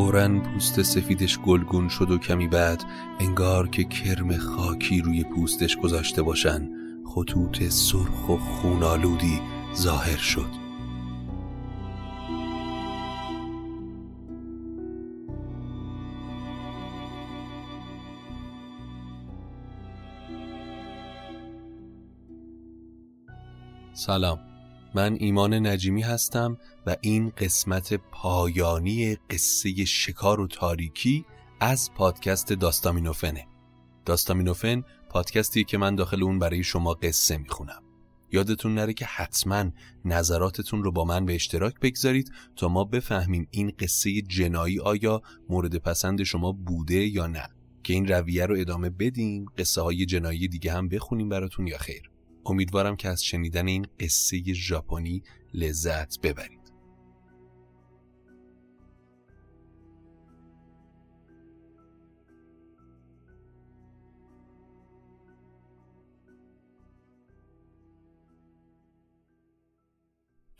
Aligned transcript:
فورا 0.00 0.28
پوست 0.28 0.82
سفیدش 0.82 1.38
گلگون 1.38 1.88
شد 1.88 2.10
و 2.10 2.18
کمی 2.18 2.48
بعد 2.48 2.84
انگار 3.18 3.68
که 3.68 3.84
کرم 3.84 4.36
خاکی 4.36 5.00
روی 5.00 5.24
پوستش 5.24 5.76
گذاشته 5.76 6.22
باشن 6.22 6.68
خطوط 7.14 7.62
سرخ 7.68 8.28
و 8.28 8.36
خونالودی 8.36 9.40
ظاهر 9.74 10.16
شد. 10.16 10.50
سلام. 23.92 24.49
من 24.94 25.16
ایمان 25.20 25.66
نجیمی 25.66 26.02
هستم 26.02 26.58
و 26.86 26.96
این 27.00 27.32
قسمت 27.38 27.94
پایانی 27.94 29.14
قصه 29.30 29.84
شکار 29.84 30.40
و 30.40 30.46
تاریکی 30.46 31.24
از 31.60 31.90
پادکست 31.94 32.52
داستامینوفنه. 32.52 33.46
داستامینوفن 34.04 34.84
پادکستی 35.08 35.64
که 35.64 35.78
من 35.78 35.94
داخل 35.94 36.22
اون 36.22 36.38
برای 36.38 36.62
شما 36.62 36.94
قصه 36.94 37.38
می‌خونم. 37.38 37.82
یادتون 38.32 38.74
نره 38.74 38.92
که 38.92 39.04
حتما 39.04 39.70
نظراتتون 40.04 40.82
رو 40.82 40.92
با 40.92 41.04
من 41.04 41.26
به 41.26 41.34
اشتراک 41.34 41.74
بگذارید 41.80 42.32
تا 42.56 42.68
ما 42.68 42.84
بفهمیم 42.84 43.48
این 43.50 43.72
قصه 43.78 44.22
جنایی 44.22 44.80
آیا 44.80 45.22
مورد 45.48 45.76
پسند 45.76 46.22
شما 46.22 46.52
بوده 46.52 47.06
یا 47.06 47.26
نه. 47.26 47.48
که 47.82 47.92
این 47.92 48.08
رویه 48.08 48.46
رو 48.46 48.56
ادامه 48.58 48.90
بدیم 48.90 49.46
قصه 49.58 49.80
های 49.80 50.06
جنایی 50.06 50.48
دیگه 50.48 50.72
هم 50.72 50.88
بخونیم 50.88 51.28
براتون 51.28 51.66
یا 51.66 51.78
خیر. 51.78 52.09
امیدوارم 52.46 52.96
که 52.96 53.08
از 53.08 53.24
شنیدن 53.24 53.68
این 53.68 53.86
قصه 54.00 54.52
ژاپنی 54.52 55.22
لذت 55.54 56.20
ببرید. 56.20 56.60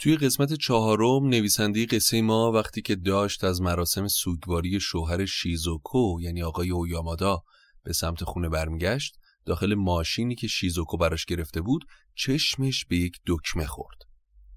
توی 0.01 0.17
قسمت 0.17 0.53
چهارم 0.53 1.29
نویسنده 1.29 1.87
قصه 1.87 2.23
ما 2.23 2.53
وقتی 2.53 2.83
که 2.83 2.97
داشت 2.97 3.45
از 3.45 3.63
مراسم 3.63 4.09
سوگواری 4.09 4.81
شوهر 4.81 5.27
شیزوکو 5.27 6.19
یعنی 6.21 6.43
آقای 6.43 6.71
اویامادا 6.71 7.43
به 7.85 7.93
سمت 7.93 8.25
خونه 8.25 8.49
برمیگشت 8.49 9.20
داخل 9.51 9.75
ماشینی 9.75 10.35
که 10.35 10.47
شیزوکو 10.47 10.97
براش 10.97 11.25
گرفته 11.25 11.61
بود 11.61 11.85
چشمش 12.15 12.85
به 12.85 12.97
یک 12.97 13.21
دکمه 13.27 13.67
خورد. 13.67 13.99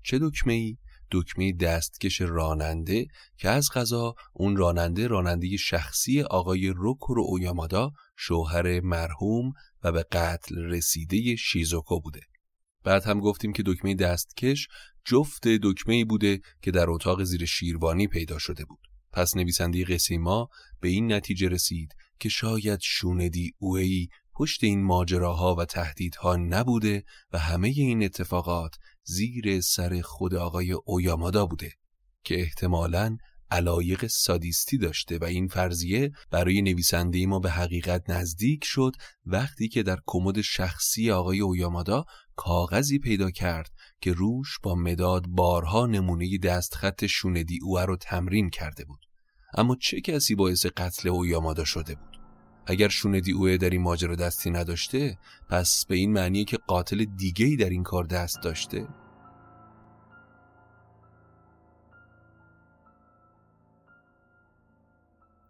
چه 0.03 0.19
دکمه 0.21 0.53
ای؟ 0.53 0.77
دکمه 1.11 1.53
دستکش 1.53 2.21
راننده 2.21 3.05
که 3.37 3.49
از 3.49 3.69
غذا 3.71 4.15
اون 4.33 4.55
راننده 4.55 5.07
راننده 5.07 5.57
شخصی 5.57 6.21
آقای 6.21 6.67
روکورو 6.67 7.23
اویامادا 7.27 7.91
شوهر 8.17 8.79
مرحوم 8.79 9.53
و 9.83 9.91
به 9.91 10.03
قتل 10.11 10.55
رسیده 10.55 11.35
شیزوکو 11.35 11.99
بوده. 11.99 12.21
بعد 12.83 13.03
هم 13.03 13.19
گفتیم 13.19 13.53
که 13.53 13.63
دکمه 13.65 13.95
دستکش 13.95 14.67
جفت 15.05 15.47
دکمه 15.47 15.95
ای 15.95 16.03
بوده 16.03 16.39
که 16.61 16.71
در 16.71 16.89
اتاق 16.89 17.23
زیر 17.23 17.45
شیروانی 17.45 18.07
پیدا 18.07 18.37
شده 18.37 18.65
بود. 18.65 18.79
پس 19.13 19.35
نویسنده 19.35 19.85
قصه 19.85 20.17
ما 20.17 20.49
به 20.79 20.89
این 20.89 21.13
نتیجه 21.13 21.49
رسید 21.49 21.95
که 22.19 22.29
شاید 22.29 22.79
شوندی 22.81 23.51
اوهی 23.57 24.07
پشت 24.35 24.63
این 24.63 24.83
ماجراها 24.83 25.55
و 25.55 25.65
تهدیدها 25.65 26.35
نبوده 26.35 27.03
و 27.33 27.39
همه 27.39 27.67
این 27.67 28.03
اتفاقات 28.03 28.75
زیر 29.03 29.61
سر 29.61 30.01
خود 30.01 30.35
آقای 30.35 30.71
اویامادا 30.71 31.45
بوده 31.45 31.71
که 32.23 32.41
احتمالاً 32.41 33.17
علایق 33.53 34.07
سادیستی 34.07 34.77
داشته 34.77 35.17
و 35.17 35.23
این 35.23 35.47
فرضیه 35.47 36.11
برای 36.31 36.61
نویسنده 36.61 37.25
ما 37.25 37.39
به 37.39 37.49
حقیقت 37.49 38.09
نزدیک 38.09 38.63
شد 38.63 38.95
وقتی 39.25 39.67
که 39.67 39.83
در 39.83 39.99
کمد 40.05 40.41
شخصی 40.41 41.11
آقای 41.11 41.39
اویامادا 41.39 42.05
کاغذی 42.35 42.99
پیدا 42.99 43.31
کرد 43.31 43.71
که 44.01 44.13
روش 44.13 44.59
با 44.63 44.75
مداد 44.75 45.25
بارها 45.27 45.85
نمونه 45.85 46.37
دستخط 46.37 47.05
شوندی 47.05 47.59
اوه 47.63 47.85
رو 47.85 47.97
تمرین 47.97 48.49
کرده 48.49 48.85
بود. 48.85 48.99
اما 49.57 49.75
چه 49.75 50.01
کسی 50.01 50.35
باعث 50.35 50.65
قتل 50.65 51.09
اویامادا 51.09 51.65
شده 51.65 51.95
بود؟ 51.95 52.12
اگر 52.65 52.87
شوندی 52.87 53.31
اوه 53.31 53.57
در 53.57 53.69
این 53.69 53.81
ماجرا 53.81 54.15
دستی 54.15 54.51
نداشته 54.51 55.17
پس 55.49 55.85
به 55.85 55.95
این 55.95 56.13
معنیه 56.13 56.45
که 56.45 56.57
قاتل 56.57 57.05
دیگهی 57.05 57.55
در 57.55 57.69
این 57.69 57.83
کار 57.83 58.03
دست 58.03 58.41
داشته؟ 58.41 58.87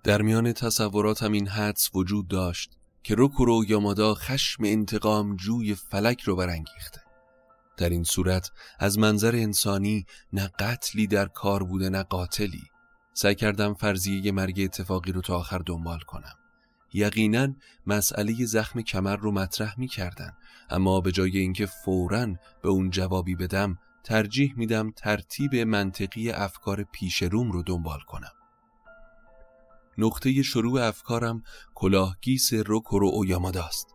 در 0.03 0.22
میان 0.22 0.53
تصوراتم 0.53 1.31
این 1.31 1.47
حدس 1.47 1.90
وجود 1.94 2.28
داشت 2.28 2.78
که 3.03 3.16
روکورو 3.16 3.66
یامادا 3.68 4.13
خشم 4.13 4.63
انتقام 4.63 5.35
جوی 5.35 5.75
فلک 5.75 6.22
رو 6.22 6.35
برانگیخته. 6.35 7.01
در 7.78 7.90
این 7.90 8.03
صورت 8.03 8.51
از 8.80 9.00
منظر 9.00 9.35
انسانی 9.35 10.06
نه 10.34 10.51
قتلی 10.59 11.07
در 11.07 11.25
کار 11.25 11.63
بوده 11.63 11.90
نه 11.90 12.03
قاتلی. 12.03 12.63
سعی 13.13 13.35
کردم 13.35 13.74
فرضیه 13.74 14.31
مرگ 14.31 14.62
اتفاقی 14.63 15.12
رو 15.12 15.22
تا 15.22 15.38
آخر 15.38 15.57
دنبال 15.57 16.00
کنم. 16.00 16.35
یقینا 16.94 17.48
مسئله 17.88 18.46
زخم 18.46 18.81
کمر 18.81 19.16
رو 19.16 19.31
مطرح 19.31 19.80
می 19.80 19.88
کردن 19.88 20.31
اما 20.70 21.02
به 21.02 21.12
جای 21.12 21.38
اینکه 21.38 21.66
فوراً 21.66 22.26
به 22.64 22.70
اون 22.70 22.90
جوابی 22.90 23.36
بدم 23.36 23.78
ترجیح 24.04 24.54
میدم 24.58 24.92
ترتیب 24.92 25.56
منطقی 25.56 26.31
افکار 26.31 26.84
پیش 26.84 27.24
روم 27.24 27.52
رو 27.52 27.64
دنبال 27.64 28.00
کنم. 28.08 28.31
نقطه 29.98 30.42
شروع 30.42 30.81
افکارم 30.81 31.44
کلاهگیس 31.76 32.54
روکورو 32.54 33.08
اویاماداست. 33.08 33.88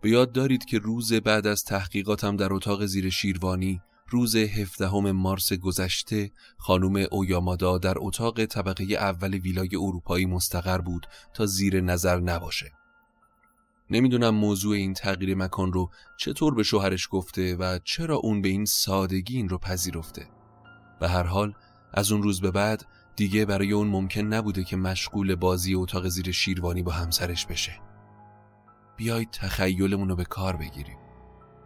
به 0.00 0.10
یاد 0.10 0.32
دارید 0.32 0.64
که 0.64 0.78
روز 0.78 1.12
بعد 1.12 1.46
از 1.46 1.64
تحقیقاتم 1.64 2.36
در 2.36 2.52
اتاق 2.52 2.86
زیر 2.86 3.10
شیروانی 3.10 3.80
روز 4.08 4.36
هفدهم 4.36 5.10
مارس 5.10 5.52
گذشته 5.52 6.30
خانم 6.58 7.06
اویامادا 7.10 7.78
در 7.78 7.94
اتاق 7.96 8.44
طبقه 8.44 8.84
اول 8.84 9.34
ویلای 9.34 9.76
اروپایی 9.76 10.26
مستقر 10.26 10.78
بود 10.78 11.06
تا 11.34 11.46
زیر 11.46 11.80
نظر 11.80 12.20
نباشه. 12.20 12.72
نمی‌دونم 13.90 14.34
موضوع 14.34 14.76
این 14.76 14.94
تغییر 14.94 15.34
مکان 15.34 15.72
رو 15.72 15.90
چطور 16.18 16.54
به 16.54 16.62
شوهرش 16.62 17.08
گفته 17.10 17.56
و 17.56 17.78
چرا 17.84 18.16
اون 18.16 18.42
به 18.42 18.48
این 18.48 18.64
سادگی 18.64 19.36
این 19.36 19.48
رو 19.48 19.58
پذیرفته. 19.58 20.28
به 21.00 21.08
هر 21.08 21.22
حال 21.22 21.54
از 21.94 22.12
اون 22.12 22.22
روز 22.22 22.40
به 22.40 22.50
بعد 22.50 22.86
دیگه 23.16 23.44
برای 23.44 23.72
اون 23.72 23.88
ممکن 23.88 24.20
نبوده 24.20 24.64
که 24.64 24.76
مشغول 24.76 25.34
بازی 25.34 25.74
اتاق 25.74 26.08
زیر 26.08 26.32
شیروانی 26.32 26.82
با 26.82 26.92
همسرش 26.92 27.46
بشه. 27.46 27.80
بیایید 28.96 29.30
تخیلمون 29.30 30.08
رو 30.08 30.16
به 30.16 30.24
کار 30.24 30.56
بگیریم. 30.56 30.98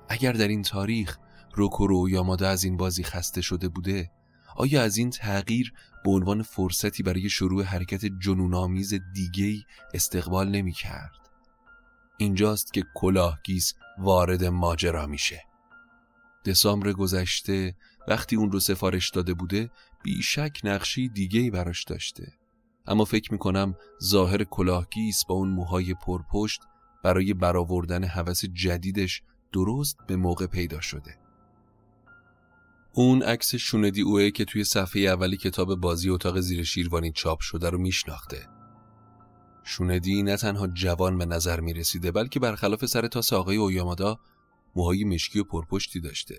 اگر 0.09 0.33
در 0.33 0.49
این 0.49 0.63
تاریخ 0.63 1.19
روکورو 1.55 2.09
یامادا 2.09 2.49
از 2.49 2.65
این 2.65 2.77
بازی 2.77 3.03
خسته 3.03 3.41
شده 3.41 3.69
بوده؟ 3.69 4.11
آیا 4.57 4.83
از 4.83 4.97
این 4.97 5.11
تغییر 5.11 5.73
به 6.05 6.11
عنوان 6.11 6.43
فرصتی 6.43 7.03
برای 7.03 7.29
شروع 7.31 7.63
حرکت 7.63 8.05
جنونآمیز 8.05 8.95
دیگهی 9.15 9.65
استقبال 9.95 10.49
نمی 10.49 10.73
کرد؟ 10.73 11.21
اینجاست 12.19 12.73
که 12.73 12.85
کلاهگیس 12.95 13.75
وارد 13.99 14.45
ماجرا 14.45 15.07
میشه. 15.07 15.43
دسامبر 16.47 16.93
گذشته 16.93 17.77
وقتی 18.09 18.37
اون 18.37 18.53
رو 18.53 18.61
سفارش 18.61 19.11
داده 19.11 19.35
بوده 19.35 19.71
بیشک 20.03 20.61
نقشی 20.65 21.09
دیگهی 21.09 21.51
براش 21.51 21.85
داشته. 21.85 22.33
اما 22.87 23.05
فکر 23.05 23.33
می‌کنم 23.33 23.75
ظاهر 24.03 24.45
کلاهگیس 24.45 25.25
با 25.25 25.35
اون 25.35 25.49
موهای 25.49 25.95
پرپشت 25.95 26.61
برای 27.05 27.35
برآوردن 27.35 28.05
هوس 28.05 28.45
جدیدش 28.45 29.23
درست 29.53 29.97
به 30.07 30.17
موقع 30.17 30.47
پیدا 30.47 30.81
شده. 30.81 31.20
اون 32.93 33.23
عکس 33.23 33.55
شوندی 33.55 34.03
اوه 34.03 34.31
که 34.31 34.45
توی 34.45 34.65
صفحه 34.65 35.03
اولی 35.03 35.37
کتاب 35.37 35.75
بازی 35.75 36.11
اتاق 36.11 36.41
زیر 36.41 36.65
شیروانی 36.65 37.13
چاپ 37.13 37.41
شده 37.41 37.71
رو 37.71 37.79
میشناخته. 37.79 38.49
شوندی 39.65 40.23
نه 40.23 40.37
تنها 40.37 40.67
جوان 40.67 41.19
به 41.19 41.27
نظر 41.27 41.61
می 41.61 41.73
رسیده 41.73 42.13
بلکه 42.13 42.41
برخلاف 42.41 42.87
سر 42.87 43.07
تاس 43.07 43.33
آقای 43.33 43.57
اویامادا 43.57 44.19
موهای 44.77 45.05
مشکی 45.05 45.39
و 45.39 45.45
پرپشتی 45.45 46.01
داشته. 46.01 46.39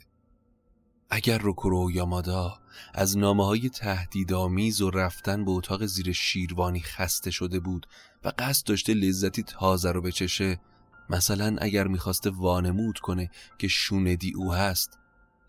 اگر 1.09 1.37
روکورو 1.37 1.77
اویامادا 1.77 2.59
از 2.93 3.17
نامه 3.17 3.45
های 3.45 3.69
تهدیدآمیز 3.69 4.81
و 4.81 4.89
رفتن 4.89 5.45
به 5.45 5.51
اتاق 5.51 5.85
زیر 5.85 6.11
شیروانی 6.11 6.79
خسته 6.79 7.31
شده 7.31 7.59
بود 7.59 7.87
و 8.23 8.31
قصد 8.39 8.67
داشته 8.67 8.93
لذتی 8.93 9.43
تازه 9.43 9.91
رو 9.91 10.01
بچشه 10.01 10.59
مثلا 11.09 11.55
اگر 11.61 11.87
می‌خواسته 11.87 12.29
وانمود 12.29 12.99
کنه 12.99 13.29
که 13.57 13.67
شوندی 13.67 14.33
او 14.35 14.53
هست 14.53 15.00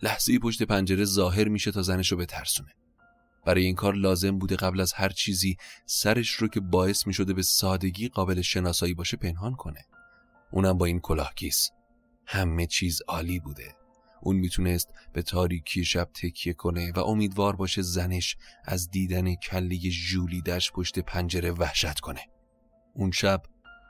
لحظه 0.02 0.38
پشت 0.38 0.62
پنجره 0.62 1.04
ظاهر 1.04 1.48
میشه 1.48 1.70
تا 1.70 1.82
زنش 1.82 2.12
رو 2.12 2.18
بترسونه. 2.18 2.72
برای 3.46 3.64
این 3.64 3.74
کار 3.74 3.94
لازم 3.94 4.38
بوده 4.38 4.56
قبل 4.56 4.80
از 4.80 4.92
هر 4.92 5.08
چیزی 5.08 5.56
سرش 5.86 6.30
رو 6.30 6.48
که 6.48 6.60
باعث 6.60 7.06
می‌شده 7.06 7.32
به 7.32 7.42
سادگی 7.42 8.08
قابل 8.08 8.40
شناسایی 8.40 8.94
باشه 8.94 9.16
پنهان 9.16 9.54
کنه. 9.54 9.86
اونم 10.52 10.78
با 10.78 10.86
این 10.86 11.00
کلاهگیس. 11.00 11.70
همه 12.26 12.66
چیز 12.66 13.02
عالی 13.08 13.40
بوده. 13.40 13.76
اون 14.22 14.36
می‌تونست 14.36 14.88
به 15.12 15.22
تاریکی 15.22 15.84
شب 15.84 16.08
تکیه 16.14 16.52
کنه 16.52 16.92
و 16.92 16.98
امیدوار 16.98 17.56
باشه 17.56 17.82
زنش 17.82 18.36
از 18.64 18.90
دیدن 18.90 19.34
کله 19.34 19.78
ژولیدش 19.90 20.72
پشت 20.72 20.98
پنجره 20.98 21.52
وحشت 21.52 22.00
کنه. 22.00 22.20
اون 22.94 23.10
شب 23.10 23.42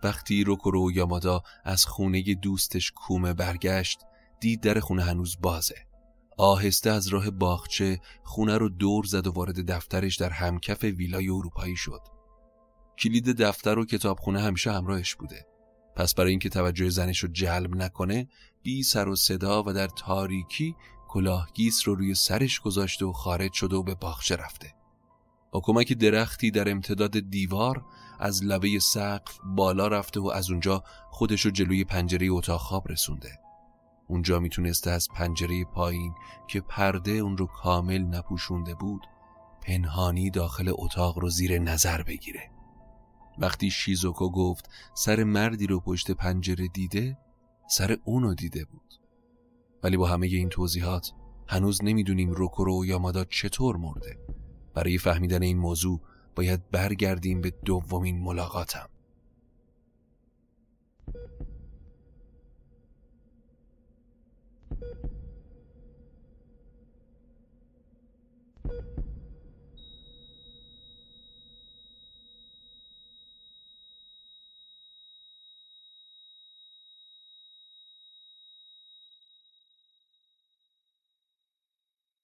وقتی 0.03 0.45
روکورو 0.45 0.93
یامادا 0.93 1.43
از 1.65 1.85
خونه 1.85 2.35
دوستش 2.35 2.91
کومه 2.91 3.33
برگشت 3.33 3.99
دید 4.41 4.61
در 4.61 4.81
خونه 4.81 5.03
هنوز 5.03 5.37
بازه. 5.41 5.92
آهسته 6.39 6.91
از 6.91 7.09
راه 7.09 7.31
باغچه 7.31 8.01
خونه 8.23 8.59
رو 8.59 8.69
دور 8.69 9.05
زد 9.05 9.27
و 9.27 9.33
وارد 9.33 9.71
دفترش 9.71 10.17
در 10.17 10.31
همکف 10.31 10.85
ویلای 10.85 11.29
اروپایی 11.29 11.77
شد. 11.77 12.01
کلید 12.99 13.43
دفتر 13.43 13.79
و 13.79 13.85
کتابخونه 13.85 14.41
همیشه 14.41 14.73
همراهش 14.73 15.15
بوده. 15.15 15.47
پس 15.97 16.15
برای 16.15 16.31
اینکه 16.31 16.49
توجه 16.49 16.89
زنش 16.89 17.19
رو 17.19 17.29
جلب 17.29 17.77
نکنه 17.77 18.29
بی 18.63 18.83
سر 18.83 19.09
و 19.09 19.17
صدا 19.17 19.63
و 19.63 19.73
در 19.73 19.87
تاریکی 19.87 20.77
کلاهگیس 21.09 21.89
رو 21.89 21.95
روی 21.95 22.15
سرش 22.15 22.61
گذاشته 22.61 23.07
و 23.07 23.13
خارج 23.13 23.53
شده 23.53 23.77
و 23.77 23.83
به 23.83 23.95
باغچه 23.95 24.37
رفته. 24.37 24.75
با 25.53 25.61
کمک 25.61 25.93
درختی 25.93 26.51
در 26.51 26.71
امتداد 26.71 27.21
دیوار 27.21 27.85
از 28.21 28.45
لبه 28.45 28.79
سقف 28.79 29.39
بالا 29.45 29.89
رفته 29.89 30.21
و 30.21 30.27
از 30.27 30.51
اونجا 30.51 30.85
خودش 31.11 31.41
رو 31.41 31.51
جلوی 31.51 31.85
پنجره 31.85 32.29
اتاق 32.31 32.61
خواب 32.61 32.89
رسونده. 32.89 33.42
اونجا 34.13 34.39
می‌تونسته 34.39 34.91
از 34.91 35.09
پنجره 35.09 35.65
پایین 35.65 36.15
که 36.49 36.61
پرده 36.61 37.11
اون 37.11 37.37
رو 37.37 37.47
کامل 37.47 37.99
نپوشونده 37.99 38.75
بود 38.75 39.07
پنهانی 39.63 40.31
داخل 40.31 40.73
اتاق 40.75 41.19
رو 41.19 41.29
زیر 41.31 41.59
نظر 41.59 42.03
بگیره. 42.03 42.51
وقتی 43.39 43.71
شیزوکو 43.71 44.31
گفت 44.31 44.71
سر 44.95 45.25
مردی 45.25 45.67
رو 45.67 45.81
پشت 45.81 46.11
پنجره 46.11 46.69
دیده 46.69 47.19
سر 47.69 47.97
اونو 48.05 48.35
دیده 48.35 48.65
بود. 48.65 48.95
ولی 49.83 49.97
با 49.97 50.07
همه 50.07 50.27
این 50.27 50.49
توضیحات 50.49 51.13
هنوز 51.49 51.85
نمی‌دونیم 51.85 52.31
روکورو 52.31 52.85
یامادا 52.85 53.25
چطور 53.25 53.77
مرده. 53.77 54.19
برای 54.75 54.99
فهمیدن 54.99 55.43
این 55.43 55.59
موضوع 55.59 56.01
باید 56.37 56.71
برگردیم 56.71 57.41
به 57.41 57.51
دومین 57.65 58.21
ملاقاتم. 58.21 58.89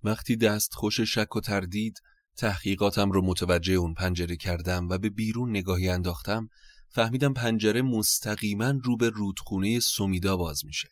وقتی 0.09 0.37
دست 0.37 0.75
خوش 0.75 1.01
شک 1.01 1.37
و 1.37 1.41
تردید 1.41 2.01
تحقیقاتم 2.37 3.11
رو 3.11 3.23
متوجه 3.23 3.73
اون 3.73 3.95
پنجره 3.95 4.37
کردم 4.37 4.89
و 4.89 4.99
به 4.99 5.11
بیرون 5.11 5.51
نگاهی 5.51 5.89
انداختم 5.89 6.49
فهمیدم 6.89 7.35
پنجره 7.35 7.83
مستقیما 7.83 8.75
رو 8.85 8.97
به 8.97 9.09
رودخونه 9.09 9.81
سومیدا 9.81 10.37
باز 10.37 10.65
میشه 10.65 10.89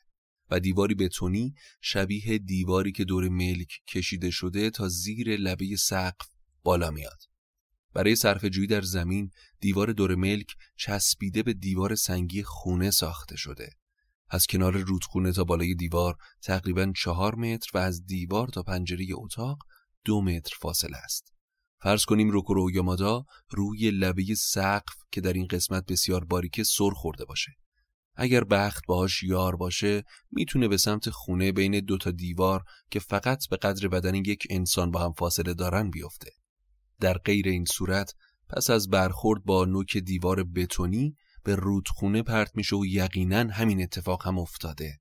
و 0.51 0.61
دیواری 0.61 0.95
بتونی 0.95 1.55
شبیه 1.81 2.39
دیواری 2.39 2.93
که 2.93 3.05
دور 3.05 3.29
ملک 3.29 3.69
کشیده 3.89 4.31
شده 4.31 4.71
تا 4.71 4.89
زیر 4.89 5.37
لبه 5.37 5.77
سقف 5.77 6.27
بالا 6.63 6.91
میاد. 6.91 7.19
برای 7.95 8.17
صرف 8.17 8.45
جویی 8.45 8.67
در 8.67 8.83
زمین 8.83 9.31
دیوار 9.61 9.93
دور 9.93 10.15
ملک 10.15 10.47
چسبیده 10.77 11.43
به 11.43 11.53
دیوار 11.53 11.95
سنگی 11.95 12.43
خونه 12.43 12.91
ساخته 12.91 13.37
شده 13.37 13.71
از 14.31 14.47
کنار 14.47 14.77
رودخونه 14.77 15.33
تا 15.33 15.45
بالای 15.45 15.75
دیوار 15.75 16.17
تقریبا 16.43 16.93
چهار 16.97 17.35
متر 17.35 17.71
و 17.75 17.79
از 17.79 18.07
دیوار 18.07 18.49
تا 18.49 18.63
پنجره 18.63 19.07
اتاق 19.15 19.59
دو 20.05 20.23
متر 20.23 20.55
فاصله 20.61 20.97
است. 20.97 21.33
فرض 21.83 22.05
کنیم 22.05 22.31
روکورو 22.31 22.71
یامادا 22.71 23.25
روی 23.51 23.91
لبه 23.91 24.35
سقف 24.35 24.95
که 25.13 25.21
در 25.21 25.33
این 25.33 25.47
قسمت 25.47 25.85
بسیار 25.89 26.25
باریکه 26.25 26.65
سر 26.65 26.91
خورده 26.91 27.25
باشه. 27.25 27.53
اگر 28.15 28.45
بخت 28.45 28.83
باهاش 28.89 29.23
یار 29.23 29.57
باشه 29.57 30.03
می‌تونه 30.31 30.69
به 30.69 30.77
سمت 30.77 31.11
خونه 31.11 31.53
بین 31.53 31.81
دو 31.81 31.99
تا 31.99 32.11
دیوار 32.11 32.63
که 32.91 33.01
فقط 33.01 33.49
به 33.51 33.57
قدر 33.57 33.89
بدن 33.89 34.15
یک 34.15 34.47
انسان 34.51 34.91
با 34.91 35.05
هم 35.05 35.13
فاصله 35.13 35.55
دارن 35.55 35.91
بیفته. 35.91 36.31
در 37.01 37.19
غیر 37.19 37.49
این 37.49 37.65
صورت 37.65 38.13
پس 38.49 38.71
از 38.71 38.89
برخورد 38.89 39.45
با 39.45 39.65
نوک 39.65 39.97
دیوار 39.97 40.45
بتونی 40.45 41.17
به 41.47 41.55
رودخونه 41.55 42.23
پرت 42.23 42.57
میشه 42.57 42.77
و 42.77 42.87
یقینا 42.87 43.53
همین 43.53 43.83
اتفاق 43.83 44.27
هم 44.27 44.39
افتاده. 44.39 45.01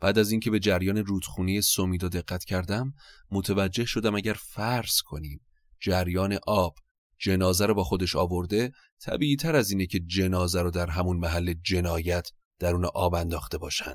بعد 0.00 0.18
از 0.18 0.30
اینکه 0.30 0.50
به 0.50 0.58
جریان 0.58 0.96
رودخونه 0.96 1.60
سومیدا 1.60 2.08
دقت 2.08 2.44
کردم 2.44 2.94
متوجه 3.30 3.84
شدم 3.84 4.14
اگر 4.14 4.32
فرض 4.32 5.00
کنیم 5.00 5.40
جریان 5.80 6.38
آب 6.46 6.74
جنازه 7.18 7.66
رو 7.66 7.74
با 7.74 7.84
خودش 7.84 8.16
آورده 8.16 8.72
طبیعی 9.00 9.36
تر 9.36 9.56
از 9.56 9.70
اینه 9.70 9.86
که 9.86 10.00
جنازه 10.00 10.62
رو 10.62 10.70
در 10.70 10.90
همون 10.90 11.16
محل 11.16 11.54
جنایت 11.62 12.30
درون 12.58 12.84
آب 12.84 13.14
انداخته 13.14 13.58
باشن. 13.58 13.94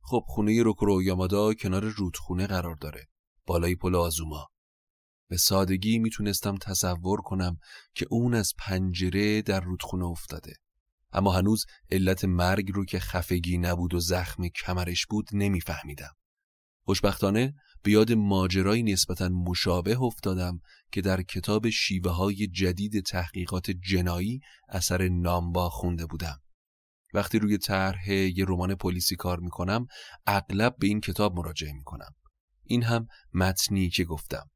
خب 0.00 0.24
خونه 0.26 0.62
روکرو 0.62 1.02
یامادا 1.02 1.54
کنار 1.54 1.84
رودخونه 1.84 2.46
قرار 2.46 2.74
داره 2.74 3.08
بالای 3.46 3.74
پل 3.74 3.94
آزوما. 3.94 4.48
به 5.28 5.36
سادگی 5.36 5.98
می‌تونستم 5.98 6.56
تصور 6.56 7.20
کنم 7.20 7.58
که 7.94 8.06
اون 8.10 8.34
از 8.34 8.52
پنجره 8.58 9.42
در 9.42 9.60
رودخونه 9.60 10.04
افتاده. 10.04 10.52
اما 11.12 11.32
هنوز 11.32 11.64
علت 11.90 12.24
مرگ 12.24 12.70
رو 12.74 12.84
که 12.84 12.98
خفگی 12.98 13.58
نبود 13.58 13.94
و 13.94 14.00
زخم 14.00 14.48
کمرش 14.48 15.06
بود 15.06 15.28
نمیفهمیدم. 15.32 16.12
خوشبختانه 16.84 17.54
به 17.82 17.90
یاد 17.90 18.12
ماجرایی 18.12 18.82
نسبتا 18.82 19.28
مشابه 19.28 20.02
افتادم 20.02 20.60
که 20.92 21.00
در 21.00 21.22
کتاب 21.22 21.70
شیوه 21.70 22.10
های 22.10 22.46
جدید 22.46 23.04
تحقیقات 23.04 23.70
جنایی 23.70 24.40
اثر 24.68 25.08
نامبا 25.08 25.70
خونده 25.70 26.06
بودم. 26.06 26.40
وقتی 27.14 27.38
روی 27.38 27.58
طرح 27.58 28.10
یه 28.10 28.44
رمان 28.48 28.74
پلیسی 28.74 29.16
کار 29.16 29.40
می‌کنم 29.40 29.86
اغلب 30.26 30.76
به 30.78 30.86
این 30.86 31.00
کتاب 31.00 31.36
مراجعه 31.36 31.72
می‌کنم. 31.72 32.14
این 32.64 32.82
هم 32.82 33.06
متنی 33.34 33.90
که 33.90 34.04
گفتم. 34.04 34.50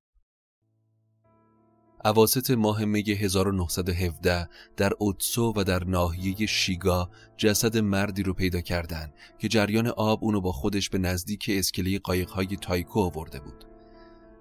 عواست 2.07 2.51
ماه 2.51 2.85
می 2.85 3.03
1917 3.03 4.49
در 4.77 4.93
اوتسو 4.99 5.53
و 5.57 5.65
در 5.65 5.85
ناحیه 5.85 6.47
شیگا 6.47 7.11
جسد 7.37 7.79
مردی 7.79 8.23
رو 8.23 8.33
پیدا 8.33 8.61
کردند 8.61 9.15
که 9.39 9.49
جریان 9.49 9.87
آب 9.87 10.25
اونو 10.25 10.41
با 10.41 10.53
خودش 10.53 10.91
به 10.91 10.99
نزدیک 10.99 11.51
اسکله 11.53 11.99
قایقهای 11.99 12.57
تایکو 12.57 13.01
آورده 13.01 13.41
بود. 13.41 13.65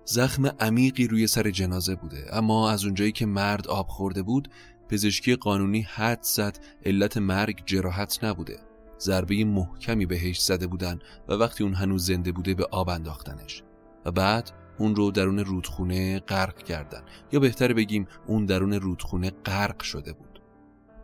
زخم 0.06 0.46
عمیقی 0.46 1.08
روی 1.08 1.28
سر 1.28 1.52
جنازه 1.52 1.96
بوده 1.96 2.28
اما 2.32 2.72
از 2.72 2.86
اونجایی 2.86 3.12
که 3.12 3.26
مرد 3.26 3.68
آب 3.68 3.88
خورده 3.88 4.24
بود 4.24 4.50
پزشکی 4.90 5.36
قانونی 5.36 5.82
حد 5.82 6.24
زد 6.24 6.60
علت 6.86 7.18
مرگ 7.18 7.64
جراحت 7.66 8.24
نبوده 8.24 8.60
ضربه 9.00 9.46
محکمی 9.46 10.06
بهش 10.06 10.40
زده 10.42 10.68
بودن 10.68 11.00
و 11.28 11.34
وقتی 11.34 11.64
اون 11.64 11.74
هنوز 11.74 12.06
زنده 12.06 12.32
بوده 12.32 12.54
به 12.54 12.66
آب 12.72 12.90
انداختنش 12.90 13.64
و 14.06 14.12
بعد 14.12 14.52
اون 14.78 14.96
رو 14.96 15.12
درون 15.12 15.40
رودخونه 15.40 16.20
غرق 16.20 16.64
کردن. 16.64 17.02
یا 17.32 17.40
بهتر 17.40 17.74
بگیم 17.74 18.08
اون 18.28 18.46
درون 18.46 18.74
رودخونه 18.74 19.30
غرق 19.30 19.82
شده 19.82 20.14
بود. 20.14 20.42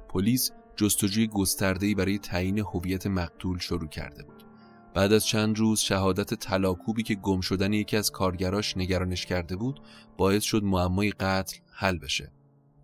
پلیس 0.09 0.51
جستجوی 0.75 1.27
گسترده‌ای 1.27 1.95
برای 1.95 2.19
تعیین 2.19 2.59
هویت 2.59 3.07
مقتول 3.07 3.57
شروع 3.57 3.87
کرده 3.87 4.23
بود. 4.23 4.45
بعد 4.93 5.13
از 5.13 5.25
چند 5.25 5.59
روز 5.59 5.79
شهادت 5.79 6.33
تلاکوبی 6.33 7.03
که 7.03 7.15
گم 7.15 7.41
شدن 7.41 7.73
یکی 7.73 7.97
از 7.97 8.11
کارگراش 8.11 8.77
نگرانش 8.77 9.25
کرده 9.25 9.55
بود 9.55 9.81
باعث 10.17 10.43
شد 10.43 10.63
معمای 10.63 11.11
قتل 11.11 11.57
حل 11.71 11.97
بشه. 11.97 12.31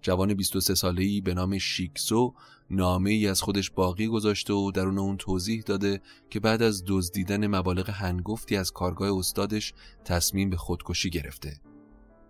جوان 0.01 0.33
23 0.33 0.75
ساله‌ای 0.75 1.21
به 1.21 1.33
نام 1.33 1.57
شیکسو 1.57 2.33
نامه 2.69 3.09
ای 3.11 3.27
از 3.27 3.41
خودش 3.41 3.71
باقی 3.71 4.07
گذاشته 4.07 4.53
و 4.53 4.71
درون 4.71 4.97
اون 4.97 5.17
توضیح 5.17 5.61
داده 5.61 6.01
که 6.29 6.39
بعد 6.39 6.61
از 6.61 6.83
دزدیدن 6.87 7.47
مبالغ 7.47 7.89
هنگفتی 7.89 8.57
از 8.57 8.71
کارگاه 8.71 9.17
استادش 9.17 9.73
تصمیم 10.05 10.49
به 10.49 10.57
خودکشی 10.57 11.09
گرفته. 11.09 11.61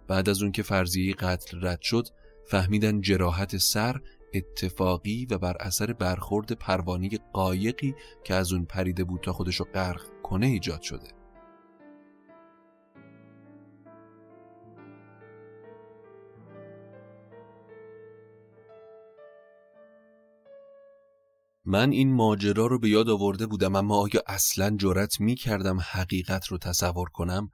بعد 0.07 0.29
از 0.29 0.41
اون 0.41 0.51
که 0.51 0.63
فرضیه 0.63 1.13
قتل 1.13 1.67
رد 1.67 1.81
شد 1.81 2.07
فهمیدن 2.45 3.01
جراحت 3.01 3.57
سر 3.57 4.01
اتفاقی 4.33 5.27
و 5.29 5.37
بر 5.37 5.57
اثر 5.59 5.93
برخورد 5.93 6.51
پروانی 6.51 7.09
قایقی 7.33 7.95
که 8.23 8.33
از 8.33 8.53
اون 8.53 8.65
پریده 8.65 9.03
بود 9.03 9.21
تا 9.21 9.33
خودشو 9.33 9.63
غرق 9.63 10.01
کنه 10.23 10.47
ایجاد 10.47 10.81
شده. 10.81 11.16
من 21.69 21.91
این 21.91 22.13
ماجرا 22.13 22.67
رو 22.67 22.79
به 22.79 22.89
یاد 22.89 23.09
آورده 23.09 23.45
بودم 23.45 23.75
اما 23.75 23.97
آیا 23.97 24.23
اصلا 24.27 24.77
جرأت 24.77 25.19
می 25.19 25.35
کردم 25.35 25.79
حقیقت 25.79 26.47
رو 26.47 26.57
تصور 26.57 27.09
کنم؟ 27.09 27.49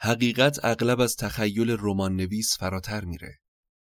حقیقت 0.00 0.64
اغلب 0.64 1.00
از 1.00 1.16
تخیل 1.16 1.76
رمان 1.80 2.16
نویس 2.16 2.56
فراتر 2.58 3.04
میره. 3.04 3.38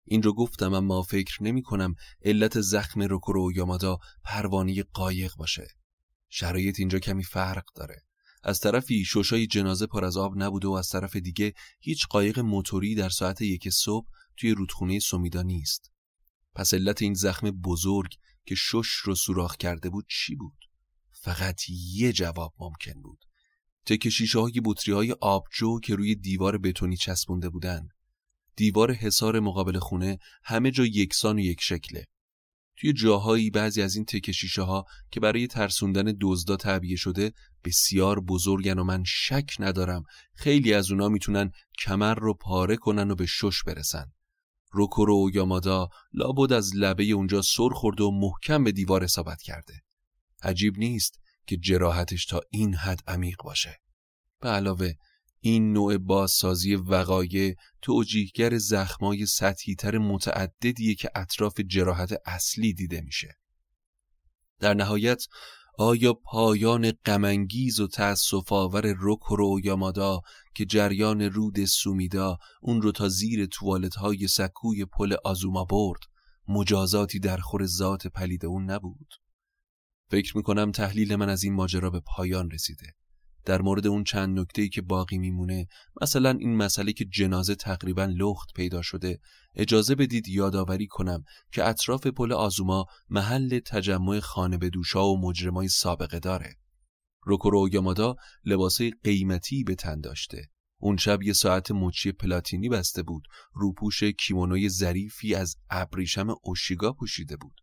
این 0.05 0.23
رو 0.23 0.35
گفتم 0.35 0.75
اما 0.75 1.03
فکر 1.03 1.43
نمی 1.43 1.63
کنم 1.63 1.95
علت 2.25 2.61
زخم 2.61 3.03
روکورو 3.03 3.53
یامادا 3.53 3.99
پروانی 4.25 4.83
قایق 4.83 5.33
باشه. 5.37 5.69
شرایط 6.29 6.79
اینجا 6.79 6.99
کمی 6.99 7.25
فرق 7.25 7.65
داره. 7.75 8.03
از 8.43 8.61
طرفی 8.61 9.05
شوشای 9.05 9.47
جنازه 9.47 9.87
پر 9.87 10.05
از 10.05 10.17
آب 10.17 10.33
نبوده 10.37 10.69
و 10.69 10.73
از 10.73 10.89
طرف 10.89 11.17
دیگه 11.17 11.53
هیچ 11.81 12.07
قایق 12.07 12.39
موتوری 12.39 12.95
در 12.95 13.09
ساعت 13.09 13.41
یک 13.41 13.69
صبح 13.69 14.07
توی 14.37 14.51
رودخونه 14.51 14.99
سومیدا 14.99 15.43
نیست. 15.43 15.91
پس 16.55 16.75
علت 16.75 17.03
این 17.03 17.15
زخم 17.15 17.51
بزرگ 17.51 18.17
که 18.47 18.55
شش 18.55 18.89
رو 19.05 19.15
سوراخ 19.15 19.57
کرده 19.57 19.91
بود 19.91 20.07
چی 20.09 20.35
بود؟ 20.35 20.59
فقط 21.13 21.61
یه 21.69 22.13
جواب 22.13 22.55
ممکن 22.59 23.03
بود. 23.03 23.19
تک 23.87 24.09
شیشه 24.09 24.39
های 24.39 24.61
بطری 24.65 24.95
های 24.95 25.13
آبجو 25.13 25.81
که 25.81 25.95
روی 25.95 26.15
دیوار 26.15 26.59
بتونی 26.59 26.97
چسبونده 26.97 27.49
بودن. 27.49 27.89
دیوار 28.57 28.93
حصار 28.93 29.41
مقابل 29.41 29.79
خونه 29.79 30.19
همه 30.45 30.71
جا 30.71 30.87
یکسان 30.87 31.37
و 31.37 31.41
یک 31.41 31.61
شکله. 31.61 32.05
توی 32.77 32.93
جاهایی 32.93 33.51
بعضی 33.51 33.83
از 33.83 33.97
این 33.97 34.05
تک 34.05 34.33
شیشه 34.33 34.63
ها 34.63 34.85
که 35.11 35.21
برای 35.21 35.47
ترسوندن 35.47 36.17
دزدا 36.21 36.57
تعبیه 36.57 36.97
شده 36.97 37.33
بسیار 37.65 38.21
بزرگن 38.21 38.79
و 38.79 38.85
من 38.85 39.05
شک 39.07 39.51
ندارم 39.59 40.03
خیلی 40.35 40.75
از 40.75 40.91
اونا 40.91 41.09
می‌تونن 41.09 41.51
کمر 41.79 42.15
رو 42.15 42.35
پاره 42.35 42.77
کنن 42.77 43.11
و 43.11 43.15
به 43.15 43.27
شش 43.27 43.63
برسن. 43.67 44.13
روکورو 44.73 45.27
و 45.27 45.31
یامادا 45.35 45.89
لابد 46.13 46.53
از 46.53 46.77
لبه 46.77 47.05
اونجا 47.05 47.43
سر 47.43 47.69
خورده 47.69 48.05
و 48.05 48.11
محکم 48.11 48.65
به 48.65 48.73
دیوار 48.73 49.05
اصابت 49.05 49.43
کرده. 49.43 49.83
عجیب 50.43 50.79
نیست 50.79 51.21
که 51.47 51.57
جراحتش 51.57 52.27
تا 52.27 52.41
این 52.51 52.75
حد 52.75 53.01
عمیق 53.07 53.37
باشه. 53.45 53.81
به 54.41 54.49
علاوه 54.49 54.93
این 55.41 55.73
نوع 55.73 55.99
بازسازی 55.99 56.75
وقایع 56.75 57.55
توجیهگر 57.83 58.59
زخمای 58.59 59.27
سطحیتر 59.27 59.99
متعددیه 59.99 60.95
که 60.95 61.11
اطراف 61.15 61.61
جراحت 61.61 62.13
اصلی 62.27 62.73
دیده 62.73 63.01
میشه. 63.01 63.39
در 64.59 64.75
نهایت 64.75 65.25
آیا 65.79 66.13
پایان 66.13 66.93
غمانگیز 67.07 67.81
و 67.81 67.87
تأسف 67.87 68.53
آور 68.53 68.93
روکورو 68.93 69.61
یامادا 69.65 70.21
که 70.55 70.65
جریان 70.65 71.23
رود 71.23 71.65
سومیدا 71.65 72.39
اون 72.63 72.83
رو 72.83 72.93
تا 72.93 73.09
زیر 73.09 73.47
توالت 73.47 73.95
های 73.95 74.29
سکوی 74.29 74.85
پل 74.85 75.17
آزوما 75.25 75.65
برد 75.65 76.01
مجازاتی 76.49 77.19
در 77.19 77.37
خور 77.37 77.67
ذات 77.67 78.07
پلید 78.07 78.45
اون 78.45 78.71
نبود؟ 78.71 79.15
فکر 80.11 80.37
می‌کنم 80.37 80.73
تحلیل 80.73 81.17
من 81.17 81.29
از 81.29 81.45
این 81.45 81.55
ماجرا 81.55 81.91
به 81.91 82.01
پایان 82.01 82.51
رسیده. 82.51 82.95
در 83.45 83.63
مورد 83.63 83.87
اون 83.87 84.05
چند 84.05 84.39
نکته‌ای 84.39 84.69
که 84.69 84.83
باقی 84.83 85.19
میمونه 85.19 85.67
مثلا 86.03 86.31
این 86.31 86.57
مسئله 86.57 86.93
که 86.93 87.05
جنازه 87.05 87.55
تقریبا 87.55 88.05
لخت 88.05 88.53
پیدا 88.55 88.83
شده. 88.83 89.21
اجازه 89.55 89.95
بدید 89.95 90.29
یادآوری 90.29 90.87
کنم 90.87 91.25
که 91.53 91.69
اطراف 91.69 92.07
پل 92.07 92.33
آزوما 92.33 92.87
محل 93.11 93.59
تجمع 93.59 94.21
خانه 94.21 94.59
به 94.59 94.71
دوشا 94.71 95.07
و 95.07 95.21
مجرمای 95.21 95.69
سابقه 95.69 96.19
داره. 96.19 96.57
روکورو 97.23 97.69
یامادا 97.73 98.17
لباسای 98.45 98.93
قیمتی 99.05 99.65
به 99.65 99.75
تن 99.75 100.01
داشته. 100.01 100.49
اون 100.79 100.97
شب 100.97 101.23
یه 101.23 101.33
ساعت 101.33 101.71
مچی 101.71 102.13
پلاتینی 102.13 102.69
بسته 102.69 103.03
بود. 103.03 103.23
روپوش 103.53 104.05
کیمونوی 104.05 104.69
ظریفی 104.69 105.35
از 105.35 105.57
ابریشم 105.71 106.35
اوشیگا 106.43 106.93
پوشیده 106.93 107.37
بود. 107.37 107.61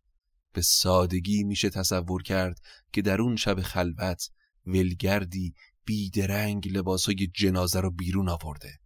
به 0.52 0.62
سادگی 0.62 1.44
میشه 1.44 1.70
تصور 1.70 2.22
کرد 2.22 2.58
که 2.92 3.02
در 3.02 3.20
اون 3.20 3.36
شب 3.36 3.60
خلوت 3.60 4.30
ولگردی 4.66 5.54
بیدرنگ 5.90 6.68
لباسای 6.68 7.26
جنازه 7.34 7.80
رو 7.80 7.90
بیرون 7.90 8.28
آورده. 8.28 8.80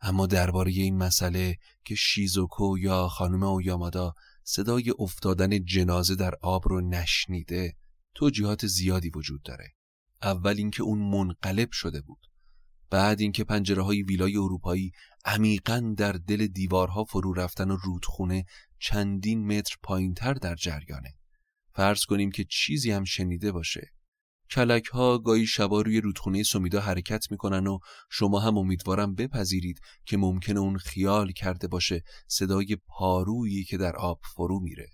اما 0.00 0.26
درباره 0.26 0.72
این 0.72 0.98
مسئله 0.98 1.56
که 1.84 1.94
شیزوکو 1.94 2.78
یا 2.78 3.08
خانم 3.08 3.42
اویامادا 3.42 4.14
صدای 4.44 4.92
افتادن 4.98 5.64
جنازه 5.64 6.14
در 6.14 6.34
آب 6.42 6.68
رو 6.68 6.80
نشنیده 6.80 7.76
توجیهات 8.14 8.66
زیادی 8.66 9.10
وجود 9.10 9.42
داره. 9.42 9.74
اول 10.22 10.54
اینکه 10.58 10.82
اون 10.82 10.98
منقلب 10.98 11.72
شده 11.72 12.00
بود. 12.00 12.26
بعد 12.90 13.20
اینکه 13.20 13.44
پنجره 13.44 13.82
های 13.82 14.02
ویلای 14.02 14.36
اروپایی 14.36 14.92
عمیقا 15.24 15.94
در 15.96 16.12
دل 16.12 16.46
دیوارها 16.46 17.04
فرو 17.04 17.32
رفتن 17.32 17.70
و 17.70 17.76
رودخونه 17.76 18.44
چندین 18.78 19.46
متر 19.46 19.76
پایینتر 19.82 20.34
در 20.34 20.54
جریانه. 20.54 21.14
فرض 21.74 22.04
کنیم 22.04 22.30
که 22.30 22.44
چیزی 22.44 22.90
هم 22.90 23.04
شنیده 23.04 23.52
باشه. 23.52 23.92
کلک 24.54 24.86
ها 24.86 25.18
گاهی 25.18 25.46
شبا 25.46 25.80
روی 25.80 26.00
رودخونه 26.00 26.42
سمیدا 26.42 26.80
حرکت 26.80 27.30
می‌کنن 27.30 27.66
و 27.66 27.78
شما 28.10 28.40
هم 28.40 28.58
امیدوارم 28.58 29.14
بپذیرید 29.14 29.80
که 30.06 30.16
ممکنه 30.16 30.60
اون 30.60 30.78
خیال 30.78 31.32
کرده 31.32 31.68
باشه 31.68 32.02
صدای 32.26 32.76
پارویی 32.86 33.64
که 33.64 33.76
در 33.76 33.96
آب 33.96 34.20
فرو 34.34 34.60
میره. 34.60 34.88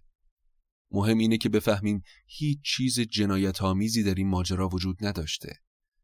مهم 0.91 1.19
اینه 1.19 1.39
که 1.39 1.49
بفهمیم 1.49 2.03
هیچ 2.27 2.59
چیز 2.65 3.01
جنایت 3.01 3.63
آمیزی 3.63 4.03
در 4.03 4.15
این 4.15 4.29
ماجرا 4.29 4.69
وجود 4.69 5.07
نداشته. 5.07 5.53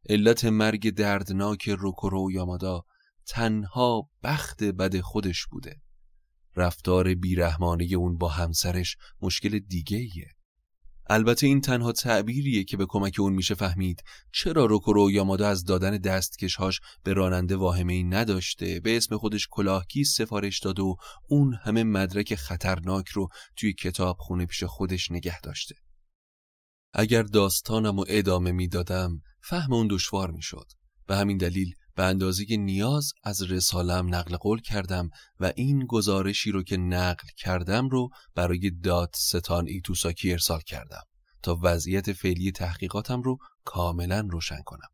علت 0.09 0.45
مرگ 0.45 0.91
دردناک 0.91 1.69
روکورو 1.69 2.31
یامادا 2.33 2.85
تنها 3.27 4.11
بخت 4.23 4.65
بد 4.65 5.01
خودش 5.01 5.47
بوده. 5.47 5.81
رفتار 6.57 7.15
بیرحمانه 7.15 7.85
اون 7.85 8.17
با 8.17 8.29
همسرش 8.29 8.97
مشکل 9.21 9.59
دیگه 9.59 9.99
ایه. 9.99 10.29
البته 11.07 11.47
این 11.47 11.61
تنها 11.61 11.93
تعبیریه 11.93 12.65
که 12.65 12.77
به 12.77 12.87
کمک 12.89 13.17
اون 13.19 13.33
میشه 13.33 13.55
فهمید. 13.55 14.03
چرا 14.33 14.65
روکورو 14.65 15.11
یامادا 15.11 15.49
از 15.49 15.65
دادن 15.65 15.99
دستکشهاش 15.99 16.81
به 17.03 17.13
راننده 17.13 17.57
واهمه 17.57 17.93
ای 17.93 18.05
نداشته؟ 18.05 18.81
به 18.81 18.97
اسم 18.97 19.17
خودش 19.17 19.49
کلاهکی 19.51 20.05
سفارش 20.05 20.59
داد 20.59 20.81
و 20.81 20.97
اون 21.29 21.55
همه 21.55 21.85
مدرک 21.85 22.35
خطرناک 22.35 23.09
رو 23.09 23.29
توی 23.57 23.73
کتاب 23.73 24.17
خونه 24.19 24.47
پیش 24.47 24.65
خودش 24.65 25.11
نگه 25.11 25.41
داشته. 25.41 25.75
اگر 26.93 27.23
داستانم 27.23 27.99
و 27.99 28.05
ادامه 28.09 28.53
می‌دادم 28.53 29.23
فهم 29.43 29.73
اون 29.73 29.89
دشوار 29.91 30.31
می‌شد. 30.31 30.67
به 31.07 31.17
همین 31.17 31.37
دلیل 31.37 31.75
به 31.97 32.05
اندازه 32.05 32.45
نیاز 32.57 33.13
از 33.23 33.43
رسالم 33.43 34.15
نقل 34.15 34.37
قول 34.37 34.61
کردم 34.61 35.11
و 35.41 35.53
این 35.57 35.87
گزارشی 35.87 36.51
رو 36.51 36.63
که 36.63 36.77
نقل 36.77 37.29
کردم 37.37 37.89
رو 37.89 38.09
برای 38.35 38.71
داد 38.71 39.11
ستان 39.15 39.69
ایتوساکی 39.69 40.33
ارسال 40.33 40.61
کردم 40.61 41.03
تا 41.43 41.59
وضعیت 41.63 42.13
فعلی 42.13 42.53
تحقیقاتم 42.53 43.23
رو 43.23 43.39
کاملا 43.65 44.29
روشن 44.31 44.63
کنم. 44.65 44.89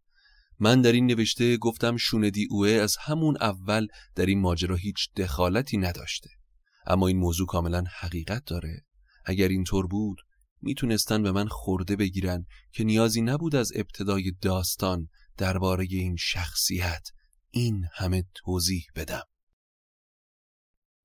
من 0.59 0.83
در 0.83 0.93
این 0.93 1.07
نوشته 1.07 1.57
گفتم 1.57 1.97
شوندی 1.97 2.47
اوه 2.51 2.69
از 2.69 2.97
همون 3.01 3.37
اول 3.41 3.87
در 4.15 4.27
این 4.27 4.41
ماجرا 4.41 4.77
هیچ 4.77 5.09
دخالتی 5.17 5.77
نداشته. 5.77 6.31
اما 6.87 7.07
این 7.07 7.17
موضوع 7.17 7.47
کاملا 7.47 7.85
حقیقت 8.01 8.45
داره. 8.45 8.85
اگر 9.25 9.49
اینطور 9.49 9.87
بود 9.87 10.19
می‌تونستن 10.63 11.23
به 11.23 11.33
من 11.33 11.49
خورده 11.49 11.97
بگیرن 11.97 12.47
که 12.73 12.85
نیازی 12.85 13.23
نبود 13.23 13.55
از 13.55 13.73
ابتدای 13.75 14.33
داستان 14.43 15.09
درباره 15.41 15.87
این 15.91 16.17
شخصیت 16.17 17.09
این 17.51 17.87
همه 17.95 18.25
توضیح 18.35 18.85
بدم. 18.97 19.23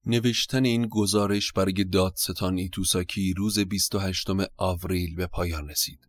نوشتن 0.05 0.65
این 0.65 0.87
گزارش 0.87 1.51
برای 1.51 1.83
دادستان 1.83 2.57
ایتوساکی 2.57 3.33
روز 3.33 3.59
28 3.59 4.27
آوریل 4.57 5.15
به 5.15 5.27
پایان 5.27 5.69
رسید. 5.69 5.99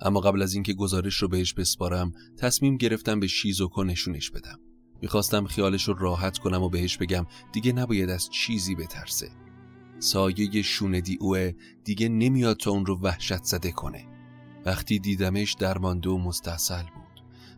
اما 0.00 0.20
قبل 0.20 0.42
از 0.42 0.54
اینکه 0.54 0.72
گزارش 0.72 1.14
رو 1.14 1.28
بهش 1.28 1.54
بسپارم 1.54 2.12
تصمیم 2.38 2.76
گرفتم 2.76 3.20
به 3.20 3.26
شیزوکو 3.26 3.84
نشونش 3.84 4.30
بدم. 4.30 4.60
می‌خواستم 5.02 5.46
خیالش 5.46 5.88
رو 5.88 5.94
راحت 5.94 6.38
کنم 6.38 6.62
و 6.62 6.68
بهش 6.68 6.96
بگم 6.96 7.26
دیگه 7.52 7.72
نباید 7.72 8.10
از 8.10 8.30
چیزی 8.30 8.74
بترسه. 8.74 9.30
سایه 9.98 10.62
شوندی 10.62 11.18
اوه 11.20 11.52
دیگه 11.84 12.08
نمیاد 12.08 12.56
تا 12.56 12.70
اون 12.70 12.86
رو 12.86 13.00
وحشت 13.00 13.42
زده 13.42 13.72
کنه. 13.72 14.06
وقتی 14.66 14.98
دیدمش 14.98 15.54
درمانده 15.54 16.10
و 16.10 16.18
مستحصل 16.18 16.82
بود. 16.82 16.99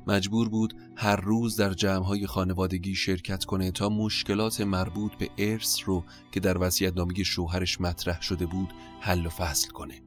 مجبور 0.06 0.48
بود 0.48 0.74
هر 0.96 1.16
روز 1.16 1.56
در 1.56 1.72
جمعهای 1.72 2.26
خانوادگی 2.26 2.94
شرکت 2.94 3.44
کنه 3.44 3.70
تا 3.70 3.88
مشکلات 3.88 4.60
مربوط 4.60 5.14
به 5.14 5.30
ارث 5.38 5.78
رو 5.84 6.04
که 6.32 6.40
در 6.40 6.70
نامی 6.96 7.24
شوهرش 7.24 7.80
مطرح 7.80 8.22
شده 8.22 8.46
بود 8.46 8.68
حل 9.00 9.26
و 9.26 9.30
فصل 9.30 9.68
کنه. 9.68 10.02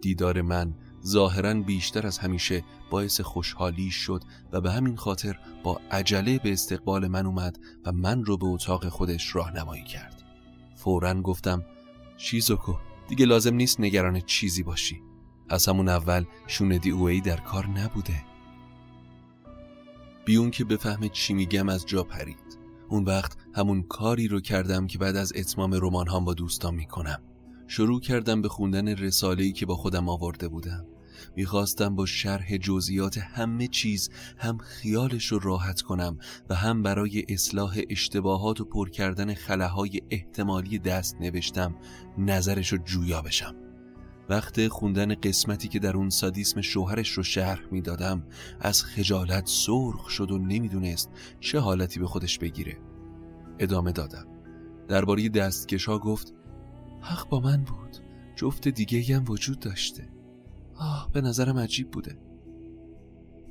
دیدار 0.00 0.42
من 0.42 0.74
ظاهرا 1.06 1.54
بیشتر 1.54 2.06
از 2.06 2.18
همیشه 2.18 2.64
باعث 2.90 3.20
خوشحالی 3.20 3.90
شد 3.90 4.24
و 4.52 4.60
به 4.60 4.72
همین 4.72 4.96
خاطر 4.96 5.38
با 5.62 5.80
عجله 5.90 6.38
به 6.38 6.52
استقبال 6.52 7.08
من 7.08 7.26
اومد 7.26 7.58
و 7.84 7.92
من 7.92 8.24
رو 8.24 8.36
به 8.36 8.46
اتاق 8.46 8.88
خودش 8.88 9.34
راهنمایی 9.34 9.84
کرد. 9.84 10.22
فورا 10.76 11.22
گفتم 11.22 11.64
شیزوکو 12.16 12.74
دیگه 13.08 13.26
لازم 13.26 13.54
نیست 13.54 13.80
نگران 13.80 14.20
چیزی 14.20 14.62
باشی. 14.62 15.02
از 15.48 15.68
همون 15.68 15.88
اول 15.88 16.24
شوندی 16.46 16.90
اوی 16.90 17.20
در 17.20 17.36
کار 17.36 17.66
نبوده. 17.66 18.29
بیون 20.30 20.50
که 20.50 20.64
بفهمه 20.64 21.08
چی 21.08 21.34
میگم 21.34 21.68
از 21.68 21.86
جا 21.86 22.02
پرید. 22.02 22.58
اون 22.88 23.04
وقت 23.04 23.36
همون 23.54 23.82
کاری 23.82 24.28
رو 24.28 24.40
کردم 24.40 24.86
که 24.86 24.98
بعد 24.98 25.16
از 25.16 25.32
اتمام 25.36 25.74
رمان 25.74 26.08
هم 26.08 26.24
با 26.24 26.34
دوستان 26.34 26.74
می‌کنم. 26.74 27.22
شروع 27.66 28.00
کردم 28.00 28.42
به 28.42 28.48
خوندن 28.48 28.88
رساله‌ای 28.88 29.52
که 29.52 29.66
با 29.66 29.76
خودم 29.76 30.08
آورده 30.08 30.48
بودم. 30.48 30.86
می‌خواستم 31.36 31.94
با 31.96 32.06
شرح 32.06 32.56
جزئیات 32.56 33.18
همه 33.18 33.68
چیز 33.68 34.10
هم 34.38 34.58
خیالش 34.58 35.26
رو 35.26 35.38
راحت 35.38 35.80
کنم 35.80 36.18
و 36.50 36.54
هم 36.54 36.82
برای 36.82 37.24
اصلاح 37.28 37.80
اشتباهات 37.90 38.60
و 38.60 38.64
پر 38.64 38.90
کردن 38.90 39.34
خلاهای 39.34 40.00
احتمالی 40.10 40.78
دست 40.78 41.16
نوشتم 41.20 41.74
نظرش 42.18 42.72
رو 42.72 42.78
جویا 42.78 43.22
بشم. 43.22 43.69
وقت 44.30 44.68
خوندن 44.68 45.14
قسمتی 45.14 45.68
که 45.68 45.78
در 45.78 45.96
اون 45.96 46.10
سادیسم 46.10 46.60
شوهرش 46.60 47.10
رو 47.10 47.22
شرح 47.22 47.60
می‌دادم 47.70 48.22
از 48.60 48.84
خجالت 48.84 49.46
سرخ 49.46 50.08
شد 50.08 50.30
و 50.30 50.38
نمی‌دونست 50.38 51.10
چه 51.40 51.58
حالتی 51.58 52.00
به 52.00 52.06
خودش 52.06 52.38
بگیره. 52.38 52.78
ادامه 53.58 53.92
دادم. 53.92 54.26
درباره 54.88 55.28
دستکشا 55.28 55.98
گفت 55.98 56.34
حق 57.00 57.28
با 57.28 57.40
من 57.40 57.64
بود. 57.64 57.96
جفت 58.36 58.68
دیگه 58.68 59.16
هم 59.16 59.24
وجود 59.28 59.58
داشته. 59.58 60.08
آه 60.74 61.10
به 61.12 61.20
نظرم 61.20 61.58
عجیب 61.58 61.90
بوده. 61.90 62.18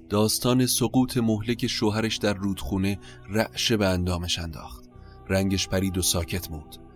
داستان 0.10 0.66
سقوط 0.66 1.18
مهلک 1.18 1.68
شوهرش 1.68 2.18
در 2.18 2.34
رودخونه 2.34 3.00
رعشه 3.30 3.78
به 3.78 3.88
اندامش 3.88 4.40
انداخت. 4.40 4.90
رنگش 5.30 5.68
پرید 5.68 5.98
و 5.98 6.02
ساکت 6.02 6.48
بود 6.48 6.89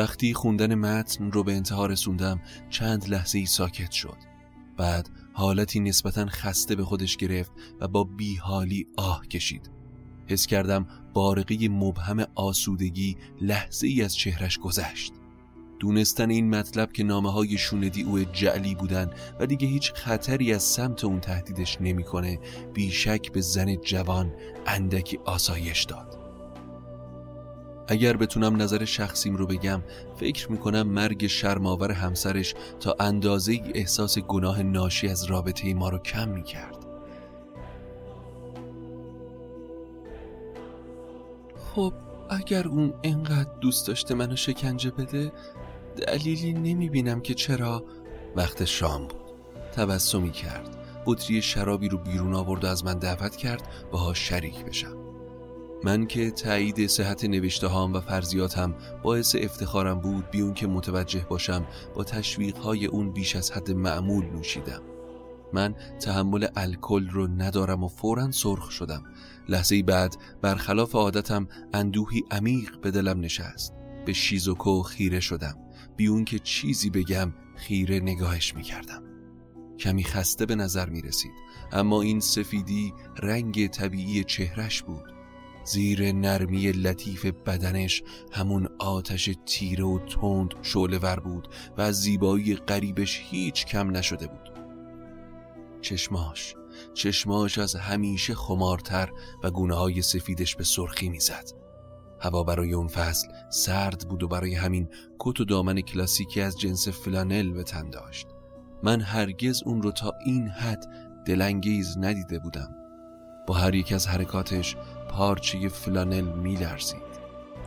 وقتی 0.00 0.34
خوندن 0.34 0.74
متن 0.74 1.32
رو 1.32 1.44
به 1.44 1.52
انتها 1.52 1.86
رسوندم 1.86 2.40
چند 2.70 3.08
لحظه 3.08 3.38
ای 3.38 3.46
ساکت 3.46 3.90
شد. 3.90 4.16
بعد 4.76 5.10
حالتی 5.32 5.80
نسبتا 5.80 6.26
خسته 6.26 6.74
به 6.74 6.84
خودش 6.84 7.16
گرفت 7.16 7.52
و 7.80 7.88
با 7.88 8.04
بیحالی 8.04 8.86
آه 8.96 9.26
کشید. 9.26 9.70
حس 10.26 10.46
کردم 10.46 10.86
بارقی 11.14 11.68
مبهم 11.68 12.26
آسودگی 12.34 13.16
لحظه 13.40 13.86
ای 13.86 14.02
از 14.02 14.16
چهرش 14.16 14.58
گذشت. 14.58 15.12
دونستن 15.78 16.30
این 16.30 16.50
مطلب 16.50 16.92
که 16.92 17.04
نامه 17.04 17.32
های 17.32 17.58
شوندی 17.58 18.02
او 18.02 18.18
جعلی 18.18 18.74
بودن 18.74 19.10
و 19.40 19.46
دیگه 19.46 19.68
هیچ 19.68 19.92
خطری 19.92 20.54
از 20.54 20.62
سمت 20.62 21.04
اون 21.04 21.20
تهدیدش 21.20 21.78
نمی‌کنه 21.80 22.38
بیشک 22.74 23.32
به 23.32 23.40
زن 23.40 23.76
جوان 23.76 24.32
اندکی 24.66 25.16
آسایش 25.16 25.84
داد. 25.84 26.19
اگر 27.90 28.16
بتونم 28.16 28.62
نظر 28.62 28.84
شخصیم 28.84 29.36
رو 29.36 29.46
بگم 29.46 29.82
فکر 30.16 30.52
می‌کنم 30.52 30.82
مرگ 30.82 31.26
شرماور 31.26 31.92
همسرش 31.92 32.54
تا 32.80 32.96
اندازه 33.00 33.60
احساس 33.74 34.18
گناه 34.18 34.62
ناشی 34.62 35.08
از 35.08 35.24
رابطه 35.24 35.74
ما 35.74 35.88
رو 35.88 35.98
کم 35.98 36.28
می‌کرد. 36.28 36.86
خب 41.74 41.92
اگر 42.30 42.68
اون 42.68 42.94
انقدر 43.02 43.50
دوست 43.60 43.88
داشته 43.88 44.14
منو 44.14 44.36
شکنجه 44.36 44.90
بده 44.90 45.32
دلیلی 46.06 46.52
نمی‌بینم 46.52 47.20
که 47.20 47.34
چرا. 47.34 47.84
وقت 48.36 48.64
شام 48.64 49.02
بود. 49.02 49.20
تبسمی 49.76 50.30
کرد. 50.30 50.76
بطری 51.06 51.42
شرابی 51.42 51.88
رو 51.88 51.98
بیرون 51.98 52.34
آورد 52.34 52.64
و 52.64 52.66
از 52.66 52.84
من 52.84 52.98
دعوت 52.98 53.36
کرد 53.36 53.62
باها 53.90 54.14
شریک 54.14 54.64
بشم. 54.64 54.99
من 55.84 56.06
که 56.06 56.30
تایید 56.30 56.86
صحت 56.86 57.24
نوشته 57.24 57.66
هام 57.66 57.92
و 57.92 58.00
فرضیاتم 58.00 58.74
باعث 59.02 59.36
افتخارم 59.38 60.00
بود 60.00 60.30
بیون 60.30 60.54
که 60.54 60.66
متوجه 60.66 61.26
باشم 61.28 61.66
با 61.94 62.04
تشویق 62.04 62.56
های 62.56 62.86
اون 62.86 63.12
بیش 63.12 63.36
از 63.36 63.50
حد 63.50 63.70
معمول 63.70 64.24
نوشیدم. 64.24 64.82
من 65.52 65.74
تحمل 66.00 66.46
الکل 66.56 67.08
رو 67.08 67.26
ندارم 67.26 67.84
و 67.84 67.88
فورا 67.88 68.30
سرخ 68.30 68.70
شدم. 68.70 69.02
لحظه 69.48 69.82
بعد 69.82 70.16
برخلاف 70.42 70.94
عادتم 70.94 71.48
اندوهی 71.74 72.22
عمیق 72.30 72.80
به 72.80 72.90
دلم 72.90 73.20
نشست. 73.20 73.72
به 74.06 74.12
شیزوکو 74.12 74.82
خیره 74.82 75.20
شدم. 75.20 75.56
بیون 75.96 76.24
که 76.24 76.38
چیزی 76.38 76.90
بگم 76.90 77.32
خیره 77.56 78.00
نگاهش 78.00 78.54
می‌کردم. 78.54 79.02
کمی 79.78 80.04
خسته 80.04 80.46
به 80.46 80.54
نظر 80.54 80.88
می 80.88 81.02
رسید 81.02 81.32
اما 81.72 82.02
این 82.02 82.20
سفیدی 82.20 82.94
رنگ 83.22 83.66
طبیعی 83.66 84.24
چهرش 84.24 84.82
بود. 84.82 85.19
زیر 85.70 86.12
نرمی 86.12 86.72
لطیف 86.72 87.26
بدنش 87.26 88.02
همون 88.32 88.68
آتش 88.78 89.30
تیره 89.46 89.84
و 89.84 89.98
تند 89.98 90.54
شعله 90.62 90.98
ور 90.98 91.20
بود 91.20 91.48
و 91.78 91.80
از 91.80 92.00
زیبایی 92.00 92.54
قریبش 92.54 93.20
هیچ 93.24 93.66
کم 93.66 93.96
نشده 93.96 94.26
بود. 94.26 94.50
چشماش 95.80 96.54
چشماش 96.94 97.58
از 97.58 97.74
همیشه 97.74 98.34
خمارتر 98.34 99.10
و 99.42 99.50
گونه 99.50 99.74
های 99.74 100.02
سفیدش 100.02 100.56
به 100.56 100.64
سرخی 100.64 101.08
می‌زد. 101.08 101.50
هوا 102.20 102.42
برای 102.42 102.72
اون 102.72 102.88
فصل 102.88 103.28
سرد 103.50 104.08
بود 104.08 104.22
و 104.22 104.28
برای 104.28 104.54
همین 104.54 104.88
کت 105.18 105.40
و 105.40 105.44
دامن 105.44 105.80
کلاسیکی 105.80 106.40
از 106.40 106.60
جنس 106.60 106.88
فلانل 106.88 107.52
به 107.52 107.62
تن 107.62 107.90
داشت. 107.90 108.26
من 108.82 109.00
هرگز 109.00 109.62
اون 109.66 109.82
رو 109.82 109.92
تا 109.92 110.12
این 110.24 110.48
حد 110.48 110.86
دلنگیز 111.26 111.98
ندیده 111.98 112.38
بودم. 112.38 112.74
با 113.46 113.54
هر 113.54 113.74
یک 113.74 113.92
از 113.92 114.08
حرکاتش 114.08 114.76
پارچه 115.10 115.68
فلانل 115.68 116.24
میلرزید. 116.24 117.10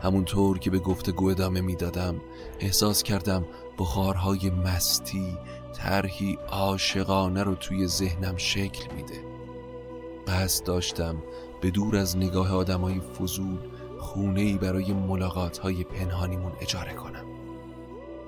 همونطور 0.02 0.58
که 0.58 0.70
به 0.70 0.78
گفتگو 0.78 1.28
ادامه 1.28 1.60
می‌دادم 1.60 2.20
احساس 2.60 3.02
کردم 3.02 3.44
بخارهای 3.78 4.50
مستی 4.50 5.38
طرحی 5.72 6.38
عاشقانه 6.48 7.42
رو 7.42 7.54
توی 7.54 7.86
ذهنم 7.86 8.36
شکل 8.36 8.94
میده. 8.96 9.20
قصد 10.28 10.64
داشتم 10.64 11.16
به 11.60 11.70
دور 11.70 11.96
از 11.96 12.16
نگاه 12.16 12.54
آدمای 12.54 13.00
فضول 13.00 13.58
خونه 13.98 14.58
برای 14.58 14.92
ملاقات 14.92 15.58
های 15.58 15.84
پنهانیمون 15.84 16.52
اجاره 16.60 16.92
کنم. 16.92 17.24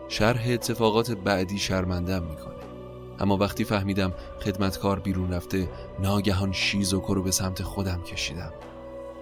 شرح 0.09 0.45
اتفاقات 0.49 1.11
بعدی 1.11 1.59
شرمندم 1.59 2.23
می‌کنه. 2.23 2.57
اما 3.19 3.37
وقتی 3.37 3.65
فهمیدم 3.65 4.13
خدمتکار 4.45 5.01
بیرون 5.01 5.33
رفته 5.33 5.69
ناگهان 6.03 6.53
شیزوکو 6.53 7.15
رو 7.15 7.23
به 7.23 7.31
سمت 7.31 7.63
خودم 7.63 8.03
کشیدم. 8.03 8.53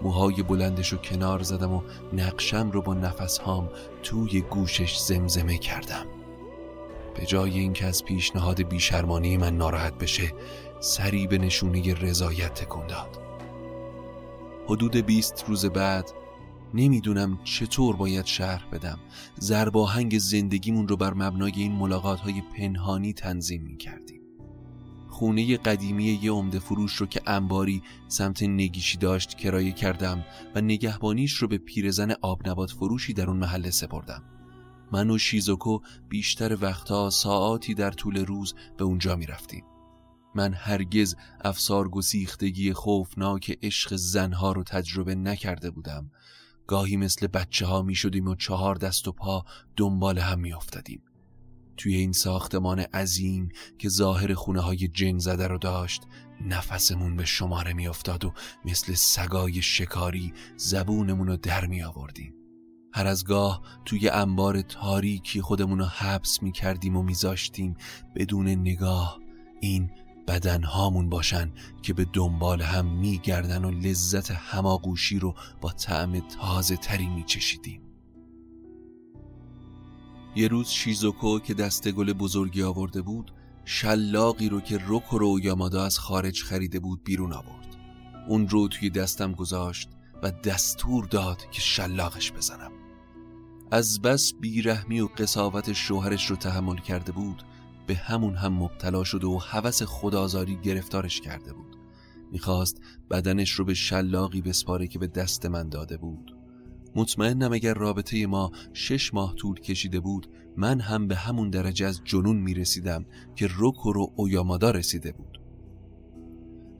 موهای 0.02 0.42
بلندش 0.42 0.88
رو 0.88 0.98
کنار 0.98 1.42
زدم 1.42 1.72
و 1.72 1.82
نقشم 2.12 2.70
رو 2.70 2.82
با 2.82 2.94
نفس 2.94 3.38
هام 3.38 3.68
توی 4.02 4.40
گوشش 4.40 4.98
زمزمه 4.98 5.58
کردم. 5.58 6.06
به 7.14 7.26
جای 7.26 7.58
اینکه 7.58 7.86
از 7.86 8.04
پیشنهاد 8.04 8.62
بیشرمانی 8.62 9.36
من 9.36 9.56
ناراحت 9.56 9.98
بشه 9.98 10.32
سری 10.80 11.26
به 11.26 11.38
نشونه 11.38 11.94
رضایت 11.94 12.54
تکون 12.54 12.86
داد. 12.86 13.18
حدود 14.66 14.96
بیست 14.96 15.44
روز 15.48 15.66
بعد 15.66 16.10
نمی‌دونم 16.74 17.38
چطور 17.44 17.96
باید 17.96 18.24
شرح 18.24 18.64
بدم 18.72 18.98
زرباهنگ 19.38 20.18
زندگیمون 20.18 20.88
رو 20.88 20.96
بر 20.96 21.14
مبنای 21.14 21.52
این 21.56 21.72
ملاقات 21.72 22.20
های 22.20 22.42
پنهانی 22.56 23.12
تنظیم 23.12 23.62
می 23.62 23.76
کردیم 23.76 24.23
خونه 25.14 25.56
قدیمی 25.56 26.04
یه 26.04 26.32
عمده 26.32 26.58
فروش 26.58 26.94
رو 26.94 27.06
که 27.06 27.20
انباری 27.26 27.82
سمت 28.08 28.42
نگیشی 28.42 28.98
داشت 28.98 29.34
کرایه 29.34 29.72
کردم 29.72 30.24
و 30.54 30.60
نگهبانیش 30.60 31.32
رو 31.32 31.48
به 31.48 31.58
پیرزن 31.58 32.14
آبنبات 32.22 32.70
فروشی 32.70 33.12
در 33.12 33.26
اون 33.26 33.36
محله 33.36 33.70
سپردم 33.70 34.22
من 34.92 35.10
و 35.10 35.18
شیزوکو 35.18 35.78
بیشتر 36.08 36.58
وقتها 36.60 37.10
ساعاتی 37.10 37.74
در 37.74 37.90
طول 37.90 38.24
روز 38.24 38.54
به 38.76 38.84
اونجا 38.84 39.16
می 39.16 39.26
رفتیم. 39.26 39.64
من 40.34 40.54
هرگز 40.54 41.16
افسار 41.40 41.88
گسیختگی 41.88 42.72
خوفناک 42.72 43.58
عشق 43.62 43.96
زنها 43.96 44.52
رو 44.52 44.62
تجربه 44.62 45.14
نکرده 45.14 45.70
بودم 45.70 46.10
گاهی 46.66 46.96
مثل 46.96 47.26
بچه 47.26 47.66
ها 47.66 47.82
می 47.82 47.94
شدیم 47.94 48.28
و 48.28 48.34
چهار 48.34 48.74
دست 48.74 49.08
و 49.08 49.12
پا 49.12 49.44
دنبال 49.76 50.18
هم 50.18 50.40
می 50.40 50.52
افتادیم. 50.52 51.02
توی 51.76 51.96
این 51.96 52.12
ساختمان 52.12 52.78
عظیم 52.80 53.48
که 53.78 53.88
ظاهر 53.88 54.34
خونه 54.34 54.60
های 54.60 54.88
جن 54.88 55.18
زده 55.18 55.46
رو 55.46 55.58
داشت 55.58 56.02
نفسمون 56.40 57.16
به 57.16 57.24
شماره 57.24 57.72
می 57.72 57.88
افتاد 57.88 58.24
و 58.24 58.32
مثل 58.64 58.94
سگای 58.94 59.62
شکاری 59.62 60.32
زبونمون 60.56 61.26
رو 61.26 61.36
در 61.36 61.66
می 61.66 61.82
آوردیم. 61.82 62.34
هر 62.92 63.06
از 63.06 63.24
گاه 63.24 63.62
توی 63.84 64.08
انبار 64.08 64.62
تاریکی 64.62 65.40
خودمون 65.40 65.78
رو 65.78 65.84
حبس 65.84 66.42
می 66.42 66.52
کردیم 66.52 66.96
و 66.96 67.02
میذاشتیم 67.02 67.76
بدون 68.14 68.48
نگاه 68.48 69.20
این 69.60 69.90
بدنهامون 70.28 71.08
باشن 71.10 71.52
که 71.82 71.94
به 71.94 72.06
دنبال 72.12 72.62
هم 72.62 72.86
میگردن 72.86 73.64
و 73.64 73.70
لذت 73.70 74.30
هماگوشی 74.30 75.18
رو 75.18 75.34
با 75.60 75.72
طعم 75.72 76.20
تازه 76.20 76.76
تری 76.76 77.06
میچشیدیم 77.06 77.83
یه 80.36 80.48
روز 80.48 80.68
شیزوکو 80.68 81.38
که 81.38 81.54
دست 81.54 81.88
گل 81.88 82.12
بزرگی 82.12 82.62
آورده 82.62 83.02
بود 83.02 83.32
شلاقی 83.64 84.48
رو 84.48 84.60
که 84.60 84.78
روکو 84.78 85.38
یامادا 85.42 85.84
از 85.84 85.98
خارج 85.98 86.42
خریده 86.42 86.80
بود 86.80 87.04
بیرون 87.04 87.32
آورد. 87.32 87.76
اون 88.28 88.48
رو 88.48 88.68
توی 88.68 88.90
دستم 88.90 89.32
گذاشت 89.32 89.88
و 90.22 90.30
دستور 90.30 91.04
داد 91.04 91.50
که 91.50 91.60
شلاقش 91.60 92.32
بزنم. 92.32 92.72
از 93.70 94.02
بس 94.02 94.32
بیرحمی 94.40 95.00
و 95.00 95.06
قصاوت 95.06 95.72
شوهرش 95.72 96.30
رو 96.30 96.36
تحمل 96.36 96.76
کرده 96.76 97.12
بود 97.12 97.42
به 97.86 97.94
همون 97.94 98.34
هم 98.34 98.52
مبتلا 98.52 99.04
شده 99.04 99.26
و 99.26 99.38
هوس 99.38 99.82
خدازاری 99.82 100.56
گرفتارش 100.56 101.20
کرده 101.20 101.52
بود. 101.52 101.76
می‌خواست 102.32 102.80
بدنش 103.10 103.50
رو 103.50 103.64
به 103.64 103.74
شلاقی 103.74 104.42
بسپاره 104.42 104.86
که 104.86 104.98
به 104.98 105.06
دست 105.06 105.46
من 105.46 105.68
داده 105.68 105.96
بود. 105.96 106.33
مطمئنم 106.96 107.52
اگر 107.52 107.74
رابطه 107.74 108.26
ما 108.26 108.50
شش 108.72 109.14
ماه 109.14 109.34
طول 109.34 109.60
کشیده 109.60 110.00
بود 110.00 110.26
من 110.56 110.80
هم 110.80 111.08
به 111.08 111.16
همون 111.16 111.50
درجه 111.50 111.86
از 111.86 112.00
جنون 112.04 112.36
می‌رسیدم 112.36 113.06
که 113.36 113.46
روکو 113.46 113.92
رو 113.92 114.12
اویامادا 114.16 114.70
رسیده 114.70 115.12
بود. 115.12 115.40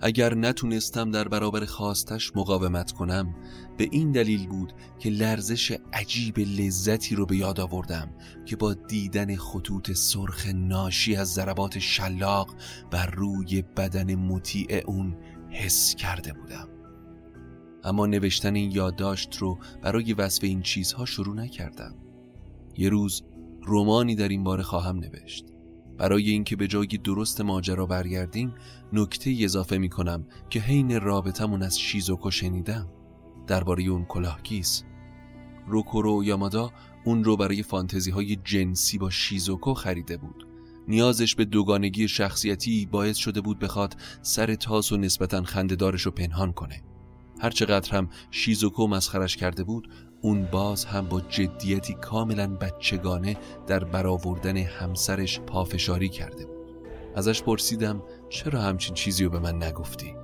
اگر 0.01 0.35
نتونستم 0.35 1.11
در 1.11 1.29
برابر 1.29 1.65
خواستش 1.65 2.37
مقاومت 2.37 2.93
کنم 2.93 3.35
به 3.77 3.89
این 3.91 4.13
دلیل 4.13 4.47
بود 4.47 4.73
که 4.99 5.11
لرزش 5.11 5.79
عجیب 5.93 6.39
لذتی 6.39 7.15
رو 7.15 7.27
به 7.27 7.37
یاد 7.37 7.61
آوردم 7.61 8.11
که 8.47 8.57
با 8.57 8.75
دیدن 8.75 9.37
خطوط 9.37 9.93
سرخ 9.93 10.47
ناشی 10.47 11.17
از 11.17 11.33
ضربات 11.33 11.79
شلاق 11.79 12.55
بر 12.91 13.07
روی 13.07 13.63
بدن 13.63 14.15
مطیع 14.15 14.83
اون 14.87 15.17
حس 15.51 15.95
کرده 15.95 16.33
بودم. 16.33 16.74
اما 17.85 18.07
نوشتن 18.07 18.55
این 18.55 18.71
یادداشت 18.71 19.37
رو 19.37 19.59
برای 19.83 20.13
وصف 20.13 20.45
این 20.45 20.63
چیزها 20.63 21.05
شروع 21.05 21.35
نکردم. 21.37 21.95
یه 22.77 22.89
روز 22.89 23.23
رومانی 23.63 24.15
در 24.15 24.29
این 24.29 24.45
باره 24.45 24.63
خواهم 24.63 24.97
نوشت. 24.97 25.45
برای 25.99 26.31
اینکه 26.31 26.57
به 26.57 26.67
جای 26.67 26.87
درست 26.87 27.41
ماجرا 27.41 27.87
برگردیم 27.87 28.55
نکته 28.93 29.37
اضافه 29.41 29.79
می 29.79 29.89
کنم 29.89 30.27
که 30.51 30.61
حین 30.61 31.01
رابطمون 31.01 31.63
از 31.63 31.81
شیزوکو 31.81 32.31
شنیدم. 32.31 32.89
درباره 33.47 33.85
اون 33.85 34.05
کلاهگیس. 34.05 34.83
روکورو 35.67 36.25
یامادا 36.25 36.73
اون 37.05 37.25
رو 37.25 37.37
برای 37.37 37.63
فانتزی 37.63 38.11
های 38.11 38.37
جنسی 38.37 38.99
با 38.99 39.11
شیزوکو 39.11 39.75
خریده 39.75 40.17
بود. 40.17 40.47
نیازش 40.89 41.35
به 41.35 41.45
دوگانگی 41.45 42.09
شخصیتی 42.09 42.87
باعث 42.87 43.17
شده 43.17 43.41
بود 43.41 43.59
بخواد 43.59 43.97
سر 44.23 44.55
تاس 44.55 44.93
و 44.93 44.97
نسبتا 44.97 45.43
خندهدارش 45.43 46.03
رو 46.03 46.11
پنهان 46.11 46.53
کنه. 46.53 46.83
هرچقدر 47.41 47.91
هم 47.91 48.09
شیزوکو 48.31 48.87
مسخرش 48.87 49.37
کرده 49.37 49.65
بود 49.65 49.89
اون 50.21 50.45
باز 50.45 50.85
هم 50.85 51.09
با 51.09 51.21
جدیتی 51.21 51.95
کاملا 51.95 52.57
بچگانه 52.57 53.37
در 53.67 53.85
برآوردن 53.85 54.57
همسرش 54.57 55.41
پافشاری 55.41 56.09
کرده 56.09 56.47
بود 56.47 56.55
ازش 57.15 57.43
پرسیدم 57.43 58.03
چرا 58.29 58.61
همچین 58.61 58.95
چیزی 58.95 59.25
رو 59.25 59.31
به 59.31 59.39
من 59.39 59.63
نگفتی؟ 59.63 60.15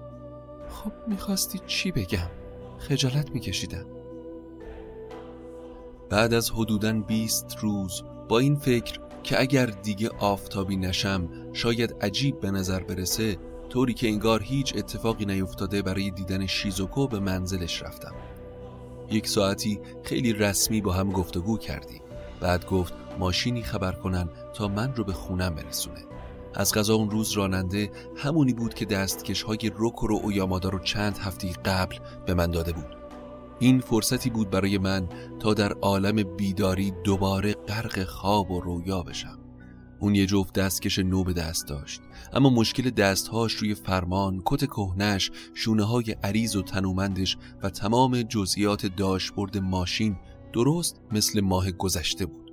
خب 0.68 0.92
می‌خواستی 1.08 1.60
چی 1.66 1.92
بگم؟ 1.92 2.30
خجالت 2.78 3.30
میکشیدم 3.30 3.86
بعد 6.10 6.34
از 6.34 6.50
حدوداً 6.50 6.92
20 6.92 7.56
روز 7.60 8.02
با 8.28 8.38
این 8.38 8.56
فکر 8.56 9.00
که 9.22 9.40
اگر 9.40 9.66
دیگه 9.66 10.08
آفتابی 10.18 10.76
نشم 10.76 11.28
شاید 11.52 11.94
عجیب 12.00 12.40
به 12.40 12.50
نظر 12.50 12.82
برسه 12.82 13.38
طوری 13.70 13.94
که 13.94 14.08
انگار 14.08 14.42
هیچ 14.42 14.76
اتفاقی 14.76 15.24
نیفتاده 15.24 15.82
برای 15.82 16.10
دیدن 16.10 16.46
شیزوکو 16.46 17.06
به 17.06 17.18
منزلش 17.20 17.82
رفتم. 17.82 18.14
یک 19.10 19.28
ساعتی 19.28 19.80
خیلی 20.02 20.32
رسمی 20.32 20.80
با 20.80 20.92
هم 20.92 21.10
گفتگو 21.10 21.58
کردیم. 21.58 22.02
بعد 22.40 22.66
گفت 22.66 22.94
ماشینی 23.18 23.62
خبر 23.62 23.92
کنن 23.92 24.28
تا 24.54 24.68
من 24.68 24.94
رو 24.94 25.04
به 25.04 25.12
خونم 25.12 25.54
برسونه. 25.54 26.04
از 26.54 26.74
غذا 26.74 26.94
اون 26.94 27.10
روز 27.10 27.32
راننده 27.32 27.90
همونی 28.16 28.52
بود 28.52 28.74
که 28.74 28.84
دستکش 28.84 29.42
های 29.42 29.70
روکو 29.76 30.06
و 30.08 30.20
اویامادا 30.22 30.68
رو 30.68 30.78
چند 30.78 31.18
هفته 31.18 31.52
قبل 31.52 31.96
به 32.26 32.34
من 32.34 32.50
داده 32.50 32.72
بود. 32.72 32.96
این 33.58 33.80
فرصتی 33.80 34.30
بود 34.30 34.50
برای 34.50 34.78
من 34.78 35.08
تا 35.38 35.54
در 35.54 35.72
عالم 35.72 36.36
بیداری 36.36 36.90
دوباره 37.04 37.52
غرق 37.52 38.04
خواب 38.04 38.50
و 38.50 38.60
رویا 38.60 39.02
بشم. 39.02 39.39
اون 40.00 40.14
یه 40.14 40.26
جفت 40.26 40.54
دستکش 40.54 40.98
نو 40.98 41.24
به 41.24 41.32
دست 41.32 41.66
داشت. 41.66 42.00
اما 42.32 42.50
مشکل 42.50 42.90
دستهاش 42.90 43.52
روی 43.52 43.74
فرمان 43.74 44.42
کت 44.44 44.64
کهنش 44.64 45.30
شونه 45.54 45.84
های 45.84 46.16
عریض 46.22 46.56
و 46.56 46.62
تنومندش 46.62 47.36
و 47.62 47.70
تمام 47.70 48.22
جزئیات 48.22 48.86
داشبورد 48.86 49.58
ماشین 49.58 50.16
درست 50.52 51.00
مثل 51.12 51.40
ماه 51.40 51.70
گذشته 51.70 52.26
بود. 52.26 52.52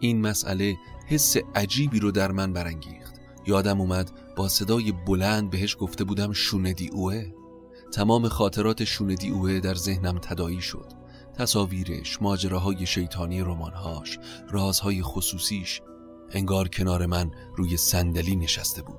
این 0.00 0.20
مسئله 0.20 0.76
حس 1.06 1.36
عجیبی 1.54 2.00
رو 2.00 2.10
در 2.10 2.32
من 2.32 2.52
برانگیخت. 2.52 3.20
یادم 3.46 3.80
اومد 3.80 4.10
با 4.36 4.48
صدای 4.48 4.92
بلند 4.92 5.50
بهش 5.50 5.76
گفته 5.80 6.04
بودم 6.04 6.32
شوندی 6.32 6.88
اوه. 6.88 7.24
تمام 7.92 8.28
خاطرات 8.28 8.84
شوندی 8.84 9.30
اوه 9.30 9.60
در 9.60 9.74
ذهنم 9.74 10.18
تدایی 10.18 10.60
شد. 10.60 10.92
تصاویرش، 11.34 12.22
ماجراهای 12.22 12.86
شیطانی 12.86 13.40
رمانهاش، 13.40 14.18
رازهای 14.50 15.02
خصوصیش 15.02 15.80
انگار 16.30 16.68
کنار 16.68 17.06
من 17.06 17.30
روی 17.56 17.76
صندلی 17.76 18.36
نشسته 18.36 18.82
بود. 18.82 18.98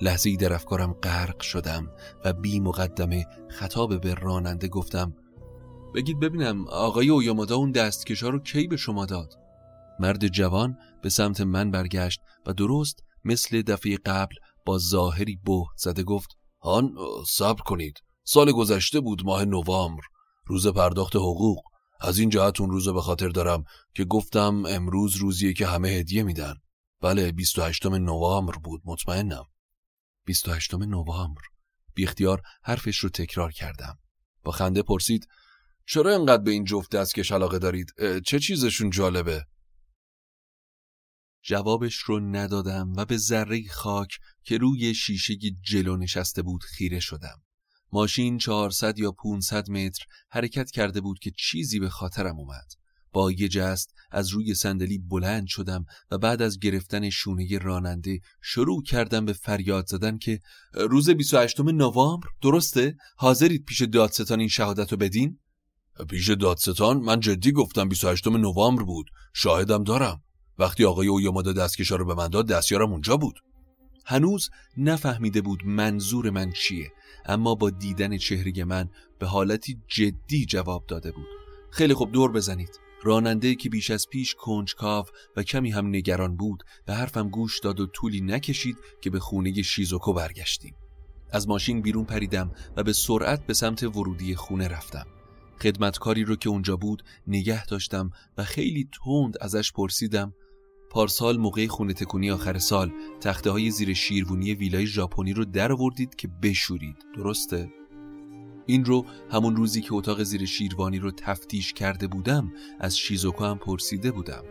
لحظه 0.00 0.36
در 0.36 0.52
افکارم 0.52 0.92
غرق 0.92 1.40
شدم 1.40 1.90
و 2.24 2.32
بی 2.32 2.60
مقدمه 2.60 3.26
خطاب 3.50 4.00
به 4.00 4.14
راننده 4.14 4.68
گفتم 4.68 5.14
بگید 5.94 6.20
ببینم 6.20 6.68
آقای 6.68 7.08
اویامادا 7.08 7.56
اون 7.56 7.70
دستکشا 7.70 8.28
رو 8.28 8.38
کی 8.38 8.66
به 8.66 8.76
شما 8.76 9.06
داد؟ 9.06 9.32
مرد 10.00 10.28
جوان 10.28 10.76
به 11.02 11.08
سمت 11.08 11.40
من 11.40 11.70
برگشت 11.70 12.20
و 12.46 12.52
درست 12.52 13.02
مثل 13.24 13.62
دفعه 13.62 13.96
قبل 13.96 14.34
با 14.66 14.78
ظاهری 14.78 15.38
بهت 15.44 15.76
زده 15.78 16.02
گفت 16.02 16.28
هان 16.62 16.94
صبر 17.28 17.62
کنید. 17.62 17.98
سال 18.24 18.52
گذشته 18.52 19.00
بود 19.00 19.22
ماه 19.24 19.44
نوامبر. 19.44 20.02
روز 20.46 20.66
پرداخت 20.66 21.16
حقوق. 21.16 21.58
از 22.00 22.18
این 22.18 22.30
جهت 22.30 22.60
اون 22.60 22.70
روز 22.70 22.88
به 22.88 23.00
خاطر 23.00 23.28
دارم 23.28 23.64
که 23.94 24.04
گفتم 24.04 24.62
امروز 24.68 25.16
روزیه 25.16 25.52
که 25.52 25.66
همه 25.66 25.88
هدیه 25.88 26.22
میدن. 26.22 26.54
بله 27.00 27.32
28 27.32 27.86
نوامبر 27.86 28.54
بود 28.54 28.82
مطمئنم. 28.84 29.44
28 30.24 30.74
نوامبر. 30.74 31.42
بی 31.94 32.04
اختیار 32.04 32.42
حرفش 32.62 32.98
رو 32.98 33.08
تکرار 33.08 33.52
کردم. 33.52 33.98
با 34.42 34.52
خنده 34.52 34.82
پرسید 34.82 35.28
چرا 35.86 36.14
انقدر 36.14 36.42
به 36.42 36.50
این 36.50 36.64
جفت 36.64 36.90
دستکش 36.90 37.32
علاقه 37.32 37.58
دارید؟ 37.58 37.92
چه 38.26 38.38
چیزشون 38.38 38.90
جالبه؟ 38.90 39.46
جوابش 41.42 41.96
رو 41.96 42.20
ندادم 42.20 42.92
و 42.96 43.04
به 43.04 43.16
ذره 43.16 43.68
خاک 43.68 44.18
که 44.44 44.58
روی 44.58 44.94
شیشه 44.94 45.34
جلو 45.62 45.96
نشسته 45.96 46.42
بود 46.42 46.62
خیره 46.62 47.00
شدم. 47.00 47.42
ماشین 47.92 48.38
400 48.38 48.98
یا 48.98 49.12
500 49.12 49.70
متر 49.70 50.04
حرکت 50.28 50.70
کرده 50.70 51.00
بود 51.00 51.18
که 51.18 51.32
چیزی 51.38 51.78
به 51.78 51.88
خاطرم 51.88 52.38
اومد. 52.38 52.72
با 53.16 53.32
یه 53.32 53.48
جست 53.48 53.94
از 54.10 54.28
روی 54.28 54.54
صندلی 54.54 54.98
بلند 54.98 55.46
شدم 55.46 55.84
و 56.10 56.18
بعد 56.18 56.42
از 56.42 56.58
گرفتن 56.58 57.10
شونه 57.10 57.58
راننده 57.58 58.20
شروع 58.42 58.82
کردم 58.82 59.24
به 59.24 59.32
فریاد 59.32 59.86
زدن 59.86 60.18
که 60.18 60.40
روز 60.74 61.10
28 61.10 61.60
نوامبر 61.60 62.26
درسته؟ 62.42 62.96
حاضرید 63.16 63.64
پیش 63.64 63.82
دادستان 63.82 64.40
این 64.40 64.48
شهادت 64.48 64.92
رو 64.92 64.98
بدین؟ 64.98 65.38
پیش 66.08 66.30
دادستان؟ 66.30 66.96
من 66.96 67.20
جدی 67.20 67.52
گفتم 67.52 67.88
28 67.88 68.28
نوامبر 68.28 68.82
بود. 68.82 69.06
شاهدم 69.34 69.84
دارم. 69.84 70.22
وقتی 70.58 70.84
آقای 70.84 71.08
اویامادا 71.08 71.52
دستکشا 71.52 71.96
رو 71.96 72.04
به 72.04 72.14
من 72.14 72.28
داد 72.28 72.48
دستیارم 72.48 72.92
اونجا 72.92 73.16
بود. 73.16 73.40
هنوز 74.06 74.50
نفهمیده 74.76 75.40
بود 75.40 75.60
منظور 75.64 76.30
من 76.30 76.52
چیه 76.52 76.92
اما 77.26 77.54
با 77.54 77.70
دیدن 77.70 78.16
چهره 78.16 78.64
من 78.64 78.88
به 79.18 79.26
حالتی 79.26 79.78
جدی 79.88 80.46
جواب 80.46 80.86
داده 80.86 81.12
بود. 81.12 81.26
خیلی 81.70 81.94
خوب 81.94 82.12
دور 82.12 82.32
بزنید. 82.32 82.85
راننده 83.02 83.54
که 83.54 83.68
بیش 83.68 83.90
از 83.90 84.06
پیش 84.08 84.34
کنجکاو 84.34 85.06
و 85.36 85.42
کمی 85.42 85.70
هم 85.70 85.86
نگران 85.86 86.36
بود 86.36 86.62
به 86.86 86.94
حرفم 86.94 87.28
گوش 87.28 87.60
داد 87.60 87.80
و 87.80 87.86
طولی 87.86 88.20
نکشید 88.20 88.76
که 89.00 89.10
به 89.10 89.20
خونه 89.20 89.62
شیزوکو 89.62 90.12
برگشتیم 90.12 90.74
از 91.30 91.48
ماشین 91.48 91.82
بیرون 91.82 92.04
پریدم 92.04 92.50
و 92.76 92.82
به 92.82 92.92
سرعت 92.92 93.46
به 93.46 93.54
سمت 93.54 93.82
ورودی 93.82 94.34
خونه 94.34 94.68
رفتم 94.68 95.06
خدمتکاری 95.62 96.24
رو 96.24 96.36
که 96.36 96.48
اونجا 96.48 96.76
بود 96.76 97.02
نگه 97.26 97.66
داشتم 97.66 98.10
و 98.38 98.44
خیلی 98.44 98.88
تند 99.04 99.34
ازش 99.40 99.72
پرسیدم 99.72 100.34
پارسال 100.90 101.36
موقع 101.36 101.66
خونه 101.66 101.92
تکونی 101.92 102.30
آخر 102.30 102.58
سال 102.58 102.92
تخته 103.20 103.50
های 103.50 103.70
زیر 103.70 103.94
شیروونی 103.94 104.54
ویلای 104.54 104.86
ژاپنی 104.86 105.32
رو 105.32 105.44
در 105.44 105.72
آوردید 105.72 106.14
که 106.14 106.28
بشورید 106.42 106.96
درسته؟ 107.16 107.68
این 108.66 108.84
رو 108.84 109.06
همون 109.30 109.56
روزی 109.56 109.80
که 109.80 109.94
اتاق 109.94 110.22
زیر 110.22 110.44
شیروانی 110.44 110.98
رو 110.98 111.10
تفتیش 111.10 111.72
کرده 111.72 112.06
بودم 112.06 112.52
از 112.80 112.98
شیزوکو 112.98 113.44
هم 113.44 113.58
پرسیده 113.58 114.10
بودم. 114.10 114.42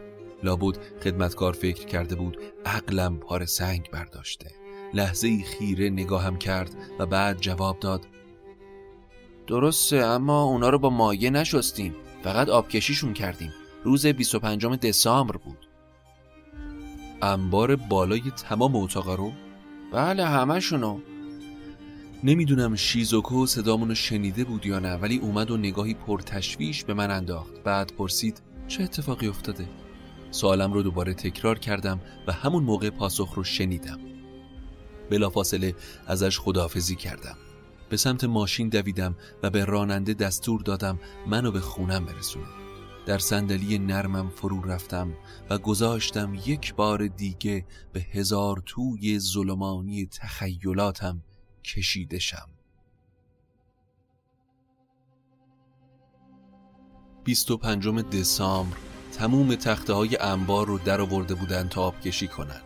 لابد 0.44 0.78
خدمتکار 1.04 1.54
فکر 1.54 1.86
کرده 1.86 2.16
بود 2.16 2.38
عقلم 2.66 3.18
پار 3.18 3.46
سنگ 3.46 3.90
برداشته. 3.92 4.52
لحظه 4.94 5.28
ای 5.28 5.44
خیره 5.44 5.90
نگاهم 5.90 6.38
کرد 6.38 6.76
و 7.00 7.06
بعد 7.06 7.42
جواب 7.42 7.80
داد 7.80 8.08
درسته 9.48 9.98
اما 9.98 10.44
اونا 10.44 10.70
رو 10.70 10.80
با 10.80 10.90
مایه 10.90 11.30
نشستیم. 11.30 11.96
فقط 12.24 12.50
آبکشیشون 12.50 13.14
کردیم. 13.14 13.54
روز 13.84 14.06
25 14.06 14.66
دسامبر 14.66 15.38
بود. 15.38 15.68
انبار 17.22 17.76
بالای 17.76 18.22
تمام 18.50 18.76
اتاق 18.76 19.10
رو؟ 19.10 19.32
بله 19.92 20.26
همشونو 20.26 21.00
نمی‌دونم 22.26 22.76
شیزوکو 22.76 23.46
صدامونو 23.46 23.96
شنیده 23.96 24.44
بود 24.44 24.66
یا 24.66 24.80
نه 24.80 24.96
ولی 24.96 25.18
اومد 25.18 25.52
و 25.52 25.58
نگاهی 25.58 25.94
پرتشویش 25.94 26.84
به 26.84 26.94
من 26.94 27.12
انداخت. 27.12 27.64
بعد 27.64 27.94
پرسید 27.98 28.42
چه 28.68 28.84
اتفاقی 28.84 29.28
افتاده؟ 29.28 29.68
سوالم 30.32 30.74
رو 30.74 30.84
دوباره 30.84 31.14
تکرار 31.14 31.60
کردم 31.60 32.02
و 32.28 32.32
همون 32.32 32.64
موقع 32.64 32.90
پاسخ 32.90 33.34
رو 33.34 33.44
شنیدم. 33.44 34.00
بلافاصله 35.10 35.76
ازش 36.08 36.40
خداحافظی 36.40 36.96
کردم. 36.96 37.38
به 37.90 37.98
سمت 37.98 38.24
ماشین 38.24 38.70
دویدم 38.70 39.16
و 39.44 39.50
به 39.50 39.66
راننده 39.66 40.14
دستور 40.14 40.62
دادم 40.62 41.00
منو 41.28 41.52
به 41.52 41.60
خونم 41.60 42.06
برسونه. 42.06 42.46
در 43.06 43.18
صندلی 43.18 43.80
نرمم 43.80 44.30
فرو 44.30 44.62
رفتم 44.62 45.14
و 45.50 45.58
گذاشتم 45.58 46.34
یک 46.46 46.76
بار 46.76 47.08
دیگه 47.08 47.66
به 47.94 48.00
هزار 48.00 48.64
توی 48.66 49.20
ظلمانی 49.20 50.06
تخیلاتم 50.06 51.22
کشیده 51.66 52.20
شم. 52.20 52.50
25 57.24 57.88
دسامبر 57.90 58.78
تموم 59.18 59.56
تخته 59.56 59.94
های 59.94 60.18
انبار 60.18 60.68
رو 60.68 60.80
در 60.80 61.02
آورده 61.02 61.36
بودن 61.36 61.68
تا 61.68 61.82
آبکشی 61.82 62.28
کنن 62.28 62.62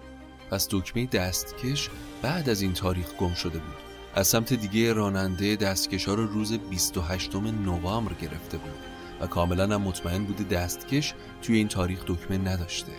پس 0.52 0.68
دکمه 0.72 1.06
دستکش 1.06 1.90
بعد 2.22 2.50
از 2.50 2.62
این 2.62 2.74
تاریخ 2.74 3.16
گم 3.16 3.34
شده 3.34 3.60
بود. 3.60 3.76
از 4.16 4.28
سمت 4.28 4.54
دیگه 4.54 4.94
راننده 4.94 5.56
دستکش 5.56 6.06
ها 6.06 6.14
رو 6.14 6.28
روز 6.28 6.54
28 6.54 7.36
نوامبر 7.36 8.14
گرفته 8.14 8.58
بود 8.58 8.80
و 9.22 9.28
کاملا 9.28 9.64
هم 9.64 9.82
مطمئن 9.82 10.24
بوده 10.24 10.44
دستکش 10.44 11.14
توی 11.42 11.58
این 11.58 11.68
تاریخ 11.68 12.04
دکمه 12.08 12.38
نداشته. 12.38 12.92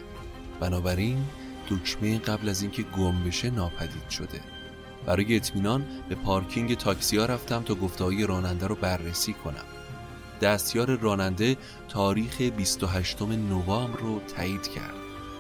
بنابراین 0.60 1.24
دکمه 1.70 2.18
قبل 2.18 2.48
از 2.48 2.62
اینکه 2.62 2.82
گم 2.82 3.24
بشه 3.24 3.50
ناپدید 3.50 4.10
شده. 4.10 4.40
برای 5.06 5.36
اطمینان 5.36 5.86
به 6.08 6.14
پارکینگ 6.14 6.76
تاکسی 6.76 7.16
ها 7.16 7.24
رفتم 7.24 7.62
تا 7.62 7.74
گفته 7.74 8.04
های 8.04 8.26
راننده 8.26 8.66
رو 8.66 8.74
بررسی 8.74 9.32
کنم. 9.32 9.64
دستیار 10.40 10.96
راننده 10.96 11.56
تاریخ 11.88 12.40
28 12.40 13.22
نوامبر 13.22 14.00
رو 14.00 14.20
تایید 14.20 14.68
کرد. 14.68 14.94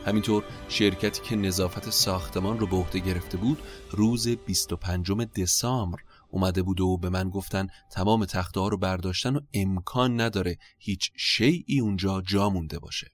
همینطور 0.06 0.44
شرکتی 0.68 1.22
که 1.22 1.36
نظافت 1.36 1.90
ساختمان 1.90 2.58
رو 2.58 2.66
به 2.66 2.76
عهده 2.76 2.98
گرفته 2.98 3.36
بود 3.36 3.58
روز 3.90 4.28
25 4.28 5.12
دسامبر 5.12 5.98
اومده 6.28 6.62
بود 6.62 6.80
و 6.80 6.96
به 6.96 7.08
من 7.08 7.30
گفتن 7.30 7.66
تمام 7.90 8.24
تخته 8.24 8.60
رو 8.60 8.76
برداشتن 8.76 9.36
و 9.36 9.40
امکان 9.54 10.20
نداره 10.20 10.58
هیچ 10.78 11.10
شیعی 11.16 11.80
اونجا 11.80 12.20
جا 12.20 12.50
مونده 12.50 12.78
باشه. 12.78 13.10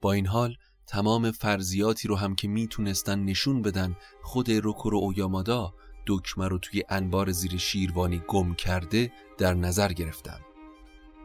با 0.00 0.12
این 0.12 0.26
حال 0.26 0.56
تمام 0.90 1.30
فرضیاتی 1.30 2.08
رو 2.08 2.16
هم 2.16 2.34
که 2.34 2.48
می‌تونستن 2.48 3.18
نشون 3.24 3.62
بدن 3.62 3.96
خود 4.22 4.50
روکورو 4.50 4.98
اویامادا 4.98 5.74
دکمه 6.06 6.48
رو 6.48 6.58
توی 6.58 6.82
انبار 6.88 7.32
زیر 7.32 7.56
شیروانی 7.56 8.22
گم 8.28 8.54
کرده 8.54 9.12
در 9.38 9.54
نظر 9.54 9.92
گرفتم 9.92 10.40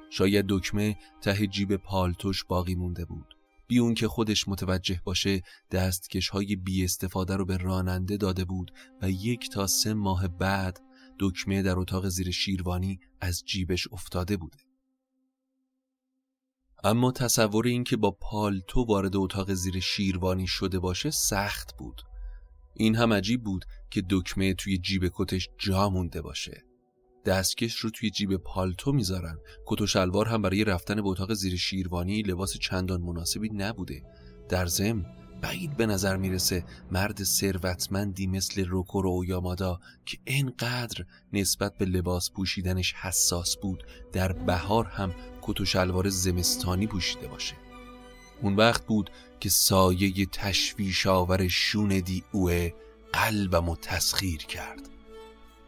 شاید 0.09 0.45
دکمه 0.49 0.95
ته 1.21 1.47
جیب 1.47 1.75
پالتوش 1.75 2.43
باقی 2.43 2.75
مونده 2.75 3.05
بود. 3.05 3.37
بی 3.67 3.79
اون 3.79 3.93
که 3.93 4.07
خودش 4.07 4.47
متوجه 4.47 5.01
باشه 5.03 5.41
دستکش 5.71 6.29
های 6.29 6.55
بی 6.55 6.83
استفاده 6.83 7.35
رو 7.35 7.45
به 7.45 7.57
راننده 7.57 8.17
داده 8.17 8.45
بود 8.45 8.71
و 9.01 9.11
یک 9.11 9.49
تا 9.49 9.67
سه 9.67 9.93
ماه 9.93 10.27
بعد 10.27 10.81
دکمه 11.19 11.61
در 11.61 11.79
اتاق 11.79 12.07
زیر 12.07 12.31
شیروانی 12.31 12.99
از 13.21 13.43
جیبش 13.45 13.87
افتاده 13.91 14.37
بوده. 14.37 14.57
اما 16.85 17.11
تصور 17.11 17.67
این 17.67 17.83
که 17.83 17.97
با 17.97 18.11
پالتو 18.11 18.83
وارد 18.83 19.15
اتاق 19.15 19.53
زیر 19.53 19.79
شیروانی 19.79 20.47
شده 20.47 20.79
باشه 20.79 21.11
سخت 21.11 21.77
بود. 21.77 22.01
این 22.73 22.95
هم 22.95 23.13
عجیب 23.13 23.43
بود 23.43 23.65
که 23.89 24.03
دکمه 24.09 24.53
توی 24.53 24.77
جیب 24.77 25.11
کتش 25.13 25.49
جا 25.57 25.89
مونده 25.89 26.21
باشه. 26.21 26.63
دستکش 27.25 27.75
رو 27.75 27.89
توی 27.89 28.09
جیب 28.09 28.37
پالتو 28.37 28.91
می‌ذارن. 28.91 29.37
کت 29.65 29.81
و 29.81 29.87
شلوار 29.87 30.27
هم 30.27 30.41
برای 30.41 30.63
رفتن 30.63 30.95
به 30.95 31.07
اتاق 31.07 31.33
زیر 31.33 31.55
شیروانی 31.55 32.21
لباس 32.21 32.57
چندان 32.57 33.01
مناسبی 33.01 33.49
نبوده. 33.49 34.03
در 34.49 34.65
ضمن 34.65 35.05
بعید 35.41 35.77
به 35.77 35.85
نظر 35.85 36.17
می‌رسه 36.17 36.65
مرد 36.91 37.23
ثروتمندی 37.23 38.27
مثل 38.27 38.65
روکورو 38.65 39.19
و 39.21 39.25
یامادا 39.25 39.79
که 40.05 40.17
اینقدر 40.23 41.05
نسبت 41.33 41.77
به 41.77 41.85
لباس 41.85 42.31
پوشیدنش 42.31 42.93
حساس 42.93 43.57
بود 43.57 43.83
در 44.13 44.31
بهار 44.31 44.85
هم 44.85 45.13
کت 45.41 45.61
و 45.61 45.65
شلوار 45.65 46.09
زمستانی 46.09 46.87
پوشیده 46.87 47.27
باشه. 47.27 47.55
اون 48.41 48.55
وقت 48.55 48.85
بود 48.85 49.09
که 49.39 49.49
سایه 49.49 50.25
تشویش 50.25 51.07
آور 51.07 51.47
شوندی 51.47 52.23
اوه 52.31 52.69
قلبم 53.13 53.69
و 53.69 53.75
تسخیر 53.75 54.37
کرد. 54.37 54.89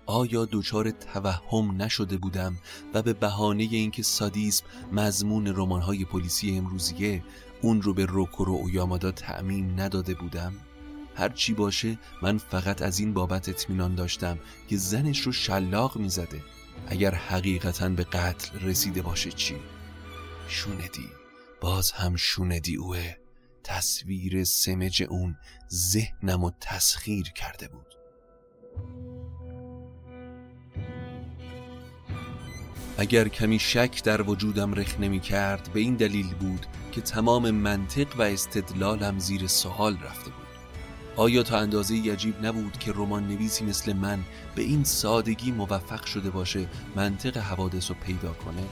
آیا 0.05 0.47
دچار 0.51 0.91
توهم 0.91 1.81
نشده 1.81 2.17
بودم 2.17 2.57
و 2.93 3.01
به 3.01 3.13
بهانه 3.13 3.63
اینکه 3.63 4.03
سادیسم 4.03 4.65
مضمون 4.91 5.47
رمان‌های 5.47 6.05
پلیسی 6.05 6.57
امروزیه 6.57 7.23
اون 7.61 7.81
رو 7.81 7.93
به 7.93 8.05
روکورو 8.05 8.65
و 8.65 8.69
یامادا 8.69 9.11
تعمیم 9.11 9.81
نداده 9.81 10.13
بودم. 10.13 10.53
هر 11.15 11.29
چی 11.29 11.53
باشه 11.53 11.97
من 12.21 12.37
فقط 12.37 12.81
از 12.81 12.99
این 12.99 13.13
بابت 13.13 13.49
اطمینان 13.49 13.95
داشتم 13.95 14.39
که 14.67 14.77
زنش 14.77 15.19
رو 15.19 15.31
شلاق 15.31 15.97
می‌زده. 15.97 16.41
اگر 16.87 17.15
حقیقتا 17.15 17.89
به 17.89 18.03
قتل 18.03 18.59
رسیده 18.59 19.01
باشه 19.01 19.31
چی؟ 19.31 19.55
شوندی 20.47 21.09
باز 21.61 21.91
هم 21.91 22.15
شوندی 22.15 22.75
اوه. 22.75 23.15
تصویر 23.63 24.43
سمج 24.43 25.03
اون 25.09 25.37
ذهنم 25.73 26.43
و 26.43 26.51
تسخیر 26.61 27.29
کرده 27.29 27.67
بود. 27.67 27.87
اگر 32.97 33.27
کمی 33.27 33.59
شک 33.59 34.03
در 34.03 34.21
وجودم 34.21 34.73
رخ 34.73 34.99
نمی 34.99 35.19
کرد 35.19 35.69
به 35.73 35.79
این 35.79 35.95
دلیل 35.95 36.33
بود 36.33 36.65
که 36.97 37.03
تمام 37.03 37.51
منطق 37.51 38.19
و 38.19 38.21
استدلالم 38.21 39.19
زیر 39.19 39.47
سوال 39.47 39.97
رفته 39.97 40.29
بود 40.29 40.47
آیا 41.15 41.43
تا 41.43 41.57
اندازه 41.57 42.11
عجیب 42.11 42.45
نبود 42.45 42.77
که 42.77 42.91
رمان 42.91 43.27
نویسی 43.27 43.65
مثل 43.65 43.93
من 43.93 44.19
به 44.55 44.61
این 44.61 44.83
سادگی 44.83 45.51
موفق 45.51 46.05
شده 46.05 46.29
باشه 46.29 46.67
منطق 46.95 47.37
حوادث 47.37 47.89
رو 47.89 47.95
پیدا 48.05 48.33
کنه؟ 48.33 48.63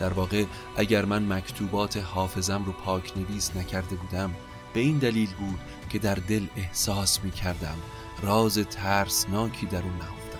در 0.00 0.12
واقع 0.12 0.44
اگر 0.76 1.04
من 1.04 1.32
مکتوبات 1.32 1.96
حافظم 1.96 2.64
رو 2.64 2.72
پاک 2.72 3.12
نویس 3.16 3.56
نکرده 3.56 3.96
بودم 3.96 4.34
به 4.74 4.80
این 4.80 4.98
دلیل 4.98 5.34
بود 5.34 5.58
که 5.90 5.98
در 5.98 6.14
دل 6.14 6.46
احساس 6.56 7.24
می 7.24 7.30
کردم 7.30 7.76
راز 8.22 8.58
ترسناکی 8.58 9.66
در 9.66 9.82
اون 9.82 9.92
نهفته 9.92 10.31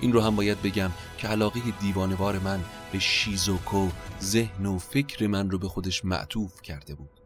این 0.00 0.12
رو 0.12 0.20
هم 0.20 0.36
باید 0.36 0.62
بگم 0.62 0.90
که 1.18 1.28
علاقه 1.28 1.60
دیوانوار 1.80 2.38
من 2.38 2.64
به 2.92 2.98
شیزوکو 2.98 3.88
ذهن 4.22 4.66
و 4.66 4.78
فکر 4.78 5.26
من 5.26 5.50
رو 5.50 5.58
به 5.58 5.68
خودش 5.68 6.04
معطوف 6.04 6.62
کرده 6.62 6.94
بود. 6.94 7.20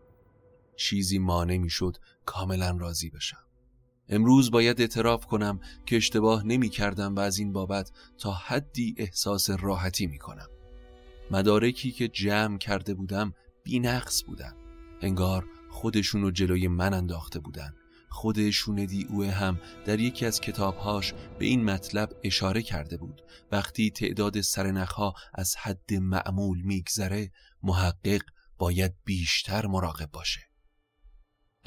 چیزی 0.76 1.18
مانع 1.18 1.58
می‌شد 1.58 1.96
کاملا 2.26 2.76
راضی 2.80 3.10
بشم. 3.10 3.44
امروز 4.08 4.50
باید 4.50 4.80
اعتراف 4.80 5.26
کنم 5.26 5.60
که 5.86 5.96
اشتباه 5.96 6.46
نمی 6.46 6.68
کردم 6.68 7.16
و 7.16 7.20
از 7.20 7.38
این 7.38 7.52
بابت 7.52 7.90
تا 8.18 8.32
حدی 8.32 8.94
احساس 8.98 9.50
راحتی 9.50 10.06
می 10.06 10.18
کنم 10.18 10.48
مدارکی 11.30 11.92
که 11.92 12.08
جمع 12.08 12.58
کرده 12.58 12.94
بودم 12.94 13.34
بی 13.62 13.80
نقص 13.80 14.24
بودن. 14.24 14.54
انگار 15.00 15.46
خودشون 15.70 16.22
رو 16.22 16.30
جلوی 16.30 16.68
من 16.68 16.94
انداخته 16.94 17.40
بودن. 17.40 17.74
خود 18.10 18.50
شوندی 18.50 19.06
اوه 19.10 19.30
هم 19.30 19.60
در 19.84 20.00
یکی 20.00 20.26
از 20.26 20.40
کتابهاش 20.40 21.12
به 21.38 21.44
این 21.44 21.64
مطلب 21.64 22.12
اشاره 22.24 22.62
کرده 22.62 22.96
بود 22.96 23.22
وقتی 23.52 23.90
تعداد 23.90 24.40
سرنخها 24.40 25.14
از 25.34 25.56
حد 25.56 25.94
معمول 25.94 26.62
میگذره 26.62 27.30
محقق 27.62 28.22
باید 28.58 28.94
بیشتر 29.04 29.66
مراقب 29.66 30.10
باشه 30.12 30.40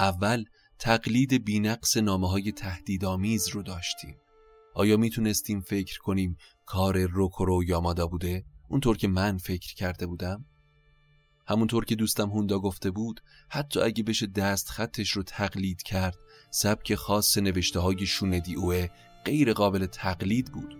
اول 0.00 0.44
تقلید 0.78 1.44
بینقص 1.44 1.96
نامه 1.96 2.28
های 2.28 2.52
تهدیدآمیز 2.52 3.48
رو 3.48 3.62
داشتیم 3.62 4.16
آیا 4.74 4.96
می‌تونستیم 4.96 5.60
فکر 5.60 5.98
کنیم 5.98 6.36
کار 6.66 7.06
روکورو 7.06 7.64
یامادا 7.64 8.06
بوده؟ 8.06 8.44
اونطور 8.68 8.96
که 8.96 9.08
من 9.08 9.38
فکر 9.38 9.74
کرده 9.74 10.06
بودم؟ 10.06 10.44
همونطور 11.46 11.84
که 11.84 11.94
دوستم 11.94 12.30
هوندا 12.30 12.58
گفته 12.58 12.90
بود 12.90 13.20
حتی 13.50 13.80
اگه 13.80 14.02
بشه 14.02 14.26
دست 14.26 14.68
خطش 14.68 15.10
رو 15.10 15.22
تقلید 15.22 15.82
کرد 15.82 16.16
سبک 16.56 16.94
خاص 16.94 17.38
نوشته 17.38 17.80
های 17.80 18.06
شوندی 18.06 18.54
اوه 18.54 18.88
غیر 19.24 19.52
قابل 19.52 19.86
تقلید 19.86 20.52
بود. 20.52 20.76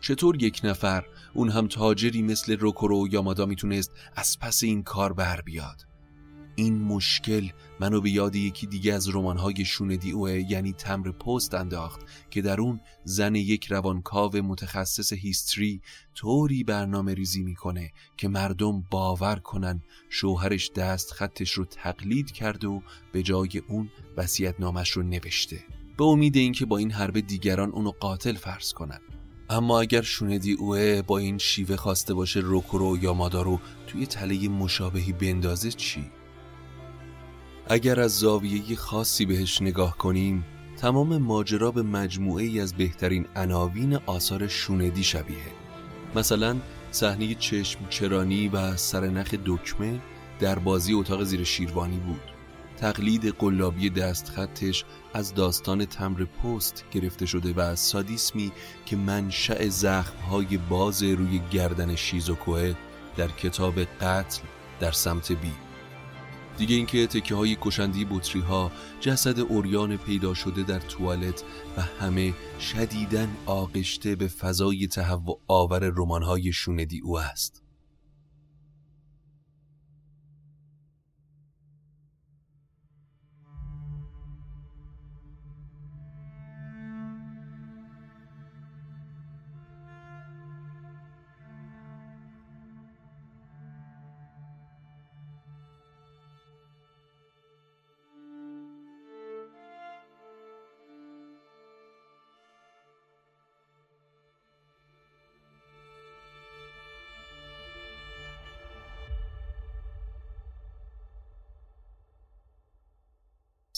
چطور 0.00 0.42
یک 0.42 0.60
نفر 0.64 1.04
اون 1.34 1.48
هم 1.48 1.68
تاجری 1.68 2.22
مثل 2.22 2.56
روکورو 2.56 3.08
یامادا 3.10 3.46
می‌تونست 3.46 3.90
از 4.16 4.38
پس 4.38 4.62
این 4.62 4.82
کار 4.82 5.12
بر 5.12 5.40
بیاد؟ 5.40 5.86
این 6.54 6.82
مشکل 6.82 7.48
منو 7.80 8.00
به 8.00 8.10
یاد 8.10 8.36
یکی 8.36 8.66
دیگه 8.66 8.94
از 8.94 9.14
رمان‌های 9.14 9.64
شوندی 9.64 10.10
اوه 10.10 10.50
یعنی 10.50 10.72
تمر 10.72 11.10
پست 11.10 11.54
انداخت 11.54 12.00
که 12.30 12.42
در 12.42 12.60
اون 12.60 12.80
زن 13.04 13.34
یک 13.34 13.66
روانکاو 13.66 14.36
متخصص 14.36 15.12
هیستری 15.12 15.80
طوری 16.14 16.64
برنامه 16.64 17.14
ریزی 17.14 17.42
می‌کنه 17.42 17.92
که 18.16 18.28
مردم 18.28 18.84
باور 18.90 19.36
کنن 19.36 19.82
شوهرش 20.10 20.70
دست 20.70 21.12
خطش 21.12 21.50
رو 21.50 21.64
تقلید 21.64 22.30
کرده 22.30 22.66
و 22.68 22.80
به 23.12 23.22
جای 23.22 23.62
اون 23.68 23.90
وسیعت 24.16 24.54
نامش 24.60 24.90
رو 24.90 25.02
نوشته. 25.02 25.64
به 25.98 26.04
امید 26.04 26.36
اینکه 26.36 26.66
با 26.66 26.78
این 26.78 26.90
حرب 26.90 27.20
دیگران 27.20 27.70
اونو 27.70 27.90
قاتل 27.90 28.34
فرض 28.34 28.72
کنن. 28.72 29.00
اما 29.50 29.80
اگر 29.80 30.02
شوندی 30.02 30.52
اوه 30.52 31.02
با 31.02 31.18
این 31.18 31.38
شیوه 31.38 31.76
خواسته 31.76 32.14
باشه 32.14 32.40
روکورو 32.40 32.98
یا 33.02 33.14
مادارو 33.14 33.60
توی 33.86 34.06
تله 34.06 34.48
مشابهی 34.48 35.12
بندازه 35.12 35.70
چی؟ 35.70 36.10
اگر 37.66 38.00
از 38.00 38.18
زاویه 38.18 38.76
خاصی 38.76 39.26
بهش 39.26 39.62
نگاه 39.62 39.98
کنیم 39.98 40.44
تمام 40.76 41.16
ماجرا 41.16 41.70
به 41.70 41.82
مجموعه 41.82 42.44
ای 42.44 42.60
از 42.60 42.74
بهترین 42.74 43.26
عناوین 43.36 43.94
آثار 44.06 44.48
شوندی 44.48 45.04
شبیه. 45.04 45.36
مثلا 46.14 46.56
صحنه 46.90 47.34
چشم 47.34 47.88
چرانی 47.88 48.48
و 48.48 48.76
سرنخ 48.76 49.34
دکمه 49.46 50.00
در 50.40 50.58
بازی 50.58 50.92
اتاق 50.94 51.24
زیر 51.24 51.44
شیروانی 51.44 51.98
بود. 51.98 52.31
تقلید 52.82 53.26
قلابی 53.26 53.90
دستخطش 53.90 54.84
از 55.14 55.34
داستان 55.34 55.84
تمر 55.84 56.24
پست 56.24 56.84
گرفته 56.92 57.26
شده 57.26 57.52
و 57.52 57.60
از 57.60 57.80
سادیسمی 57.80 58.52
که 58.86 58.96
منشأ 58.96 59.68
زخمهای 59.68 60.56
باز 60.56 61.02
روی 61.02 61.40
گردن 61.52 61.96
شیزوکوه 61.96 62.74
در 63.16 63.28
کتاب 63.28 63.80
قتل 63.80 64.42
در 64.80 64.90
سمت 64.90 65.32
بی. 65.32 65.52
دیگه 66.58 66.76
اینکه 66.76 67.06
تکه 67.06 67.34
های 67.34 67.56
کشندی 67.60 68.04
بطری 68.04 68.40
ها 68.40 68.72
جسد 69.00 69.40
اوریان 69.40 69.96
پیدا 69.96 70.34
شده 70.34 70.62
در 70.62 70.80
توالت 70.80 71.44
و 71.76 71.82
همه 71.82 72.34
شدیدن 72.60 73.28
آغشته 73.46 74.14
به 74.14 74.28
فضای 74.28 74.86
تهوع 74.86 75.40
آور 75.48 75.92
رمان 75.96 76.22
های 76.22 76.52
شوندی 76.52 77.00
او 77.00 77.18
است. 77.18 77.61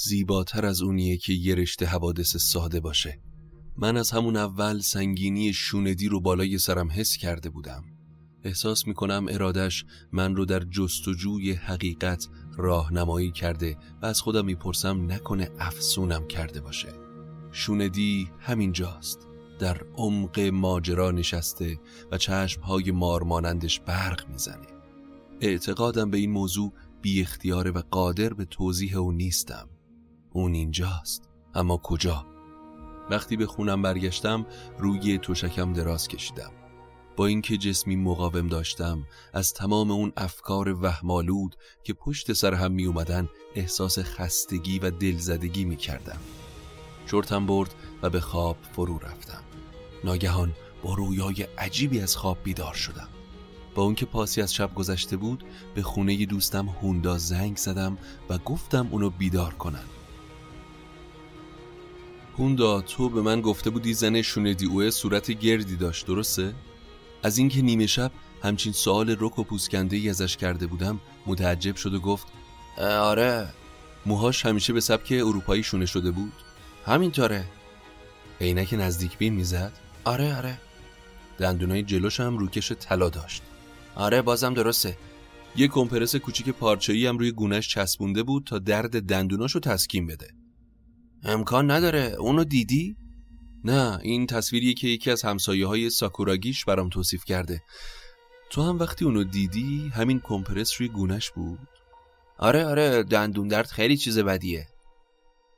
زیباتر 0.05 0.67
از 0.67 0.83
اونیه 0.83 1.17
که 1.17 1.33
یه 1.33 1.55
رشته 1.55 1.87
حوادث 1.87 2.37
ساده 2.37 2.81
باشه. 2.81 3.21
من 3.77 3.97
از 3.97 4.11
همون 4.11 4.37
اول 4.37 4.81
سنگینی 4.81 5.53
شوندی 5.53 6.09
رو 6.09 6.21
بالای 6.21 6.59
سرم 6.59 6.91
حس 6.91 7.17
کرده 7.17 7.51
بودم. 7.51 7.85
احساس 8.43 8.87
می‌کنم 8.87 9.27
ارادش 9.31 9.85
من 10.13 10.37
رو 10.37 10.45
در 10.45 10.61
جستجوی 10.61 11.53
حقیقت 11.53 12.29
راهنمایی 12.57 13.33
کرده 13.33 13.77
و 14.03 14.07
از 14.07 14.21
خودم 14.21 14.45
می‌پرسم 14.45 15.13
نکنه 15.13 15.51
افسونم 15.59 16.27
کرده 16.27 16.61
باشه. 16.61 16.89
شوندی 17.53 18.31
همینجاست. 18.41 19.19
در 19.59 19.81
عمق 19.97 20.41
ماجرا 20.41 21.11
نشسته 21.11 21.81
و 22.13 22.19
چشمهای 22.19 22.91
مارمانندش 22.91 23.81
برق 23.81 24.29
می‌زنه. 24.29 24.67
اعتقادم 25.41 26.11
به 26.11 26.19
این 26.19 26.31
موضوع 26.31 26.73
بی 27.03 27.21
اختیاره 27.21 27.71
و 27.71 27.83
قادر 27.91 28.35
به 28.35 28.45
توضیح 28.45 28.99
او 28.99 29.13
نیستم. 29.13 29.69
اون 30.37 30.55
اینجاست. 30.55 31.29
اما 31.55 31.77
کجا؟ 31.77 32.27
وقتی 33.11 33.37
به 33.37 33.47
خونم 33.47 33.83
برگشتم 33.83 34.47
روی 34.79 35.19
توشکم 35.19 35.73
دراز 35.73 36.09
کشیدم. 36.09 36.51
با 37.17 37.27
اینکه 37.27 37.57
جسمی 37.57 37.97
مقاوم 37.97 38.47
داشتم 38.47 39.05
از 39.33 39.53
تمام 39.53 39.91
اون 39.91 40.13
افکار 40.17 40.69
وهمالود 40.83 41.57
که 41.85 41.95
پشت 41.95 42.33
سر 42.33 42.55
هم 42.55 42.73
می 42.73 42.87
اومدن 42.87 43.29
احساس 43.55 43.99
خستگی 43.99 44.79
و 44.79 44.91
دلزدگی 44.91 45.65
می 45.65 45.77
کردم 45.77 46.19
چرتم 47.07 47.47
برد 47.47 47.75
و 48.03 48.11
به 48.11 48.21
خواب 48.21 48.57
فرو 48.73 48.99
رفتم. 48.99 49.43
ناگهان 50.05 50.53
با 50.83 50.95
رویای 50.95 51.43
عجیبی 51.59 52.01
از 52.01 52.17
خواب 52.17 52.39
بیدار 52.45 52.75
شدم. 52.75 53.09
با 53.75 53.83
اون 53.83 53.95
که 53.95 54.07
پاسی 54.07 54.43
از 54.43 54.55
شب 54.55 54.75
گذشته 54.75 55.17
بود 55.17 55.45
به 55.75 55.83
خونه 55.83 56.27
دوستم 56.27 56.69
هوندا 56.69 57.19
زنگ 57.19 57.57
زدم 57.57 57.99
و 58.31 58.39
گفتم 58.39 58.89
اونو 58.91 59.11
بیدار 59.11 59.55
کنن. 59.55 59.94
هوندا 62.39 62.81
تو 62.81 63.09
به 63.09 63.23
من 63.23 63.41
گفته 63.41 63.71
بودی 63.71 63.95
زن 63.95 64.23
شوندی 64.23 64.67
اوه 64.67 64.91
صورت 64.91 65.31
گردی 65.31 65.77
داشت 65.77 66.07
درسته؟ 66.07 66.55
از 67.23 67.39
اینکه 67.39 67.63
نیمه 67.63 67.87
شب 67.87 68.13
همچین 68.43 68.73
سوال 68.73 69.17
رک 69.21 69.39
و 69.39 69.45
پوسکنده 69.45 69.97
ای 69.97 70.09
ازش 70.09 70.37
کرده 70.37 70.67
بودم 70.67 71.01
متعجب 71.27 71.77
شد 71.77 71.95
و 71.95 72.01
گفت 72.01 72.27
آره. 72.79 73.49
موهاش 74.07 74.47
همیشه 74.47 74.73
به 74.73 74.81
سبک 74.81 75.13
اروپایی 75.13 75.63
شونه 75.63 75.87
شده 75.87 76.11
بود. 76.11 76.33
همینطوره. 76.87 77.45
عینک 78.41 78.75
نزدیک 78.79 79.19
بین 79.19 79.35
می‌زد؟ 79.35 79.73
آره 80.05 80.37
آره. 80.37 80.59
دندونای 81.39 81.83
جلوش 81.83 82.21
هم 82.21 82.39
روکش 82.39 82.73
طلا 82.73 83.09
داشت. 83.09 83.43
آره 83.95 84.23
بازم 84.23 84.55
درسته. 84.55 84.99
یه 85.57 85.69
کمپرس 85.69 86.17
کوچیک 86.17 86.49
پارچه‌ای 86.49 87.07
هم 87.07 87.19
روی 87.19 87.33
گونش 87.33 87.69
چسبونده 87.69 88.23
بود 88.23 88.45
تا 88.45 88.59
درد 88.59 89.03
دندوناشو 89.03 89.61
تسکین 89.61 90.07
بده. 90.07 90.29
امکان 91.25 91.71
نداره 91.71 92.17
اونو 92.19 92.45
دیدی؟ 92.45 92.97
نه 93.65 93.99
این 94.03 94.27
تصویریه 94.27 94.75
که 94.75 94.89
یکی 94.89 95.11
از 95.11 95.23
همسایه 95.23 95.67
های 95.67 95.91
ساکوراگیش 95.91 96.65
برام 96.65 96.89
توصیف 96.89 97.25
کرده 97.25 97.63
تو 98.51 98.63
هم 98.63 98.79
وقتی 98.79 99.05
اونو 99.05 99.25
دیدی 99.25 99.89
همین 99.95 100.21
کمپرس 100.21 100.81
روی 100.81 100.89
گونش 100.89 101.31
بود؟ 101.31 101.69
آره 102.39 102.65
آره 102.67 103.03
دندون 103.03 103.49
درد 103.49 103.67
خیلی 103.67 103.97
چیز 103.97 104.19
بدیه 104.19 104.67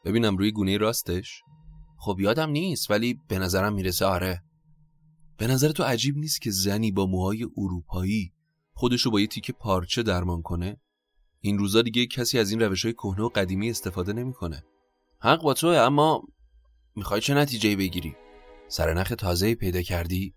ببینم 0.05 0.37
روی 0.37 0.51
گونه 0.51 0.79
راستش 0.79 1.43
خب 1.99 2.17
یادم 2.21 2.51
نیست 2.51 2.91
ولی 2.91 3.21
به 3.29 3.39
نظرم 3.39 3.75
می‌رسه 3.75 4.07
آره 4.07 4.43
به 5.39 5.47
نظر 5.47 5.69
تو 5.73 5.83
عجیب 5.83 6.17
نیست 6.17 6.41
که 6.41 6.51
زنی 6.51 6.91
با 6.91 7.07
موهای 7.07 7.47
اروپایی 7.57 8.33
خودشو 8.73 9.11
با 9.11 9.21
یه 9.21 9.27
تیکه 9.27 9.53
پارچه 9.53 10.03
درمان 10.03 10.43
کنه 10.43 10.81
این 11.41 11.59
روزا 11.59 11.83
دیگه 11.83 12.07
کسی 12.07 12.39
از 12.39 12.51
این 12.51 12.61
روش 12.61 12.85
های 12.85 12.95
کهنه 12.95 13.23
و 13.23 13.29
قدیمی 13.29 13.71
استفاده 13.71 14.13
نمی‌کنه. 14.13 14.63
حق 15.21 15.43
با 15.43 15.55
توه 15.55 15.77
اما 15.77 16.23
می‌خوای 16.97 17.21
چه 17.21 17.35
نتیجه 17.35 17.77
بگیری؟ 17.77 18.17
سرنخ 18.69 19.15
تازه 19.19 19.55
پیدا 19.55 19.83
کردی؟ 19.83 20.35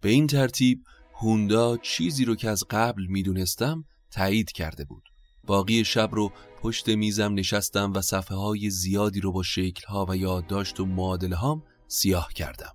به 0.00 0.08
این 0.08 0.26
ترتیب 0.26 0.84
هوندا 1.14 1.76
چیزی 1.76 2.24
رو 2.24 2.34
که 2.34 2.50
از 2.50 2.64
قبل 2.70 3.06
می‌دونستم 3.06 3.84
تایید 4.10 4.52
کرده 4.52 4.84
بود. 4.84 5.02
باقی 5.44 5.84
شب 5.84 6.08
رو 6.12 6.32
پشت 6.62 6.88
میزم 6.88 7.34
نشستم 7.34 7.92
و 7.92 8.00
صفحه 8.00 8.36
های 8.36 8.70
زیادی 8.70 9.20
رو 9.20 9.32
با 9.32 9.42
شکل 9.42 9.86
ها 9.86 10.06
و 10.08 10.16
یادداشت 10.16 10.80
و 10.80 10.86
معادله 10.86 11.36
هام 11.36 11.62
سیاه 11.88 12.32
کردم. 12.32 12.72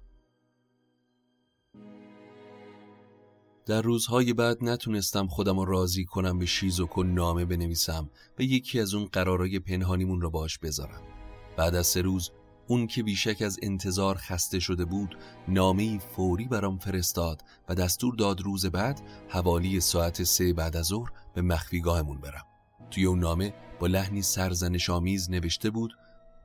در 3.65 3.81
روزهای 3.81 4.33
بعد 4.33 4.63
نتونستم 4.63 5.27
خودم 5.27 5.59
راضی 5.59 6.05
کنم 6.05 6.39
به 6.39 6.45
شیزوکو 6.45 7.03
نامه 7.03 7.45
بنویسم 7.45 8.09
و 8.39 8.41
یکی 8.41 8.79
از 8.79 8.93
اون 8.93 9.05
قرارای 9.05 9.59
پنهانیمون 9.59 10.21
رو 10.21 10.29
باش 10.29 10.57
بذارم. 10.57 11.16
بعد 11.57 11.75
از 11.75 11.87
سه 11.87 12.01
روز 12.01 12.31
اون 12.67 12.87
که 12.87 13.03
بیشک 13.03 13.41
از 13.41 13.59
انتظار 13.61 14.17
خسته 14.17 14.59
شده 14.59 14.85
بود 14.85 15.17
نامه 15.47 15.99
فوری 15.99 16.47
برام 16.47 16.77
فرستاد 16.77 17.43
و 17.69 17.75
دستور 17.75 18.15
داد 18.15 18.41
روز 18.41 18.65
بعد 18.65 19.01
حوالی 19.29 19.79
ساعت 19.79 20.23
سه 20.23 20.53
بعد 20.53 20.77
از 20.77 20.85
ظهر 20.85 21.11
به 21.33 21.41
مخفیگاهمون 21.41 22.17
برم. 22.17 22.45
توی 22.91 23.05
اون 23.05 23.19
نامه 23.19 23.53
با 23.79 23.87
لحنی 23.87 24.21
سرزنش 24.21 24.89
آمیز 24.89 25.31
نوشته 25.31 25.69
بود 25.69 25.97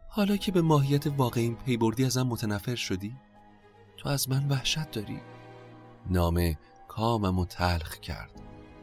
حالا 0.09 0.37
که 0.37 0.53
به 0.53 0.62
ماهیت 0.62 1.07
واقعیم 1.07 1.55
پیبردی 1.66 2.05
ازم 2.05 2.22
متنفر 2.22 2.75
شدی؟ 2.75 3.16
تو 3.96 4.09
از 4.09 4.29
من 4.29 4.48
وحشت 4.48 4.90
داری. 4.90 5.20
نامه 6.11 6.59
کامم 6.88 7.38
و 7.38 7.44
تلخ 7.44 7.98
کرد. 7.98 8.31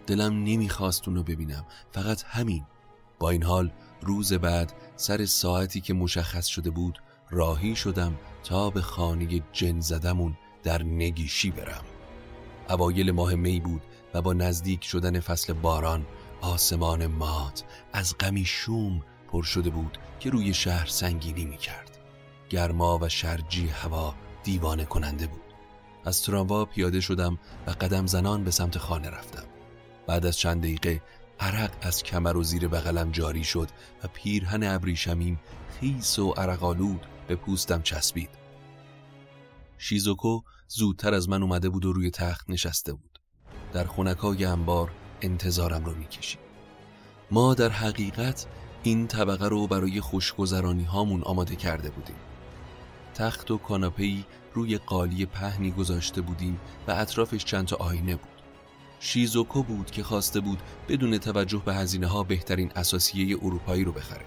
دلم 0.07 0.43
نمی‌خواست 0.43 1.07
اونو 1.07 1.23
ببینم. 1.23 1.65
فقط 1.91 2.23
همین. 2.25 2.65
با 3.19 3.29
این 3.29 3.43
حال 3.43 3.71
روز 4.01 4.33
بعد 4.33 4.73
سر 4.95 5.25
ساعتی 5.25 5.81
که 5.81 5.93
مشخص 5.93 6.45
شده 6.45 6.69
بود 6.69 7.01
راهی 7.29 7.75
شدم 7.75 8.15
تا 8.43 8.69
به 8.69 8.81
خانه 8.81 9.41
جن 9.53 9.79
زدمون 9.79 10.37
در 10.63 10.83
نگیشی 10.83 11.51
برم. 11.51 11.83
اوایل 12.69 13.11
ماه 13.11 13.35
می 13.35 13.59
بود 13.59 13.81
و 14.13 14.21
با 14.21 14.33
نزدیک 14.33 14.83
شدن 14.83 15.19
فصل 15.19 15.53
باران 15.53 16.05
آسمان 16.41 17.07
مات 17.07 17.63
از 17.93 18.17
غمی 18.17 18.45
شوم 18.45 19.03
پر 19.31 19.43
شده 19.43 19.69
بود 19.69 19.97
که 20.19 20.29
روی 20.29 20.53
شهر 20.53 20.85
سنگینی 20.85 21.45
می 21.45 21.57
کرد. 21.57 21.97
گرما 22.49 22.99
و 23.01 23.09
شرجی 23.09 23.67
هوا 23.67 24.15
دیوانه 24.43 24.85
کننده 24.85 25.27
بود. 25.27 25.41
از 26.05 26.23
تراموا 26.23 26.65
پیاده 26.65 27.01
شدم 27.01 27.39
و 27.67 27.71
قدم 27.71 28.07
زنان 28.07 28.43
به 28.43 28.51
سمت 28.51 28.77
خانه 28.77 29.09
رفتم. 29.09 29.43
بعد 30.07 30.25
از 30.25 30.37
چند 30.37 30.61
دقیقه 30.61 31.01
عرق 31.39 31.71
از 31.81 32.03
کمر 32.03 32.37
و 32.37 32.43
زیر 32.43 32.67
بغلم 32.67 33.11
جاری 33.11 33.43
شد 33.43 33.69
و 34.03 34.07
پیرهن 34.13 34.63
ابریشمیم 34.63 35.39
خیس 35.79 36.19
و 36.19 36.31
عرقالود 36.31 37.05
به 37.27 37.35
پوستم 37.35 37.81
چسبید. 37.81 38.29
شیزوکو 39.77 40.41
زودتر 40.67 41.13
از 41.13 41.29
من 41.29 41.43
اومده 41.43 41.69
بود 41.69 41.85
و 41.85 41.93
روی 41.93 42.11
تخت 42.11 42.49
نشسته 42.49 42.93
بود. 42.93 43.19
در 43.73 43.83
خونکای 43.83 44.45
انبار 44.45 44.91
انتظارم 45.21 45.85
رو 45.85 45.95
می‌کشید. 45.95 46.39
ما 47.31 47.53
در 47.53 47.69
حقیقت 47.69 48.45
این 48.83 49.07
طبقه 49.07 49.47
رو 49.47 49.67
برای 49.67 50.01
خوشگذرانی 50.01 50.83
هامون 50.83 51.23
آماده 51.23 51.55
کرده 51.55 51.89
بودیم. 51.89 52.15
تخت 53.13 53.51
و 53.51 53.57
کاناپهی 53.57 54.25
روی 54.53 54.77
قالی 54.77 55.25
پهنی 55.25 55.71
گذاشته 55.71 56.21
بودیم 56.21 56.59
و 56.87 56.91
اطرافش 56.91 57.45
چند 57.45 57.67
تا 57.67 57.75
آینه 57.75 58.15
بود. 58.15 58.38
شیزوکو 58.99 59.63
بود 59.63 59.91
که 59.91 60.03
خواسته 60.03 60.39
بود 60.39 60.59
بدون 60.87 61.17
توجه 61.17 61.61
به 61.65 61.75
هزینه 61.75 62.07
ها 62.07 62.23
بهترین 62.23 62.71
اساسیه 62.75 63.37
اروپایی 63.41 63.83
رو 63.83 63.91
بخره. 63.91 64.25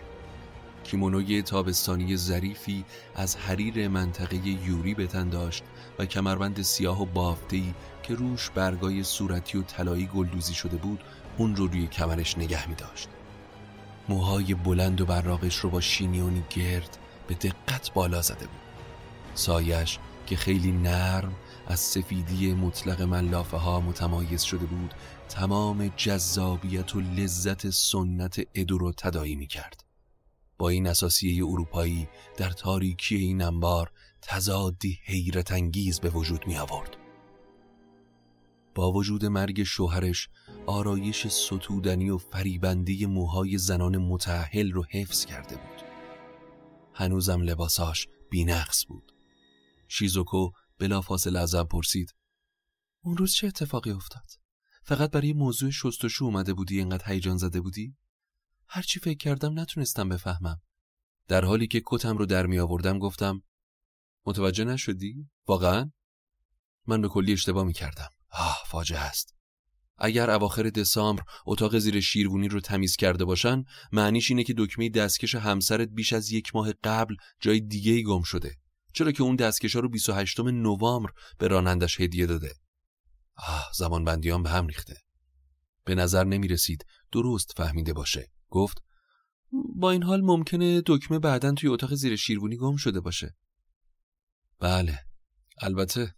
کیمونوی 0.84 1.42
تابستانی 1.42 2.16
ظریفی 2.16 2.84
از 3.14 3.36
حریر 3.36 3.88
منطقه 3.88 4.36
یوری 4.36 4.94
به 4.94 5.06
تن 5.06 5.28
داشت 5.28 5.64
و 5.98 6.06
کمربند 6.06 6.62
سیاه 6.62 7.02
و 7.02 7.04
بافتهی 7.04 7.74
که 8.02 8.14
روش 8.14 8.50
برگای 8.50 9.02
صورتی 9.02 9.58
و 9.58 9.62
طلایی 9.62 10.06
گلدوزی 10.06 10.54
شده 10.54 10.76
بود 10.76 11.00
اون 11.36 11.56
رو 11.56 11.66
روی 11.66 11.86
کمرش 11.86 12.38
نگه 12.38 12.68
می 12.68 12.74
داشت 12.74 13.08
موهای 14.08 14.54
بلند 14.54 15.00
و 15.00 15.06
براقش 15.06 15.56
رو 15.56 15.70
با 15.70 15.80
شینیونی 15.80 16.42
گرد 16.50 16.98
به 17.28 17.34
دقت 17.34 17.92
بالا 17.92 18.22
زده 18.22 18.46
بود. 18.46 18.60
سایش 19.34 19.98
که 20.26 20.36
خیلی 20.36 20.72
نرم 20.72 21.32
از 21.66 21.80
سفیدی 21.80 22.52
مطلق 22.52 23.02
ملافه 23.02 23.56
ها 23.56 23.80
متمایز 23.80 24.42
شده 24.42 24.66
بود 24.66 24.94
تمام 25.28 25.88
جذابیت 25.96 26.96
و 26.96 27.00
لذت 27.00 27.70
سنت 27.70 28.40
ادو 28.54 28.78
رو 28.78 28.92
تدایی 28.92 29.36
می 29.36 29.46
کرد 29.46 29.84
با 30.58 30.68
این 30.68 30.86
اساسیه 30.86 31.44
اروپایی 31.44 32.08
در 32.36 32.50
تاریکی 32.50 33.16
این 33.16 33.42
انبار 33.42 33.90
تضادی 34.22 34.98
حیرت 35.04 35.52
انگیز 35.52 36.00
به 36.00 36.10
وجود 36.10 36.46
می 36.46 36.58
آورد 36.58 36.96
با 38.74 38.92
وجود 38.92 39.24
مرگ 39.24 39.62
شوهرش 39.62 40.28
آرایش 40.66 41.26
ستودنی 41.26 42.10
و 42.10 42.18
فریبندی 42.18 43.06
موهای 43.06 43.58
زنان 43.58 43.98
متحل 43.98 44.72
رو 44.72 44.84
حفظ 44.90 45.24
کرده 45.24 45.56
بود. 45.56 45.82
هنوزم 46.94 47.42
لباساش 47.42 48.08
بینقص 48.30 48.86
بود. 48.88 49.12
شیزوکو 49.88 50.50
بلافاصله 50.82 51.38
ازم 51.38 51.64
پرسید 51.64 52.14
اون 53.04 53.16
روز 53.16 53.32
چه 53.32 53.46
اتفاقی 53.46 53.90
افتاد؟ 53.90 54.26
فقط 54.84 55.10
برای 55.10 55.32
موضوع 55.32 55.70
شستشو 55.70 56.24
اومده 56.24 56.54
بودی 56.54 56.78
اینقدر 56.78 57.12
هیجان 57.12 57.36
زده 57.36 57.60
بودی؟ 57.60 57.96
هرچی 58.68 59.00
فکر 59.00 59.18
کردم 59.18 59.60
نتونستم 59.60 60.08
بفهمم 60.08 60.60
در 61.28 61.44
حالی 61.44 61.66
که 61.66 61.82
کتم 61.86 62.16
رو 62.16 62.26
در 62.26 62.46
می 62.46 62.58
آوردم 62.58 62.98
گفتم 62.98 63.42
متوجه 64.26 64.64
نشدی؟ 64.64 65.30
واقعا؟ 65.46 65.92
من 66.86 67.00
به 67.00 67.08
کلی 67.08 67.32
اشتباه 67.32 67.64
می 67.64 67.72
کردم 67.72 68.10
آه 68.30 68.62
فاجعه 68.66 69.00
است 69.00 69.34
اگر 69.98 70.30
اواخر 70.30 70.62
دسامبر 70.62 71.22
اتاق 71.46 71.78
زیر 71.78 72.00
شیروانی 72.00 72.48
رو 72.48 72.60
تمیز 72.60 72.96
کرده 72.96 73.24
باشن 73.24 73.64
معنیش 73.92 74.30
اینه 74.30 74.44
که 74.44 74.54
دکمه 74.58 74.88
دستکش 74.88 75.34
همسرت 75.34 75.88
بیش 75.88 76.12
از 76.12 76.30
یک 76.30 76.54
ماه 76.54 76.72
قبل 76.72 77.14
جای 77.40 77.60
دیگه 77.60 77.92
ای 77.92 78.02
گم 78.02 78.22
شده 78.22 78.61
چرا 78.92 79.12
که 79.12 79.22
اون 79.22 79.36
دستکش 79.36 79.74
ها 79.74 79.80
رو 79.80 79.88
28 79.88 80.40
نوامبر 80.40 81.10
به 81.38 81.48
رانندش 81.48 82.00
هدیه 82.00 82.26
داده؟ 82.26 82.54
آه 83.36 83.70
زمان 83.74 84.04
بندیان 84.04 84.42
به 84.42 84.50
هم 84.50 84.66
ریخته. 84.66 84.96
به 85.84 85.94
نظر 85.94 86.24
نمی 86.24 86.48
رسید 86.48 86.84
درست 87.12 87.52
فهمیده 87.56 87.92
باشه. 87.92 88.30
گفت 88.48 88.78
با 89.76 89.90
این 89.90 90.02
حال 90.02 90.20
ممکنه 90.20 90.82
دکمه 90.86 91.18
بعدا 91.18 91.52
توی 91.52 91.68
اتاق 91.68 91.94
زیر 91.94 92.16
شیروانی 92.16 92.56
گم 92.56 92.76
شده 92.76 93.00
باشه. 93.00 93.36
بله 94.60 94.98
البته. 95.58 96.14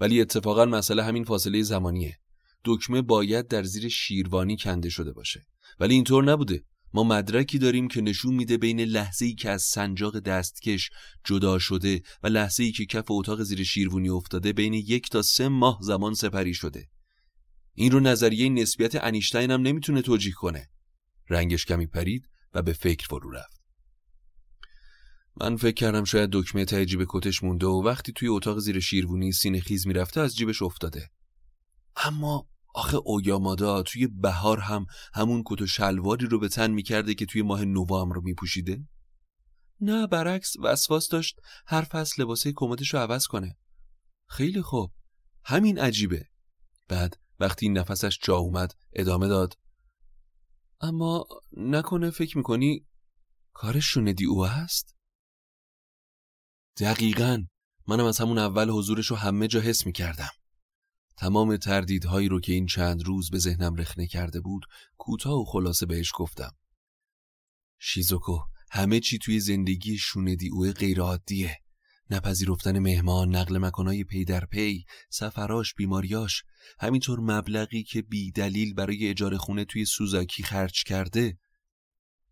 ولی 0.00 0.20
اتفاقا 0.20 0.64
مسئله 0.64 1.04
همین 1.04 1.24
فاصله 1.24 1.62
زمانیه. 1.62 2.18
دکمه 2.64 3.02
باید 3.02 3.48
در 3.48 3.62
زیر 3.62 3.88
شیروانی 3.88 4.56
کنده 4.56 4.88
شده 4.88 5.12
باشه. 5.12 5.46
ولی 5.80 5.94
اینطور 5.94 6.24
نبوده. 6.24 6.64
ما 6.96 7.04
مدرکی 7.04 7.58
داریم 7.58 7.88
که 7.88 8.00
نشون 8.00 8.34
میده 8.34 8.56
بین 8.56 8.80
لحظه‌ای 8.80 9.34
که 9.34 9.50
از 9.50 9.62
سنجاق 9.62 10.18
دستکش 10.18 10.90
جدا 11.24 11.58
شده 11.58 12.02
و 12.22 12.26
لحظه‌ای 12.26 12.72
که 12.72 12.86
کف 12.86 13.04
اتاق 13.10 13.42
زیر 13.42 13.64
شیروانی 13.64 14.08
افتاده 14.08 14.52
بین 14.52 14.74
یک 14.74 15.10
تا 15.10 15.22
سه 15.22 15.48
ماه 15.48 15.78
زمان 15.82 16.14
سپری 16.14 16.54
شده. 16.54 16.88
این 17.74 17.92
رو 17.92 18.00
نظریه 18.00 18.48
نسبیت 18.48 19.04
انیشتین 19.04 19.50
هم 19.50 19.62
نمی‌تونه 19.62 20.02
توجیه 20.02 20.32
کنه. 20.32 20.68
رنگش 21.30 21.64
کمی 21.64 21.86
پرید 21.86 22.28
و 22.54 22.62
به 22.62 22.72
فکر 22.72 23.06
فرو 23.06 23.30
رفت. 23.30 23.60
من 25.40 25.56
فکر 25.56 25.74
کردم 25.74 26.04
شاید 26.04 26.30
دکمه 26.32 26.64
ته 26.64 26.86
کتش 27.08 27.42
مونده 27.42 27.66
و 27.66 27.82
وقتی 27.84 28.12
توی 28.12 28.28
اتاق 28.28 28.58
زیر 28.58 28.80
شیروانی 28.80 29.32
سینه 29.32 29.60
خیز 29.60 29.86
می‌رفته 29.86 30.20
از 30.20 30.36
جیبش 30.36 30.62
افتاده. 30.62 31.10
اما 31.96 32.48
آخه 32.76 32.96
اویامادا 32.96 33.82
توی 33.82 34.06
بهار 34.06 34.58
هم 34.58 34.86
همون 35.14 35.42
کت 35.46 35.62
و 35.62 35.66
شلواری 35.66 36.26
رو 36.26 36.38
به 36.38 36.48
تن 36.48 36.70
می‌کرده 36.70 37.14
که 37.14 37.26
توی 37.26 37.42
ماه 37.42 37.64
نوامبر 37.64 38.16
میپوشیده؟ 38.18 38.88
نه 39.80 40.06
برعکس 40.06 40.56
وسواس 40.62 41.08
داشت 41.08 41.40
هر 41.66 41.82
فصل 41.82 42.22
لباسه 42.22 42.52
کمدش 42.56 42.94
رو 42.94 43.00
عوض 43.00 43.26
کنه. 43.26 43.58
خیلی 44.28 44.62
خوب. 44.62 44.92
همین 45.44 45.78
عجیبه. 45.78 46.28
بعد 46.88 47.20
وقتی 47.40 47.68
نفسش 47.68 48.18
جا 48.22 48.36
اومد 48.36 48.74
ادامه 48.92 49.28
داد. 49.28 49.54
اما 50.80 51.26
نکنه 51.56 52.10
فکر 52.10 52.38
می‌کنی 52.38 52.86
کارش 53.52 53.84
شوندی 53.84 54.24
او 54.24 54.46
هست؟ 54.46 54.96
دقیقا. 56.80 57.46
منم 57.86 58.04
از 58.04 58.18
همون 58.18 58.38
اول 58.38 58.70
حضورش 58.70 59.06
رو 59.06 59.16
همه 59.16 59.48
جا 59.48 59.60
حس 59.60 59.86
می‌کردم. 59.86 60.30
تمام 61.16 61.56
تردیدهایی 61.56 62.28
رو 62.28 62.40
که 62.40 62.52
این 62.52 62.66
چند 62.66 63.02
روز 63.04 63.30
به 63.30 63.38
ذهنم 63.38 63.74
رخنه 63.74 64.06
کرده 64.06 64.40
بود 64.40 64.62
کوتاه 64.96 65.40
و 65.40 65.44
خلاصه 65.44 65.86
بهش 65.86 66.12
گفتم. 66.14 66.52
شیزوکو 67.78 68.38
همه 68.70 69.00
چی 69.00 69.18
توی 69.18 69.40
زندگی 69.40 69.98
شوندی 69.98 70.48
اوه 70.48 70.72
غیرعادیه. 70.72 71.56
نپذیرفتن 72.10 72.78
مهمان 72.78 73.36
نقل 73.36 73.58
مکانای 73.58 74.04
پی 74.04 74.24
در 74.24 74.44
پی 74.44 74.84
سفراش 75.10 75.74
بیماریاش 75.74 76.42
همینطور 76.80 77.20
مبلغی 77.20 77.82
که 77.82 78.02
بی 78.02 78.32
دلیل 78.32 78.74
برای 78.74 79.08
اجاره 79.08 79.38
خونه 79.38 79.64
توی 79.64 79.84
سوزاکی 79.84 80.42
خرج 80.42 80.84
کرده. 80.84 81.38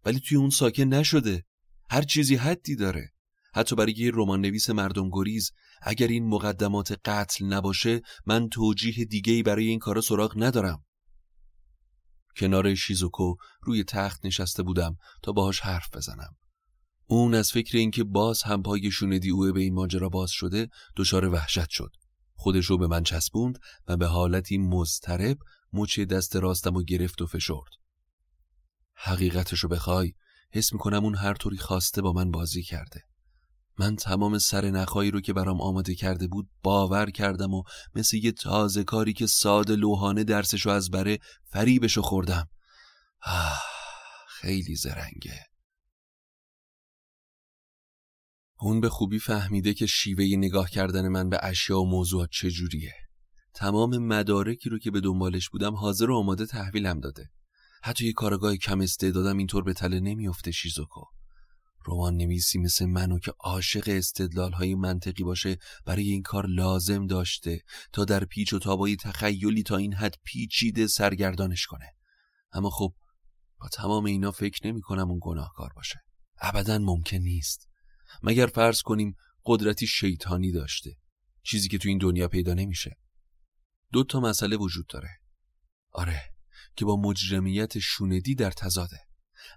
ولی 0.05 0.20
توی 0.20 0.37
اون 0.37 0.51
ساکن 0.51 0.82
نشده. 0.82 1.45
هر 1.91 2.03
چیزی 2.03 2.37
حدی 2.37 2.76
داره. 2.76 3.12
حتی 3.55 3.76
برای 3.76 4.11
رمان 4.14 4.40
نویس 4.40 4.70
مردم 4.70 5.11
گریز 5.11 5.52
اگر 5.82 6.07
این 6.07 6.28
مقدمات 6.28 7.00
قتل 7.05 7.44
نباشه 7.44 8.02
من 8.26 8.48
توجیه 8.48 9.05
دیگهی 9.05 9.42
برای 9.42 9.68
این 9.68 9.78
کارا 9.78 10.00
سراغ 10.00 10.34
ندارم. 10.36 10.84
کنار 12.36 12.74
شیزوکو 12.74 13.34
روی 13.62 13.84
تخت 13.84 14.26
نشسته 14.26 14.62
بودم 14.62 14.96
تا 15.22 15.32
باهاش 15.32 15.61
حرف 15.61 15.88
بزنم. 15.94 16.36
اون 17.07 17.34
از 17.34 17.52
فکر 17.52 17.78
اینکه 17.78 18.05
باز 18.05 18.42
هم 18.42 18.62
پای 18.62 18.90
شوندی 18.90 19.30
اوه 19.30 19.52
به 19.52 19.61
این 19.61 19.74
ماجرا 19.74 20.09
باز 20.09 20.30
شده 20.30 20.68
دچار 20.96 21.28
وحشت 21.28 21.68
شد. 21.68 21.90
خودش 22.34 22.66
رو 22.66 22.78
به 22.78 22.86
من 22.86 23.02
چسبوند 23.02 23.59
و 23.88 23.96
به 23.96 24.07
حالتی 24.07 24.59
مضطرب 24.59 25.38
مچ 25.72 26.00
دست 26.00 26.36
راستم 26.36 26.76
و 26.76 26.82
گرفت 26.82 27.22
و 27.22 27.26
فشرد. 27.26 27.70
حقیقتش 28.94 29.59
رو 29.59 29.68
بخوای 29.68 30.12
حس 30.52 30.72
می‌کنم 30.72 31.05
اون 31.05 31.14
هر 31.14 31.34
طوری 31.34 31.57
خواسته 31.57 32.02
با 32.02 32.12
من 32.12 32.30
بازی 32.30 32.62
کرده. 32.62 33.02
من 33.78 33.96
تمام 33.96 34.38
سر 34.38 34.70
نخایی 34.70 35.10
رو 35.10 35.20
که 35.20 35.32
برام 35.32 35.60
آماده 35.60 35.94
کرده 35.94 36.26
بود 36.26 36.48
باور 36.62 37.10
کردم 37.10 37.54
و 37.54 37.62
مثل 37.94 38.16
یه 38.16 38.32
تازه 38.32 38.84
کاری 38.84 39.12
که 39.12 39.26
ساده 39.26 39.76
لوحانه 39.76 40.24
درسشو 40.24 40.70
از 40.70 40.90
بره 40.90 41.18
فریبشو 41.44 42.02
خوردم. 42.02 42.48
آه 43.22 43.62
خیلی 44.28 44.76
زرنگه. 44.76 45.40
اون 48.60 48.80
به 48.80 48.88
خوبی 48.88 49.18
فهمیده 49.18 49.74
که 49.74 49.86
شیوه 49.86 50.24
نگاه 50.24 50.70
کردن 50.70 51.08
من 51.08 51.28
به 51.28 51.38
اشیا 51.42 51.80
و 51.80 51.90
موضوعات 51.90 52.28
چجوریه. 52.32 52.94
تمام 53.54 53.98
مدارکی 53.98 54.70
رو 54.70 54.78
که 54.78 54.90
به 54.90 55.00
دنبالش 55.00 55.48
بودم 55.48 55.74
حاضر 55.74 56.10
و 56.10 56.16
آماده 56.16 56.46
تحویلم 56.46 57.00
داده. 57.00 57.30
حتی 57.82 58.06
یه 58.06 58.12
کارگاه 58.12 58.56
کم 58.56 58.80
استعدادم 58.80 59.36
اینطور 59.36 59.64
به 59.64 59.72
تله 59.72 60.00
نمیافته 60.00 60.50
شیزوکو. 60.50 61.00
رمان 61.87 62.16
نویسی 62.16 62.59
مثل 62.59 62.87
منو 62.87 63.18
که 63.18 63.32
عاشق 63.41 63.85
استدلال 63.87 64.53
های 64.53 64.74
منطقی 64.74 65.24
باشه 65.24 65.59
برای 65.87 66.11
این 66.11 66.22
کار 66.22 66.47
لازم 66.47 67.07
داشته 67.07 67.61
تا 67.93 68.05
در 68.05 68.24
پیچ 68.24 68.53
و 68.53 68.59
تابای 68.59 68.97
تخیلی 68.97 69.62
تا 69.62 69.76
این 69.76 69.95
حد 69.95 70.14
پیچیده 70.24 70.87
سرگردانش 70.87 71.66
کنه. 71.66 71.95
اما 72.53 72.70
خب 72.70 72.95
با 73.61 73.68
تمام 73.68 74.05
اینا 74.05 74.30
فکر 74.30 74.66
نمی 74.66 74.80
کنم 74.80 75.11
اون 75.11 75.18
گناهکار 75.22 75.72
باشه. 75.76 76.05
ابدا 76.41 76.78
ممکن 76.78 77.16
نیست. 77.16 77.68
مگر 78.22 78.47
فرض 78.47 78.82
کنیم 78.82 79.16
قدرتی 79.47 79.87
شیطانی 79.87 80.53
داشته. 80.53 80.97
چیزی 81.43 81.68
که 81.68 81.78
تو 81.78 81.89
این 81.89 81.99
دنیا 81.99 82.28
پیدا 82.28 82.55
نمیشه. 82.55 82.99
دو 83.93 84.05
تا 84.05 84.20
مسئله 84.20 84.57
وجود 84.57 84.87
داره. 84.87 85.11
آره 85.91 86.22
که 86.76 86.85
با 86.85 86.97
مجرمیت 86.97 87.78
شوندی 87.78 88.35
در 88.35 88.51
تزاده 88.51 89.01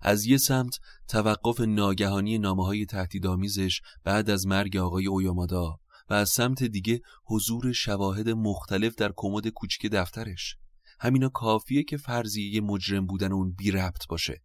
از 0.01 0.25
یه 0.25 0.37
سمت 0.37 0.79
توقف 1.07 1.61
ناگهانی 1.61 2.37
نامه 2.37 2.65
های 2.65 2.85
تهدیدآمیزش 2.85 3.81
بعد 4.03 4.29
از 4.29 4.47
مرگ 4.47 4.77
آقای 4.77 5.07
اویامادا 5.07 5.79
و 6.09 6.13
از 6.13 6.29
سمت 6.29 6.63
دیگه 6.63 7.01
حضور 7.25 7.71
شواهد 7.71 8.29
مختلف 8.29 8.95
در 8.95 9.11
کمد 9.15 9.47
کوچیک 9.47 9.91
دفترش. 9.91 10.55
همینا 10.99 11.29
کافیه 11.29 11.83
که 11.83 11.97
فرضیه 11.97 12.61
مجرم 12.61 13.05
بودن 13.05 13.31
اون 13.31 13.51
بی 13.51 13.71
ربط 13.71 14.07
باشه. 14.09 14.43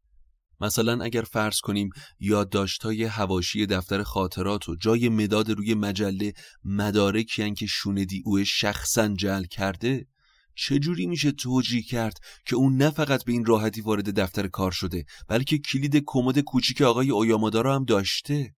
مثلا 0.60 1.04
اگر 1.04 1.22
فرض 1.22 1.60
کنیم 1.60 1.90
یادداشت‌های 2.20 3.04
هواشی 3.04 3.66
دفتر 3.66 4.02
خاطرات 4.02 4.68
و 4.68 4.76
جای 4.76 5.08
مداد 5.08 5.50
روی 5.50 5.74
مجله 5.74 6.32
مدارکی 6.64 7.54
که 7.54 7.66
شوندی 7.66 8.22
او 8.24 8.44
شخصا 8.44 9.08
جل 9.08 9.44
کرده 9.44 10.06
چجوری 10.54 11.06
میشه 11.06 11.32
توجیه 11.32 11.82
کرد 11.82 12.18
که 12.46 12.56
اون 12.56 12.76
نه 12.76 12.90
فقط 12.90 13.24
به 13.24 13.32
این 13.32 13.44
راحتی 13.44 13.80
وارد 13.80 14.20
دفتر 14.20 14.48
کار 14.48 14.72
شده 14.72 15.04
بلکه 15.28 15.58
کلید 15.58 16.02
کمد 16.06 16.38
کوچیک 16.38 16.82
آقای 16.82 17.10
اویامادا 17.10 17.60
رو 17.60 17.72
هم 17.72 17.84
داشته؟ 17.84 18.54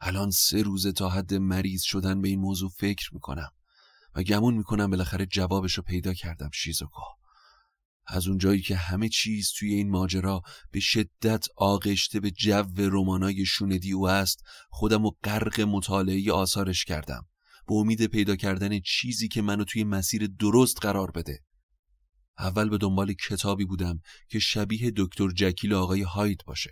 الان 0.00 0.30
سه 0.30 0.62
روزه 0.62 0.92
تا 0.92 1.08
حد 1.08 1.34
مریض 1.34 1.82
شدن 1.82 2.22
به 2.22 2.28
این 2.28 2.40
موضوع 2.40 2.70
فکر 2.76 3.14
می‌کنم 3.14 3.50
و 4.14 4.22
گمون 4.22 4.54
می‌کنم 4.54 4.90
بالاخره 4.90 5.26
جوابش 5.26 5.74
رو 5.74 5.82
پیدا 5.82 6.14
کردم 6.14 6.50
شیزوکو 6.54 7.02
از 8.06 8.28
اونجایی 8.28 8.60
که 8.60 8.76
همه 8.76 9.08
چیز 9.08 9.52
توی 9.58 9.74
این 9.74 9.90
ماجرا 9.90 10.42
به 10.70 10.80
شدت 10.80 11.46
آغشته 11.56 12.20
به 12.20 12.30
جو 12.30 12.64
رمانای 12.76 13.46
شوندی 13.46 13.92
او 13.92 14.08
است 14.08 14.42
خودم 14.70 15.04
و 15.04 15.10
غرق 15.24 15.60
مطالعه 15.60 16.32
آثارش 16.32 16.84
کردم. 16.84 17.26
به 17.70 17.76
امید 17.76 18.06
پیدا 18.06 18.36
کردن 18.36 18.80
چیزی 18.80 19.28
که 19.28 19.42
منو 19.42 19.64
توی 19.64 19.84
مسیر 19.84 20.26
درست 20.26 20.78
قرار 20.82 21.10
بده 21.10 21.40
اول 22.38 22.68
به 22.68 22.78
دنبال 22.78 23.12
کتابی 23.12 23.64
بودم 23.64 24.00
که 24.28 24.38
شبیه 24.38 24.92
دکتر 24.96 25.30
جکیل 25.30 25.74
آقای 25.74 26.02
هایت 26.02 26.44
باشه 26.44 26.70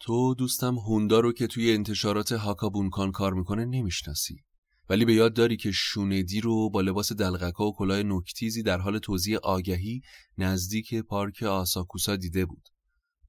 تو 0.00 0.34
دوستم 0.34 0.74
هوندا 0.74 1.20
رو 1.20 1.32
که 1.32 1.46
توی 1.46 1.72
انتشارات 1.72 2.32
هاکابونکان 2.32 3.12
کار 3.12 3.34
می‌کنه 3.34 3.64
نمی‌شناسی 3.64 4.44
ولی 4.88 5.04
به 5.04 5.14
یاد 5.14 5.34
داری 5.34 5.56
که 5.56 5.70
شوندی 5.72 6.40
رو 6.40 6.70
با 6.70 6.80
لباس 6.80 7.12
دلغکا 7.12 7.66
و 7.66 7.76
کلاه 7.76 8.02
نکتیزی 8.02 8.62
در 8.62 8.78
حال 8.78 8.98
توزیع 8.98 9.38
آگهی 9.38 10.00
نزدیک 10.38 10.94
پارک 10.94 11.42
آساکوسا 11.42 12.16
دیده 12.16 12.46
بود. 12.46 12.68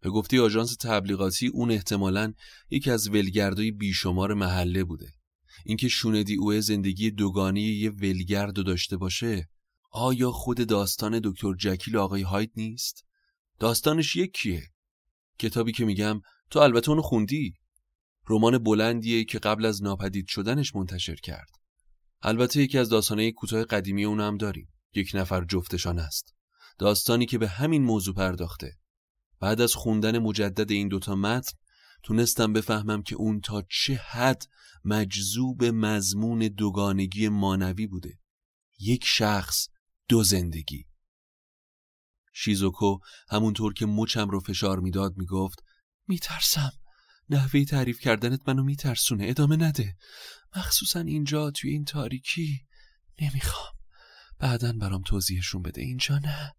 به 0.01 0.09
گفته 0.09 0.41
آژانس 0.41 0.75
تبلیغاتی 0.75 1.47
اون 1.47 1.71
احتمالاً 1.71 2.33
یکی 2.69 2.91
از 2.91 3.09
ولگردای 3.09 3.71
بیشمار 3.71 4.33
محله 4.33 4.83
بوده. 4.83 5.20
اینکه 5.65 5.87
شوندی 5.87 6.35
اوه 6.35 6.59
زندگی 6.59 7.11
دوگانی 7.11 7.61
یه 7.61 7.89
ولگرد 7.89 8.65
داشته 8.65 8.97
باشه 8.97 9.49
آیا 9.91 10.31
خود 10.31 10.67
داستان 10.67 11.21
دکتر 11.23 11.55
جکیل 11.55 11.97
آقای 11.97 12.21
هایت 12.21 12.49
نیست؟ 12.55 13.05
داستانش 13.59 14.15
یکیه. 14.15 14.63
کتابی 15.39 15.71
که 15.71 15.85
میگم 15.85 16.21
تو 16.49 16.59
البته 16.59 16.89
اونو 16.89 17.01
خوندی 17.01 17.53
رمان 18.29 18.57
بلندیه 18.57 19.23
که 19.23 19.39
قبل 19.39 19.65
از 19.65 19.83
ناپدید 19.83 20.27
شدنش 20.27 20.75
منتشر 20.75 21.15
کرد. 21.15 21.49
البته 22.21 22.61
یکی 22.61 22.77
از 22.77 22.89
داستانه 22.89 23.31
کوتاه 23.31 23.63
قدیمی 23.63 24.05
اون 24.05 24.19
هم 24.19 24.37
داریم. 24.37 24.67
یک 24.93 25.11
نفر 25.13 25.45
جفتشان 25.45 25.99
است. 25.99 26.33
داستانی 26.77 27.25
که 27.25 27.37
به 27.37 27.47
همین 27.47 27.83
موضوع 27.83 28.15
پرداخته. 28.15 28.77
بعد 29.39 29.61
از 29.61 29.75
خوندن 29.75 30.19
مجدد 30.19 30.71
این 30.71 30.87
دوتا 30.87 31.15
متن 31.15 31.51
تونستم 32.03 32.53
بفهمم 32.53 33.03
که 33.03 33.15
اون 33.15 33.41
تا 33.41 33.63
چه 33.69 33.95
حد 33.95 34.47
مجذوب 34.85 35.63
مضمون 35.63 36.39
دوگانگی 36.39 37.29
مانوی 37.29 37.87
بوده. 37.87 38.19
یک 38.79 39.05
شخص 39.05 39.67
دو 40.07 40.23
زندگی. 40.23 40.87
شیزوکو 42.33 42.99
همونطور 43.29 43.73
که 43.73 43.85
مچم 43.85 44.29
رو 44.29 44.39
فشار 44.39 44.79
می‌داد 44.79 45.17
می‌گفت 45.17 45.63
میترسم. 46.07 46.71
نحوه 47.29 47.65
تعریف 47.65 47.99
کردنت 47.99 48.49
منو 48.49 48.63
میترسونه. 48.63 49.25
ادامه 49.27 49.55
نده. 49.55 49.95
مخصوصا 50.55 50.99
اینجا 50.99 51.51
توی 51.51 51.71
این 51.71 51.85
تاریکی 51.85 52.65
نمی‌خوام. 53.21 53.73
بعدا 54.39 54.73
برام 54.73 55.01
توضیحشون 55.01 55.61
بده. 55.61 55.81
اینجا 55.81 56.17
نه. 56.17 56.55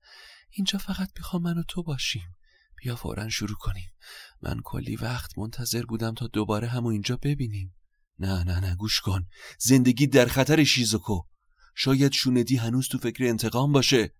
اینجا 0.51 0.79
فقط 0.79 1.11
می‌خوام 1.17 1.43
من 1.43 1.59
و 1.59 1.63
تو 1.69 1.83
باشیم. 1.83 2.37
بیا 2.83 2.97
فورا 2.97 3.29
شروع 3.29 3.57
کنیم. 3.57 3.91
من 4.43 4.61
کلی 4.65 4.97
وقت 4.97 5.39
منتظر 5.39 5.83
بودم 5.83 6.15
تا 6.15 6.27
دوباره 6.27 6.69
همو 6.69 6.89
اینجا 6.89 7.19
ببینیم. 7.23 7.75
نه 8.19 8.45
نه 8.45 8.61
نه 8.61 8.77
گوش 8.77 9.01
کن. 9.01 9.27
زندگی 9.59 10.07
در 10.07 10.27
خطر 10.27 10.65
شیزوکو. 10.65 11.21
شاید 11.75 12.13
شوندی 12.13 12.57
هنوز 12.57 12.89
تو 12.89 12.99
فکر 12.99 13.25
انتقام 13.25 13.73
باشه. 13.73 14.15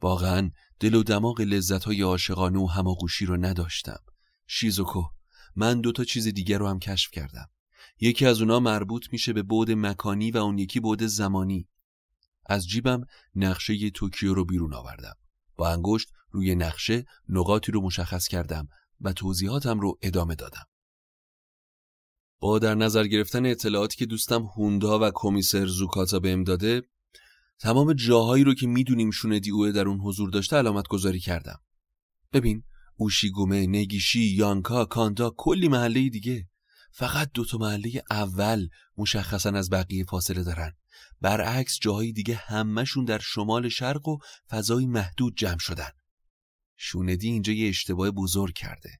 واقعا 0.00 0.50
دل 0.80 0.94
و 0.94 1.02
دماغ 1.02 1.40
لذت 1.40 1.84
های 1.84 2.02
عاشقانه 2.02 2.58
و 2.58 2.66
هماغوشی 2.66 3.26
رو 3.26 3.36
نداشتم. 3.36 4.00
شیزوکو 4.46 5.02
من 5.56 5.80
دو 5.80 5.92
تا 5.92 6.04
چیز 6.04 6.28
دیگر 6.28 6.58
رو 6.58 6.68
هم 6.68 6.78
کشف 6.78 7.10
کردم. 7.10 7.50
یکی 8.00 8.26
از 8.26 8.40
اونا 8.40 8.60
مربوط 8.60 9.06
میشه 9.12 9.32
به 9.32 9.42
بعد 9.42 9.70
مکانی 9.70 10.30
و 10.30 10.36
اون 10.36 10.58
یکی 10.58 10.80
بعد 10.80 11.06
زمانی. 11.06 11.68
از 12.46 12.68
جیبم 12.68 13.06
نقشه 13.34 13.90
توکیو 13.90 14.34
رو 14.34 14.44
بیرون 14.44 14.74
آوردم. 14.74 15.14
با 15.56 15.70
انگشت 15.70 16.08
روی 16.30 16.54
نقشه 16.54 17.04
نقاطی 17.28 17.72
رو 17.72 17.80
مشخص 17.80 18.28
کردم 18.28 18.68
و 19.00 19.12
توضیحاتم 19.12 19.80
رو 19.80 19.98
ادامه 20.02 20.34
دادم. 20.34 20.64
با 22.40 22.58
در 22.58 22.74
نظر 22.74 23.06
گرفتن 23.06 23.46
اطلاعاتی 23.46 23.96
که 23.96 24.06
دوستم 24.06 24.42
هوندا 24.42 24.98
و 24.98 25.10
کمیسر 25.14 25.66
زوکاتا 25.66 26.18
بهم 26.18 26.44
داده 26.44 26.82
تمام 27.58 27.92
جاهایی 27.92 28.44
رو 28.44 28.54
که 28.54 28.66
می‌دونیم 28.66 29.10
شوندی 29.10 29.50
اوه 29.50 29.72
در 29.72 29.88
اون 29.88 30.00
حضور 30.00 30.30
داشته 30.30 30.56
علامت 30.56 30.88
گذاری 30.88 31.20
کردم. 31.20 31.60
ببین 32.32 32.62
اوشیگومه، 32.96 33.66
نگیشی، 33.66 34.24
یانکا، 34.36 34.84
کاندا 34.84 35.34
کلی 35.36 35.68
محله 35.68 36.08
دیگه. 36.08 36.48
فقط 36.92 37.30
دوتا 37.34 37.58
محله 37.58 38.02
اول 38.10 38.68
مشخصا 38.96 39.50
از 39.50 39.70
بقیه 39.70 40.04
فاصله 40.04 40.42
دارن. 40.42 40.72
برعکس 41.20 41.78
جاهای 41.80 42.12
دیگه 42.12 42.34
همهشون 42.34 43.04
در 43.04 43.18
شمال 43.18 43.68
شرق 43.68 44.08
و 44.08 44.18
فضای 44.50 44.86
محدود 44.86 45.36
جمع 45.36 45.58
شدن. 45.58 45.90
شوندی 46.80 47.28
اینجا 47.28 47.52
یه 47.52 47.68
اشتباه 47.68 48.10
بزرگ 48.10 48.54
کرده. 48.54 48.90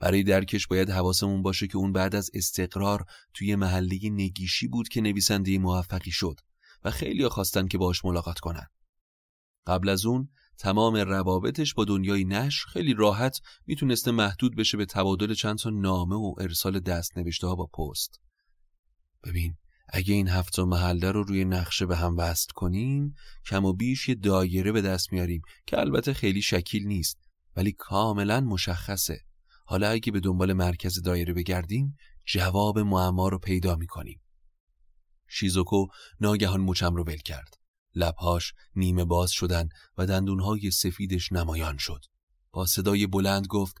برای 0.00 0.22
درکش 0.22 0.66
باید 0.66 0.90
حواسمون 0.90 1.42
باشه 1.42 1.66
که 1.66 1.76
اون 1.76 1.92
بعد 1.92 2.14
از 2.14 2.30
استقرار 2.34 3.04
توی 3.34 3.54
محله 3.54 3.98
نگیشی 4.02 4.68
بود 4.68 4.88
که 4.88 5.00
نویسنده 5.00 5.58
موفقی 5.58 6.10
شد 6.10 6.40
و 6.84 6.90
خیلی 6.90 7.28
خواستن 7.28 7.68
که 7.68 7.78
باش 7.78 8.04
ملاقات 8.04 8.38
کنن. 8.38 8.66
قبل 9.66 9.88
از 9.88 10.06
اون 10.06 10.28
تمام 10.58 10.96
روابطش 10.96 11.74
با 11.74 11.84
دنیای 11.84 12.24
نشر 12.24 12.66
خیلی 12.68 12.94
راحت 12.94 13.40
می‌تونسته 13.66 14.10
محدود 14.10 14.56
بشه 14.56 14.76
به 14.76 14.86
تبادل 14.86 15.34
چند 15.34 15.58
تا 15.58 15.70
نامه 15.70 16.16
و 16.16 16.34
ارسال 16.40 16.80
دست 16.80 17.18
نوشته 17.18 17.46
ها 17.46 17.54
با 17.54 17.66
پست. 17.66 18.20
ببین 19.24 19.56
اگه 19.88 20.14
این 20.14 20.28
هفت 20.28 20.58
محله 20.58 21.10
رو 21.10 21.22
روی 21.22 21.44
نقشه 21.44 21.86
به 21.86 21.96
هم 21.96 22.16
وصل 22.16 22.48
کنیم 22.54 23.14
کم 23.46 23.64
و 23.64 23.72
بیش 23.72 24.08
یه 24.08 24.14
دایره 24.14 24.72
به 24.72 24.82
دست 24.82 25.12
میاریم 25.12 25.42
که 25.66 25.78
البته 25.78 26.12
خیلی 26.12 26.42
شکیل 26.42 26.86
نیست 26.86 27.18
ولی 27.56 27.72
کاملا 27.72 28.40
مشخصه. 28.40 29.20
حالا 29.64 29.88
اگه 29.88 30.12
به 30.12 30.20
دنبال 30.20 30.52
مرکز 30.52 31.02
دایره 31.02 31.34
بگردیم 31.34 31.96
جواب 32.26 32.78
معما 32.78 33.28
رو 33.28 33.38
پیدا 33.38 33.76
می‌کنیم. 33.76 34.20
شیزوکو 35.28 35.86
ناگهان 36.20 36.60
مچم 36.60 36.94
رو 36.94 37.04
ول 37.04 37.16
کرد. 37.16 37.54
لبهاش 37.94 38.52
نیمه 38.76 39.04
باز 39.04 39.30
شدن 39.30 39.68
و 39.98 40.06
دندونهای 40.06 40.70
سفیدش 40.70 41.32
نمایان 41.32 41.78
شد. 41.78 42.04
با 42.52 42.66
صدای 42.66 43.06
بلند 43.06 43.46
گفت 43.46 43.76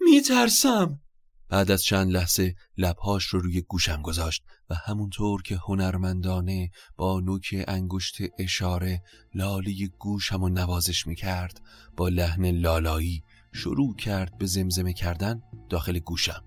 میترسم. 0.00 1.00
بعد 1.48 1.70
از 1.70 1.82
چند 1.82 2.10
لحظه 2.10 2.54
لبهاش 2.76 3.24
رو 3.24 3.40
روی 3.40 3.60
گوشم 3.60 4.02
گذاشت 4.02 4.44
و 4.70 4.74
همونطور 4.74 5.42
که 5.42 5.56
هنرمندانه 5.56 6.70
با 6.96 7.20
نوک 7.20 7.64
انگشت 7.68 8.16
اشاره 8.38 9.02
لاله 9.34 9.86
گوشم 9.98 10.42
و 10.42 10.48
نوازش 10.48 11.06
می‌کرد 11.06 11.60
با 11.96 12.08
لحن 12.08 12.50
لالایی 12.50 13.22
شروع 13.52 13.96
کرد 13.96 14.38
به 14.38 14.46
زمزمه 14.46 14.92
کردن 14.92 15.42
داخل 15.68 15.98
گوشم. 15.98 16.44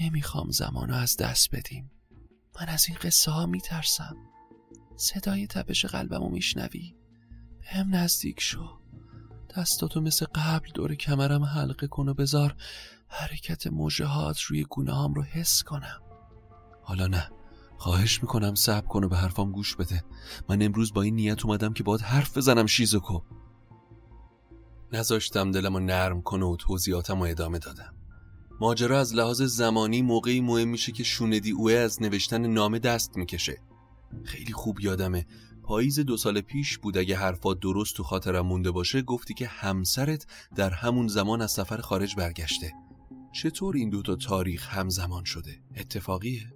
نمی‌خوام 0.00 0.50
زمانو 0.50 0.94
از 0.94 1.16
دست 1.16 1.54
بدیم. 1.56 1.90
من 2.60 2.66
از 2.68 2.86
این 2.88 2.98
قصه 3.02 3.30
ها 3.30 3.46
میترسم. 3.46 4.16
صدای 4.96 5.46
تپش 5.46 5.84
قلبمو 5.84 6.28
میشنوی؟ 6.28 6.94
هم 7.62 7.94
نزدیک 7.94 8.40
شو. 8.40 8.80
دستاتو 9.56 10.00
مثل 10.00 10.26
قبل 10.34 10.70
دور 10.74 10.94
کمرم 10.94 11.44
حلقه 11.44 11.86
کن 11.86 12.08
و 12.08 12.14
بذار. 12.14 12.56
حرکت 13.08 13.66
موجهات 13.66 14.40
روی 14.40 14.64
گونه 14.64 15.14
رو 15.14 15.22
حس 15.22 15.62
کنم. 15.62 16.00
حالا 16.82 17.06
نه. 17.06 17.30
خواهش 17.78 18.22
می‌کنم 18.22 18.54
صبر 18.54 18.86
کن 18.86 19.04
و 19.04 19.08
به 19.08 19.16
حرفام 19.16 19.52
گوش 19.52 19.76
بده. 19.76 20.04
من 20.48 20.62
امروز 20.62 20.92
با 20.92 21.02
این 21.02 21.14
نیت 21.14 21.44
اومدم 21.44 21.72
که 21.72 21.82
باید 21.82 22.00
حرف 22.00 22.36
بزنم 22.36 22.66
شیزوکو. 22.66 23.20
نذاشتم 24.92 25.50
دلمو 25.50 25.78
نرم 25.78 26.22
کنه 26.22 26.46
و 26.46 26.56
توضیحاتم 26.56 27.18
رو 27.18 27.22
ادامه 27.22 27.58
دادم. 27.58 27.94
ماجرا 28.60 29.00
از 29.00 29.14
لحاظ 29.14 29.42
زمانی 29.42 30.02
موقعی 30.02 30.40
مهم 30.40 30.68
میشه 30.68 30.92
که 30.92 31.04
شوندی 31.04 31.50
اوه 31.50 31.72
از 31.72 32.02
نوشتن 32.02 32.46
نامه 32.46 32.78
دست 32.78 33.16
می‌کشه. 33.16 33.62
خیلی 34.24 34.52
خوب 34.52 34.80
یادمه. 34.80 35.26
پاییز 35.62 36.00
دو 36.00 36.16
سال 36.16 36.40
پیش 36.40 36.78
بود 36.78 36.98
اگه 36.98 37.16
حرفات 37.16 37.60
درست 37.60 37.96
تو 37.96 38.02
خاطرم 38.02 38.46
مونده 38.46 38.70
باشه 38.70 39.02
گفتی 39.02 39.34
که 39.34 39.46
همسرت 39.46 40.26
در 40.54 40.70
همون 40.70 41.08
زمان 41.08 41.42
از 41.42 41.52
سفر 41.52 41.76
خارج 41.76 42.16
برگشته. 42.16 42.72
چطور 43.36 43.76
این 43.76 43.90
دوتا 43.90 44.16
تاریخ 44.16 44.68
همزمان 44.74 45.24
شده؟ 45.24 45.60
اتفاقیه؟ 45.76 46.52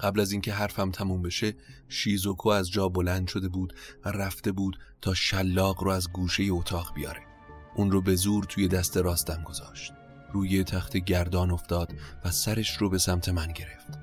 قبل 0.00 0.20
از 0.20 0.32
اینکه 0.32 0.52
حرفم 0.52 0.90
تموم 0.90 1.22
بشه 1.22 1.54
شیزوکو 1.88 2.48
از 2.48 2.70
جا 2.70 2.88
بلند 2.88 3.28
شده 3.28 3.48
بود 3.48 3.74
و 4.04 4.08
رفته 4.08 4.52
بود 4.52 4.78
تا 5.00 5.14
شلاق 5.14 5.82
رو 5.82 5.90
از 5.90 6.12
گوشه 6.12 6.44
اتاق 6.50 6.94
بیاره 6.94 7.20
اون 7.76 7.90
رو 7.90 8.02
به 8.02 8.14
زور 8.14 8.44
توی 8.44 8.68
دست 8.68 8.96
راستم 8.96 9.42
گذاشت 9.42 9.92
روی 10.32 10.64
تخت 10.64 10.96
گردان 10.96 11.50
افتاد 11.50 11.92
و 12.24 12.30
سرش 12.30 12.76
رو 12.76 12.90
به 12.90 12.98
سمت 12.98 13.28
من 13.28 13.52
گرفت 13.52 13.98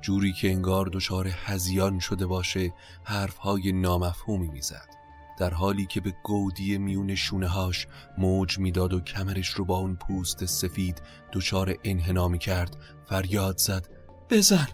جوری 0.00 0.32
که 0.32 0.50
انگار 0.50 0.86
دچار 0.86 1.28
هزیان 1.28 1.98
شده 1.98 2.26
باشه 2.26 2.72
حرفهای 3.04 3.72
نامفهومی 3.72 4.48
می‌زد 4.48 4.93
در 5.38 5.50
حالی 5.54 5.86
که 5.86 6.00
به 6.00 6.14
گودی 6.24 6.78
میون 6.78 7.14
شونه 7.14 7.48
هاش 7.48 7.86
موج 8.18 8.58
می‌داد 8.58 8.92
و 8.92 9.00
کمرش 9.00 9.48
رو 9.48 9.64
با 9.64 9.78
اون 9.78 9.96
پوست 9.96 10.44
سفید 10.44 11.02
دچار 11.32 11.76
انحنا 11.84 12.36
کرد 12.36 12.76
فریاد 13.08 13.58
زد 13.58 13.88
بزن 14.30 14.68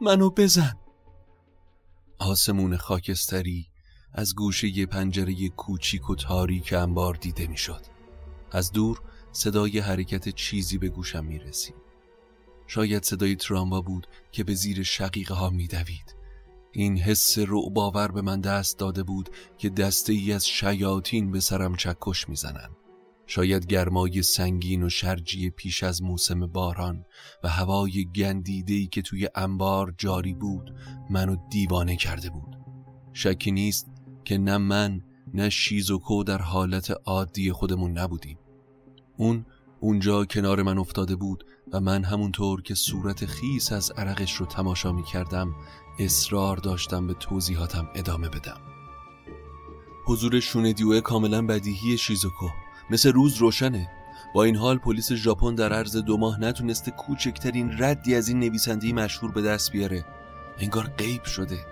منو 0.00 0.30
بزن 0.30 0.76
آسمون 2.18 2.76
خاکستری 2.76 3.66
از 4.12 4.34
گوشه 4.34 4.78
یه 4.78 4.86
پنجره 4.86 5.48
کوچیک 5.48 6.10
و 6.10 6.14
تاریک 6.14 6.72
انبار 6.72 7.14
دیده 7.14 7.46
می‌شد. 7.46 7.80
از 8.50 8.72
دور 8.72 9.00
صدای 9.32 9.78
حرکت 9.78 10.28
چیزی 10.28 10.78
به 10.78 10.88
گوشم 10.88 11.24
می 11.24 11.38
رسید. 11.38 11.74
شاید 12.66 13.02
صدای 13.02 13.36
تراموا 13.36 13.80
بود 13.80 14.06
که 14.32 14.44
به 14.44 14.54
زیر 14.54 14.82
شقیقه 14.82 15.34
ها 15.34 15.50
می 15.50 15.66
دوید. 15.66 16.21
این 16.72 16.98
حس 16.98 17.38
باور 17.74 18.08
به 18.08 18.22
من 18.22 18.40
دست 18.40 18.78
داده 18.78 19.02
بود 19.02 19.30
که 19.58 19.70
دسته 19.70 20.12
ای 20.12 20.32
از 20.32 20.46
شیاطین 20.46 21.30
به 21.30 21.40
سرم 21.40 21.76
چکش 21.76 22.28
می‌زنن. 22.28 22.68
شاید 23.26 23.66
گرمای 23.66 24.22
سنگین 24.22 24.82
و 24.82 24.88
شرجی 24.88 25.50
پیش 25.50 25.82
از 25.82 26.02
موسم 26.02 26.46
باران 26.46 27.04
و 27.44 27.48
هوای 27.48 28.04
گندیدهی 28.04 28.86
که 28.86 29.02
توی 29.02 29.28
انبار 29.34 29.94
جاری 29.98 30.34
بود 30.34 30.74
منو 31.10 31.36
دیوانه 31.50 31.96
کرده 31.96 32.30
بود. 32.30 32.56
شکی 33.12 33.52
نیست 33.52 33.86
که 34.24 34.38
نه 34.38 34.58
من 34.58 35.00
نه 35.34 35.48
شیزوکو 35.48 36.24
در 36.24 36.42
حالت 36.42 36.90
عادی 37.04 37.52
خودمون 37.52 37.98
نبودیم. 37.98 38.38
اون 39.16 39.46
اونجا 39.80 40.24
کنار 40.24 40.62
من 40.62 40.78
افتاده 40.78 41.16
بود 41.16 41.44
و 41.72 41.80
من 41.80 42.04
همونطور 42.04 42.62
که 42.62 42.74
صورت 42.74 43.26
خیس 43.26 43.72
از 43.72 43.90
عرقش 43.90 44.32
رو 44.32 44.46
تماشا 44.46 44.92
می 44.92 45.02
کردم 45.02 45.54
اصرار 45.98 46.56
داشتم 46.56 47.06
به 47.06 47.14
توضیحاتم 47.14 47.88
ادامه 47.94 48.28
بدم. 48.28 48.60
حضور 50.06 50.40
شوندیوه 50.40 51.00
کاملا 51.00 51.46
بدیهی 51.46 51.98
شیزوکو. 51.98 52.48
مثل 52.90 53.12
روز 53.12 53.36
روشنه. 53.36 53.90
با 54.34 54.44
این 54.44 54.56
حال 54.56 54.78
پلیس 54.78 55.12
ژاپن 55.12 55.54
در 55.54 55.72
عرض 55.72 55.96
دو 55.96 56.16
ماه 56.16 56.40
نتونسته 56.40 56.90
کوچکترین 56.90 57.82
ردی 57.82 58.14
از 58.14 58.28
این 58.28 58.40
نویسنده 58.40 58.92
مشهور 58.92 59.32
به 59.32 59.42
دست 59.42 59.72
بیاره. 59.72 60.04
انگار 60.58 60.84
غیب 60.84 61.24
شده. 61.24 61.66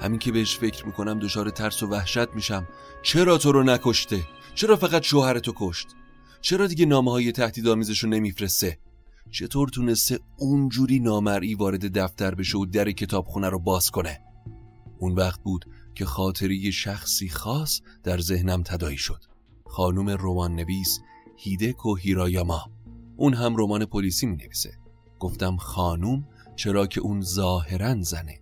همین 0.00 0.18
که 0.18 0.32
بهش 0.32 0.58
فکر 0.58 0.86
می‌کنم 0.86 1.18
دچار 1.18 1.50
ترس 1.50 1.82
و 1.82 1.86
وحشت 1.86 2.34
میشم. 2.34 2.68
چرا 3.02 3.38
تو 3.38 3.52
رو 3.52 3.62
نکشته؟ 3.62 4.24
چرا 4.54 4.76
فقط 4.76 5.02
شوهرتو 5.02 5.52
کشت؟ 5.56 5.88
چرا 6.40 6.66
دیگه 6.66 6.86
نامه 6.86 7.10
های 7.10 7.32
تهدیدآمیزش 7.32 8.04
رو 8.04 8.10
نمیفرسته؟ 8.10 8.78
چطور 9.30 9.68
تونسته 9.68 10.18
اونجوری 10.38 11.00
نامرئی 11.00 11.54
وارد 11.54 11.98
دفتر 11.98 12.34
بشه 12.34 12.58
و 12.58 12.66
در 12.66 12.90
کتابخونه 12.90 13.48
رو 13.48 13.58
باز 13.58 13.90
کنه؟ 13.90 14.20
اون 14.98 15.14
وقت 15.14 15.40
بود 15.42 15.64
که 15.94 16.04
خاطری 16.04 16.72
شخصی 16.72 17.28
خاص 17.28 17.80
در 18.02 18.20
ذهنم 18.20 18.62
تدایی 18.62 18.98
شد. 18.98 19.20
خانم 19.66 20.10
رمان 20.10 20.54
نویس 20.54 20.98
هیدکو 21.36 21.94
هیرایاما. 21.94 22.70
اون 23.16 23.34
هم 23.34 23.56
رمان 23.56 23.84
پلیسی 23.84 24.26
می 24.26 24.36
نویسه 24.36 24.78
گفتم 25.18 25.56
خانوم 25.56 26.26
چرا 26.56 26.86
که 26.86 27.00
اون 27.00 27.20
ظاهرا 27.20 28.02
زنه؟ 28.02 28.40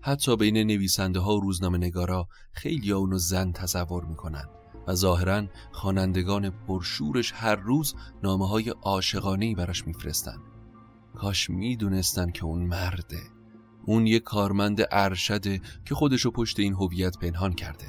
حتی 0.00 0.36
بین 0.36 0.56
نویسنده 0.56 1.20
ها 1.20 1.36
و 1.36 1.40
روزنامه 1.40 1.78
نگارا 1.78 2.28
خیلی 2.52 2.92
اونو 2.92 3.18
زن 3.18 3.52
تصور 3.52 4.04
می‌کنن. 4.04 4.44
و 4.86 4.94
ظاهرا 4.94 5.46
خوانندگان 5.72 6.50
پرشورش 6.50 7.32
هر 7.32 7.56
روز 7.56 7.94
نامه 8.22 8.48
های 8.48 8.70
عاشقانه 8.70 9.54
براش 9.54 9.86
میفرستن 9.86 10.38
کاش 11.14 11.50
می‌دونستن 11.50 12.30
که 12.30 12.44
اون 12.44 12.62
مرده. 12.62 13.20
اون 13.86 14.06
یه 14.06 14.18
کارمند 14.20 14.80
ارشده 14.90 15.60
که 15.84 15.94
خودشو 15.94 16.30
پشت 16.30 16.60
این 16.60 16.72
هویت 16.74 17.18
پنهان 17.18 17.52
کرده. 17.52 17.86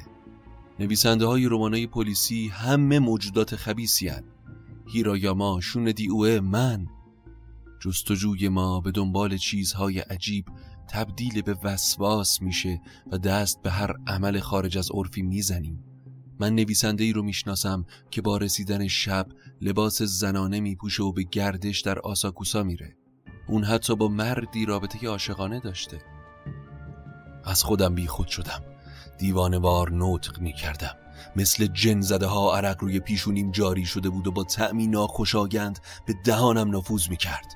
نویسنده 0.80 1.26
های 1.26 1.46
رمانای 1.46 1.86
پلیسی 1.86 2.48
همه 2.48 2.98
موجودات 2.98 3.56
خبیسی 3.56 4.08
هن. 4.08 4.24
هیرایاما، 4.86 5.60
شون 5.60 5.84
دیوه، 5.84 6.40
من. 6.40 6.86
جستجوی 7.80 8.48
ما 8.48 8.80
به 8.80 8.90
دنبال 8.90 9.36
چیزهای 9.36 9.98
عجیب 9.98 10.44
تبدیل 10.88 11.42
به 11.42 11.56
وسواس 11.64 12.42
میشه 12.42 12.80
و 13.12 13.18
دست 13.18 13.62
به 13.62 13.70
هر 13.70 13.96
عمل 14.06 14.40
خارج 14.40 14.78
از 14.78 14.90
عرفی 14.90 15.22
می‌زنیم. 15.22 15.84
من 16.40 16.54
نویسنده 16.54 17.04
ای 17.04 17.12
رو 17.12 17.22
می‌شناسم 17.22 17.86
که 18.10 18.22
با 18.22 18.36
رسیدن 18.36 18.88
شب 18.88 19.26
لباس 19.60 20.02
زنانه 20.02 20.60
میپوشه 20.60 21.02
و 21.02 21.12
به 21.12 21.22
گردش 21.22 21.80
در 21.80 21.98
آساکوسا 21.98 22.62
میره. 22.62 22.96
اون 23.48 23.64
حتی 23.64 23.96
با 23.96 24.08
مردی 24.08 24.66
رابطه 24.66 25.08
عاشقانه 25.08 25.60
داشته. 25.60 25.98
از 27.44 27.64
خودم 27.64 27.94
بی 27.94 28.06
خود 28.06 28.28
شدم. 28.28 28.62
دیوانوار 29.18 29.90
نطق 29.92 30.40
می‌کردم. 30.40 30.96
مثل 31.36 31.66
جن 31.66 32.00
زده 32.00 32.26
ها 32.26 32.56
عرق 32.56 32.82
روی 32.82 33.00
پیشونیم 33.00 33.50
جاری 33.50 33.84
شده 33.84 34.08
بود 34.10 34.26
و 34.26 34.32
با 34.32 34.44
تعمی 34.44 34.86
ناخوشاگند 34.86 35.78
به 36.06 36.14
دهانم 36.24 36.76
نفوذ 36.76 37.08
می‌کرد. 37.08 37.54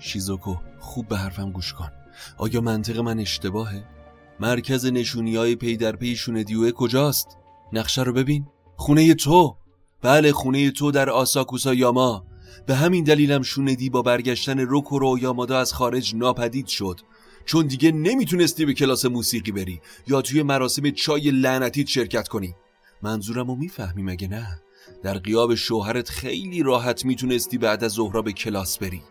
شیزوکو 0.00 0.56
خوب 0.80 1.08
به 1.08 1.16
حرفم 1.16 1.50
گوش 1.50 1.72
کن. 1.72 1.90
آیا 2.36 2.60
منطق 2.60 2.98
من 2.98 3.18
اشتباهه؟ 3.18 3.93
مرکز 4.40 4.86
نشونی 4.86 5.36
های 5.36 5.56
پی 5.56 5.76
در 5.76 5.96
پی 5.96 6.44
دیوه 6.44 6.70
کجاست؟ 6.70 7.28
نقشه 7.72 8.02
رو 8.02 8.12
ببین. 8.12 8.46
خونه 8.76 9.14
تو. 9.14 9.56
بله 10.02 10.32
خونه 10.32 10.70
تو 10.70 10.90
در 10.90 11.10
آساکوسا 11.10 11.74
یاما. 11.74 12.26
به 12.66 12.74
همین 12.74 13.04
دلیلم 13.04 13.42
شوندی 13.42 13.90
با 13.90 14.02
برگشتن 14.02 14.58
روکورو 14.58 15.18
یامادا 15.18 15.58
از 15.58 15.72
خارج 15.72 16.14
ناپدید 16.14 16.66
شد. 16.66 17.00
چون 17.44 17.66
دیگه 17.66 17.92
نمی‌تونستی 17.92 18.64
به 18.64 18.74
کلاس 18.74 19.04
موسیقی 19.04 19.52
بری 19.52 19.80
یا 20.06 20.22
توی 20.22 20.42
مراسم 20.42 20.90
چای 20.90 21.30
لعنتیت 21.30 21.86
شرکت 21.86 22.28
کنی. 22.28 22.54
منظورم 23.02 23.48
رو 23.48 23.54
می‌فهمی 23.54 24.02
مگه 24.02 24.28
نه؟ 24.28 24.62
در 25.02 25.18
قیاب 25.18 25.54
شوهرت 25.54 26.08
خیلی 26.08 26.62
راحت 26.62 27.04
می‌تونستی 27.04 27.58
بعد 27.58 27.84
از 27.84 27.92
ظهرا 27.92 28.22
به 28.22 28.32
کلاس 28.32 28.78
بری. 28.78 29.02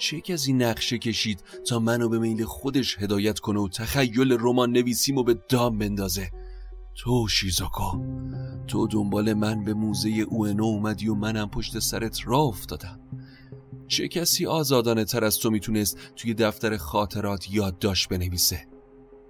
چه 0.00 0.20
کسی 0.20 0.52
نقشه 0.52 0.98
کشید 0.98 1.44
تا 1.68 1.78
منو 1.78 2.08
به 2.08 2.18
میل 2.18 2.44
خودش 2.44 2.98
هدایت 2.98 3.38
کنه 3.38 3.60
و 3.60 3.68
تخیل 3.68 4.36
رمان 4.40 4.72
نویسیمو 4.72 5.22
به 5.22 5.38
دام 5.48 5.78
بندازه؟ 5.78 6.30
تو 6.94 7.28
شیزاکا 7.28 8.00
تو 8.66 8.86
دنبال 8.86 9.34
من 9.34 9.64
به 9.64 9.74
موزه 9.74 10.08
اوئنو 10.08 10.64
اومدی 10.64 11.08
و 11.08 11.14
منم 11.14 11.50
پشت 11.50 11.78
سرت 11.78 12.18
راه 12.24 12.40
افتادم. 12.40 13.00
چه 13.88 14.08
کسی 14.08 14.46
آزادانه 14.46 15.04
تر 15.04 15.24
از 15.24 15.38
تو 15.38 15.50
می‌تونست 15.50 15.98
توی 16.16 16.34
دفتر 16.34 16.76
خاطرات 16.76 17.50
یادداشت 17.50 18.08
بنویسه؟ 18.08 18.66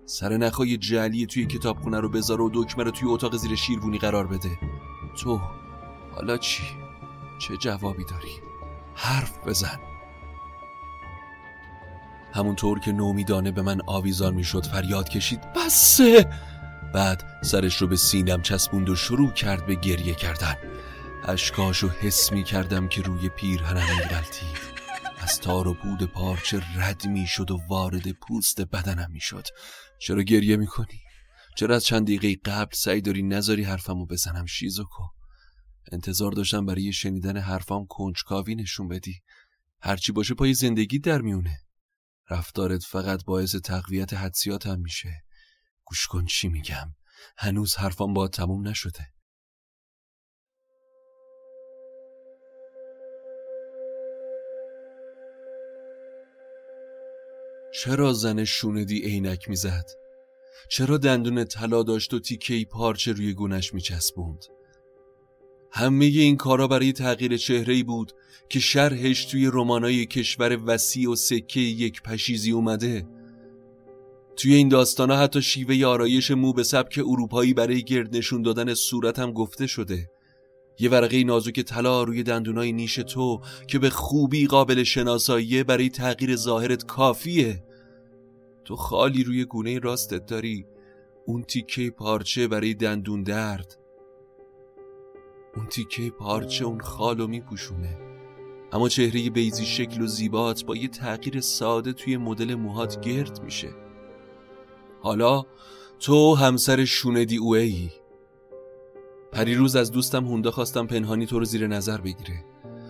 سر 0.05 0.37
نخای 0.37 0.77
جعلی 0.77 1.27
توی 1.27 1.47
کتابخونه 1.47 2.01
رو 2.01 2.09
بذار 2.09 2.41
و 2.41 2.51
دکمه 2.55 2.85
رو 2.85 2.91
توی 2.91 3.09
اتاق 3.09 3.37
زیر 3.37 3.55
شیروونی 3.55 3.99
قرار 3.99 4.27
بده. 4.27 4.59
تو 5.17 5.41
حالا 6.15 6.37
چی؟ 6.37 6.63
چه 7.39 7.57
جوابی 7.57 8.05
داری؟ 8.05 8.33
حرف 8.95 9.47
بزن. 9.47 9.90
همونطور 12.35 12.81
که 12.81 12.93
نومیدانه 12.93 13.51
به 13.51 13.63
من 13.63 13.81
آویزان 13.87 14.35
می‌شد 14.35 14.67
فریاد 14.67 15.09
کشید 15.09 15.41
بسه! 15.53 16.31
بعد 16.95 17.41
سرش 17.43 17.77
رو 17.77 17.87
به 17.87 17.97
سینم 17.97 18.43
چسبوند 18.43 18.89
و 18.89 18.97
شروع 18.97 19.31
کرد 19.31 19.67
به 19.67 19.75
گریه 19.75 20.15
کردن. 20.15 20.55
اشکاشو 21.25 21.89
حس 21.89 22.33
می 22.33 22.45
کردم 22.45 22.89
که 22.89 23.03
روی 23.03 23.29
پیرهنم 23.29 23.97
میغلطید 23.97 24.71
از 25.19 25.41
تار 25.41 25.69
و 25.69 25.75
پود 25.75 26.05
پارچه 26.05 26.63
رد 26.77 27.07
می 27.07 27.27
شد 27.27 27.51
و 27.51 27.61
وارد 27.69 28.13
پوست 28.13 28.61
بدنم 28.61 29.11
می 29.13 29.21
شد 29.21 29.47
چرا 29.99 30.23
گریه 30.23 30.57
می 30.57 30.67
کنی؟ 30.67 31.01
چرا 31.57 31.75
از 31.77 31.85
چند 31.85 32.07
دقیقه 32.07 32.51
قبل 32.51 32.75
سعی 32.75 33.01
داری 33.01 33.23
نذاری 33.23 33.63
حرفمو 33.63 34.07
بزنم 34.07 34.47
شیزوکو؟ 34.47 35.03
انتظار 35.93 36.33
داشتم 36.33 36.67
برای 36.67 36.93
شنیدن 36.93 37.37
حرفام 37.37 37.87
کنجکاوی 37.89 38.55
نشون 38.55 38.89
بدی. 38.89 39.21
هرچی 39.81 40.13
باشه 40.13 40.35
پای 40.35 40.55
زندگی 40.55 40.99
در 40.99 41.21
میونه. 41.21 41.59
رفتارت 42.31 42.83
فقط 42.85 43.25
باعث 43.25 43.57
تقویت 43.57 44.15
حدسیاتم 44.15 44.81
میشه 44.81 45.25
گوش 45.85 46.07
کن 46.07 46.27
چی 46.27 46.49
میگم 46.49 46.95
هنوز 47.39 47.75
حرفام 47.77 48.15
با 48.15 48.29
تموم 48.29 48.69
نشده 48.69 49.07
چرا 57.73 58.13
زن 58.13 58.45
شوندی 58.45 59.03
عینک 59.03 59.49
می‌زد؟ 59.49 59.87
چرا 60.71 60.99
دندون 60.99 61.45
طلا 61.45 61.83
داشت 61.83 62.15
و 62.15 62.21
تیکه 62.21 62.65
پارچه 62.71 63.13
روی 63.13 63.35
گونش 63.35 63.75
میچسبوند؟ 63.75 64.45
همه 65.73 66.05
این 66.05 66.37
کارا 66.37 66.69
برای 66.69 66.93
تغییر 66.93 67.37
چهره 67.37 67.75
ای 67.75 67.83
بود 67.83 68.13
که 68.49 68.61
شرحش 68.61 69.25
توی 69.25 69.51
رمانای 69.53 70.07
کشور 70.07 70.59
وسیع 70.67 71.11
و 71.11 71.17
سکه 71.17 71.61
یک 71.61 72.03
پشیزی 72.03 72.51
اومده. 72.51 73.07
توی 74.37 74.55
این 74.55 74.69
داستانا 74.69 75.17
حتی 75.17 75.43
شیوه 75.43 75.87
آرایش 75.87 76.31
مو 76.31 76.53
به 76.53 76.63
سبک 76.63 77.01
اروپایی 77.07 77.55
برای 77.55 77.83
گرد 77.83 78.17
نشون 78.17 78.43
دادن 78.43 78.75
صورت 78.75 79.19
هم 79.19 79.33
گفته 79.33 79.67
شده. 79.67 80.11
یه 80.79 80.91
ورقه 80.91 81.25
نازک 81.25 81.61
طلا 81.61 82.03
روی 82.03 82.23
دندونای 82.23 82.73
نیش 82.73 82.95
تو 82.95 83.41
که 83.69 83.79
به 83.79 83.91
خوبی 83.91 84.47
قابل 84.47 84.83
شناساییه 84.83 85.65
برای 85.65 85.89
تغییر 85.89 86.37
ظاهرت 86.37 86.87
کافیه. 86.87 87.65
تو 88.65 88.77
خالی 88.77 89.25
روی 89.25 89.45
گونه 89.45 89.79
راستت 89.79 90.27
داری. 90.27 90.67
اون 91.27 91.43
تیکه 91.43 91.91
پارچه 91.91 92.49
برای 92.49 92.75
دندون 92.75 93.23
درد. 93.23 93.80
اون 95.57 95.67
تیکه 95.67 96.11
پارچه 96.11 96.65
اون 96.65 96.81
خالو 96.81 97.27
میپوشونه. 97.27 97.99
اما 98.73 98.89
چهره 98.89 99.31
بیزی 99.31 99.67
شکل 99.67 100.03
و 100.03 100.07
زیبات 100.07 100.65
با 100.65 100.77
یه 100.77 100.89
تغییر 100.89 101.41
ساده 101.41 101.93
توی 101.93 102.17
مدل 102.17 102.55
موهات 102.55 103.01
گرد 103.01 103.43
میشه. 103.43 103.71
حالا 105.01 105.45
تو 106.01 106.35
همسر 106.35 106.85
شوندی 106.85 107.37
اوه 107.37 107.59
ای 107.59 107.91
پریروز 109.33 109.77
از 109.77 109.91
دوستم 109.91 110.25
هوندا 110.25 110.51
خواستم 110.51 110.87
پنهانی 110.87 111.27
تو 111.27 111.39
رو 111.39 111.45
زیر 111.45 111.67
نظر 111.67 112.01
بگیره. 112.01 112.45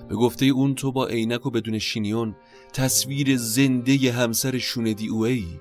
به 0.09 0.17
گفته 0.17 0.47
اون 0.47 0.75
تو 0.75 0.93
با 0.93 1.07
عینک 1.07 1.47
و 1.47 1.51
بدون 1.51 1.79
شینیون 1.79 2.37
تصویر 2.73 3.37
زنده 3.37 4.13
همسر 4.13 4.59
شوندی 4.59 5.09
اوه 5.09 5.29
ای 5.29 5.61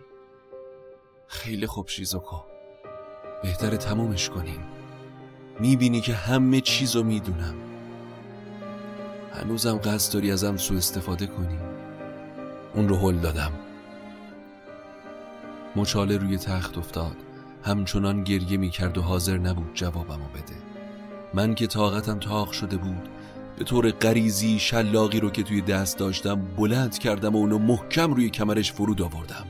خیلی 1.27 1.67
خوب 1.67 1.87
شیزوکو. 1.87 2.37
بهتر 3.43 3.75
تمومش 3.75 4.29
کنیم. 4.29 4.78
می‌بینی 5.59 6.01
که 6.01 6.13
همه 6.13 6.61
چیزو 6.61 7.03
می‌دونم. 7.03 7.55
هنوزم 9.33 9.77
قصد 9.77 10.13
داری 10.13 10.31
ازم 10.31 10.57
سو 10.57 10.75
استفاده 10.75 11.27
کنی. 11.27 11.59
اون 12.75 12.89
رو 12.89 12.95
هل 12.95 13.19
دادم. 13.19 13.51
مچاله 15.75 16.17
روی 16.17 16.37
تخت 16.37 16.77
افتاد. 16.77 17.15
همچنان 17.63 18.23
گریه 18.23 18.57
می‌کرد 18.57 18.97
و 18.97 19.01
حاضر 19.01 19.37
نبود 19.37 19.73
جوابمو 19.73 20.27
بده. 20.27 20.55
من 21.33 21.55
که 21.55 21.67
طاقتم 21.67 22.19
تاق 22.19 22.51
شده 22.51 22.77
بود 22.77 23.09
به 23.57 23.65
طور 23.65 23.91
غریزی 23.91 24.59
شلاقی 24.59 25.19
رو 25.19 25.29
که 25.29 25.43
توی 25.43 25.61
دست 25.61 25.97
داشتم 25.97 26.41
بلند 26.57 26.97
کردم 26.97 27.35
و 27.35 27.37
اونو 27.37 27.57
محکم 27.57 28.13
روی 28.13 28.29
کمرش 28.29 28.71
فرود 28.71 29.01
آوردم. 29.01 29.45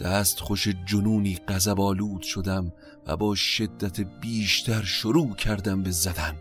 دست 0.00 0.40
خوش 0.40 0.68
جنونی 0.86 1.38
غضب 1.48 1.80
آلود 1.80 2.22
شدم. 2.22 2.72
و 3.06 3.16
با 3.16 3.34
شدت 3.34 4.00
بیشتر 4.00 4.82
شروع 4.82 5.34
کردم 5.34 5.82
به 5.82 5.90
زدن. 5.90 6.36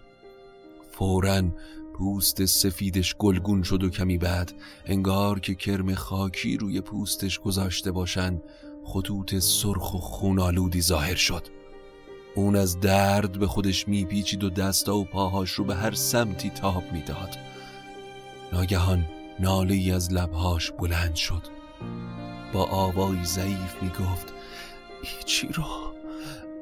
فورا 0.91 1.43
پوست 1.93 2.45
سفیدش 2.45 3.15
گلگون 3.15 3.63
شد 3.63 3.83
و 3.83 3.89
کمی 3.89 4.17
بعد 4.17 4.53
انگار 4.85 5.39
که 5.39 5.55
کرم 5.55 5.95
خاکی 5.95 6.57
روی 6.57 6.81
پوستش 6.81 7.39
گذاشته 7.39 7.91
باشن 7.91 8.41
خطوط 8.85 9.35
سرخ 9.35 9.93
و 9.93 9.97
خونالودی 9.97 10.81
ظاهر 10.81 11.15
شد. 11.15 11.47
اون 12.35 12.55
از 12.55 12.79
درد 12.79 13.39
به 13.39 13.47
خودش 13.47 13.87
میپیچید 13.87 14.43
و 14.43 14.49
دستا 14.49 14.97
و 14.97 15.05
پاهاش 15.05 15.51
رو 15.51 15.63
به 15.63 15.75
هر 15.75 15.91
سمتی 15.93 16.49
تاب 16.49 16.83
می‌داد. 16.91 17.37
ناگهان 18.53 19.05
ناله 19.39 19.73
ای 19.73 19.91
از 19.91 20.13
لبهاش 20.13 20.71
بلند 20.71 21.15
شد. 21.15 21.41
با 22.53 22.65
آوایی 22.65 23.25
ضعیف 23.25 23.83
می‌گفت 23.83 24.33
ایچیرو 25.03 25.90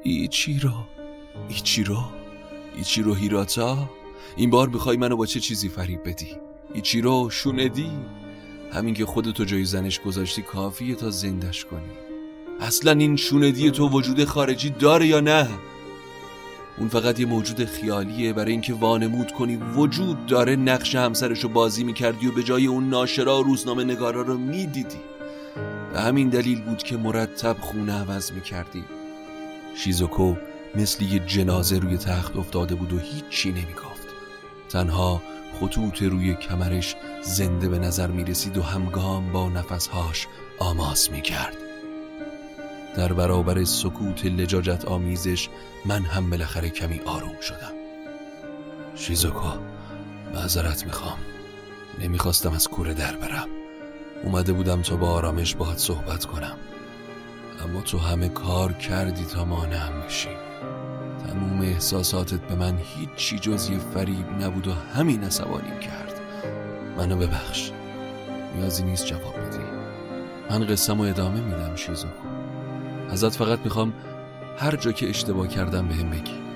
ایچیرو 0.02 0.72
ایچیرو 1.48 2.04
ایچیرو 2.76 3.14
هیراتا. 3.14 3.90
این 4.36 4.50
بار 4.50 4.68
می‌خوای 4.68 4.96
منو 4.96 5.16
با 5.16 5.26
چه 5.26 5.40
چیزی 5.40 5.68
فریب 5.68 6.08
بدی؟ 6.08 6.36
ایچیرو 6.74 7.30
شوندی 7.30 7.90
همین 8.72 8.94
که 8.94 9.06
خودتو 9.06 9.44
جای 9.44 9.64
زنش 9.64 10.00
گذاشتی 10.00 10.42
کافیه 10.42 10.94
تا 10.94 11.10
زندش 11.10 11.64
کنی. 11.64 11.90
اصلا 12.60 12.92
این 12.92 13.16
شوندی 13.16 13.70
تو 13.70 13.88
وجود 13.88 14.24
خارجی 14.24 14.70
داره 14.70 15.06
یا 15.06 15.20
نه؟ 15.20 15.48
اون 16.78 16.88
فقط 16.88 17.20
یه 17.20 17.26
موجود 17.26 17.64
خیالیه. 17.64 18.32
برای 18.32 18.52
اینکه 18.52 18.74
وانمود 18.74 19.32
کنی 19.32 19.56
وجود 19.56 20.26
داره. 20.26 20.56
نقش 20.56 20.94
همسرشو 20.94 21.48
بازی 21.48 21.84
می‌کردی 21.84 22.26
و 22.26 22.32
به 22.32 22.42
جای 22.42 22.66
اون 22.66 22.88
ناشرا 22.88 23.40
و 23.40 23.42
روزنامه 23.42 23.84
نگارا 23.84 24.22
رو 24.22 24.38
می‌دیدی. 24.38 25.00
به 25.92 26.00
همین 26.00 26.28
دلیل 26.28 26.62
بود 26.62 26.82
که 26.82 26.96
مرتب 26.96 27.56
خونه 27.60 27.92
عوض 27.92 28.32
می‌کردی. 28.32 28.84
شیزوکو 29.76 30.34
مثل 30.74 31.04
یه 31.04 31.18
جنازه 31.18 31.78
روی 31.78 31.98
تخت 31.98 32.36
افتاده 32.36 32.74
بود 32.74 32.92
و 32.92 32.98
هیچی 32.98 33.50
نمی‌گفت. 33.52 34.06
تنها 34.68 35.22
خطوط 35.60 36.02
روی 36.02 36.34
کمرش 36.34 36.96
زنده 37.22 37.68
به 37.68 37.78
نظر 37.78 38.06
می 38.06 38.24
رسید 38.24 38.58
و 38.58 38.62
همگام 38.62 39.32
با 39.32 39.48
نفسهاش 39.48 40.26
آماس 40.58 41.10
می 41.10 41.20
کرد. 41.20 41.56
در 42.96 43.12
برابر 43.12 43.64
سکوت 43.64 44.26
لجاجت 44.26 44.84
آمیزش 44.84 45.48
من 45.84 46.02
هم 46.02 46.30
بالاخره 46.30 46.70
کمی 46.70 47.00
آروم 47.00 47.40
شدم. 47.40 47.72
شیزوکو 48.94 49.48
معذرت 50.34 50.84
می‌خوام. 50.84 51.18
نمی‌خواستم 52.00 52.52
از 52.52 52.68
کوره 52.68 52.94
در 52.94 53.16
برم. 53.16 53.48
اومده 54.24 54.52
بودم 54.52 54.82
تا 54.82 54.96
با 54.96 55.10
آرامش 55.10 55.54
باهات 55.54 55.78
صحبت 55.78 56.24
کنم. 56.24 56.56
اما 57.64 57.80
تو 57.80 57.98
همه 57.98 58.28
کار 58.28 58.72
کردی 58.72 59.24
تا 59.24 59.44
مانعم 59.44 60.00
بشی. 60.06 60.28
تموم 61.26 61.60
احساساتت 61.60 62.40
به 62.40 62.54
من 62.54 62.78
هیچی 62.78 63.38
جز 63.38 63.70
یه 63.70 63.78
فریب 63.78 64.42
نبود 64.42 64.68
و 64.68 64.72
همین 64.72 65.24
عصبانیم 65.24 65.78
کرد. 65.78 66.20
منو 66.96 67.16
ببخش. 67.16 67.70
نیازی 68.56 68.82
نیست 68.84 69.06
جواب 69.06 69.34
بدی. 69.34 69.64
من 70.50 70.66
قسم 70.66 71.00
و 71.00 71.02
ادامه 71.02 71.40
میدم 71.40 71.76
شیزو 71.76 72.08
ازت 73.10 73.36
فقط 73.36 73.58
می‌خوام 73.64 73.92
هر 74.58 74.76
جا 74.76 74.92
که 74.92 75.08
اشتباه 75.08 75.48
کردم 75.48 75.88
به 75.88 75.94
هم 75.94 76.10
بگی. 76.10 76.49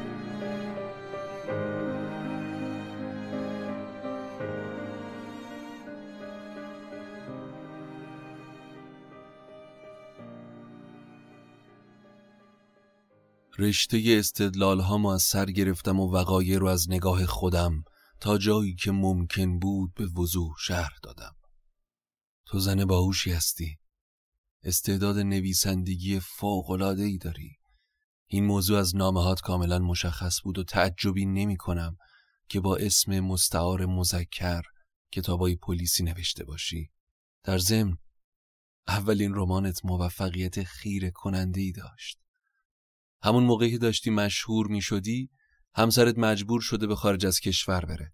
رشته 13.58 14.02
استدلال 14.06 14.80
ها 14.80 15.14
از 15.14 15.22
سر 15.22 15.46
گرفتم 15.46 16.00
و 16.00 16.12
وقایع 16.12 16.58
رو 16.58 16.66
از 16.66 16.90
نگاه 16.90 17.26
خودم 17.26 17.84
تا 18.20 18.38
جایی 18.38 18.74
که 18.74 18.90
ممکن 18.92 19.58
بود 19.58 19.94
به 19.94 20.06
وضوح 20.06 20.54
شهر 20.58 20.92
دادم. 21.02 21.36
تو 22.46 22.58
زن 22.58 22.84
باهوشی 22.84 23.32
هستی. 23.32 23.78
استعداد 24.62 25.18
نویسندگی 25.18 26.20
فوقلاده 26.20 27.02
ای 27.02 27.18
داری. 27.18 27.58
این 28.26 28.44
موضوع 28.44 28.78
از 28.78 28.96
نامهات 28.96 29.40
کاملا 29.40 29.78
مشخص 29.78 30.42
بود 30.42 30.58
و 30.58 30.64
تعجبی 30.64 31.26
نمی 31.26 31.56
کنم 31.56 31.96
که 32.48 32.60
با 32.60 32.76
اسم 32.76 33.20
مستعار 33.20 33.86
مذکر 33.86 34.62
کتابای 35.12 35.56
پلیسی 35.56 36.02
نوشته 36.02 36.44
باشی. 36.44 36.90
در 37.44 37.58
ضمن 37.58 37.98
اولین 38.88 39.34
رمانت 39.34 39.84
موفقیت 39.84 40.62
خیره 40.62 41.10
کننده 41.10 41.60
ای 41.60 41.72
داشت. 41.72 42.23
همون 43.24 43.44
موقعی 43.44 43.70
که 43.70 43.78
داشتی 43.78 44.10
مشهور 44.10 44.66
می 44.66 44.80
شدی 44.80 45.30
همسرت 45.74 46.18
مجبور 46.18 46.60
شده 46.60 46.86
به 46.86 46.96
خارج 46.96 47.26
از 47.26 47.40
کشور 47.40 47.84
بره. 47.84 48.12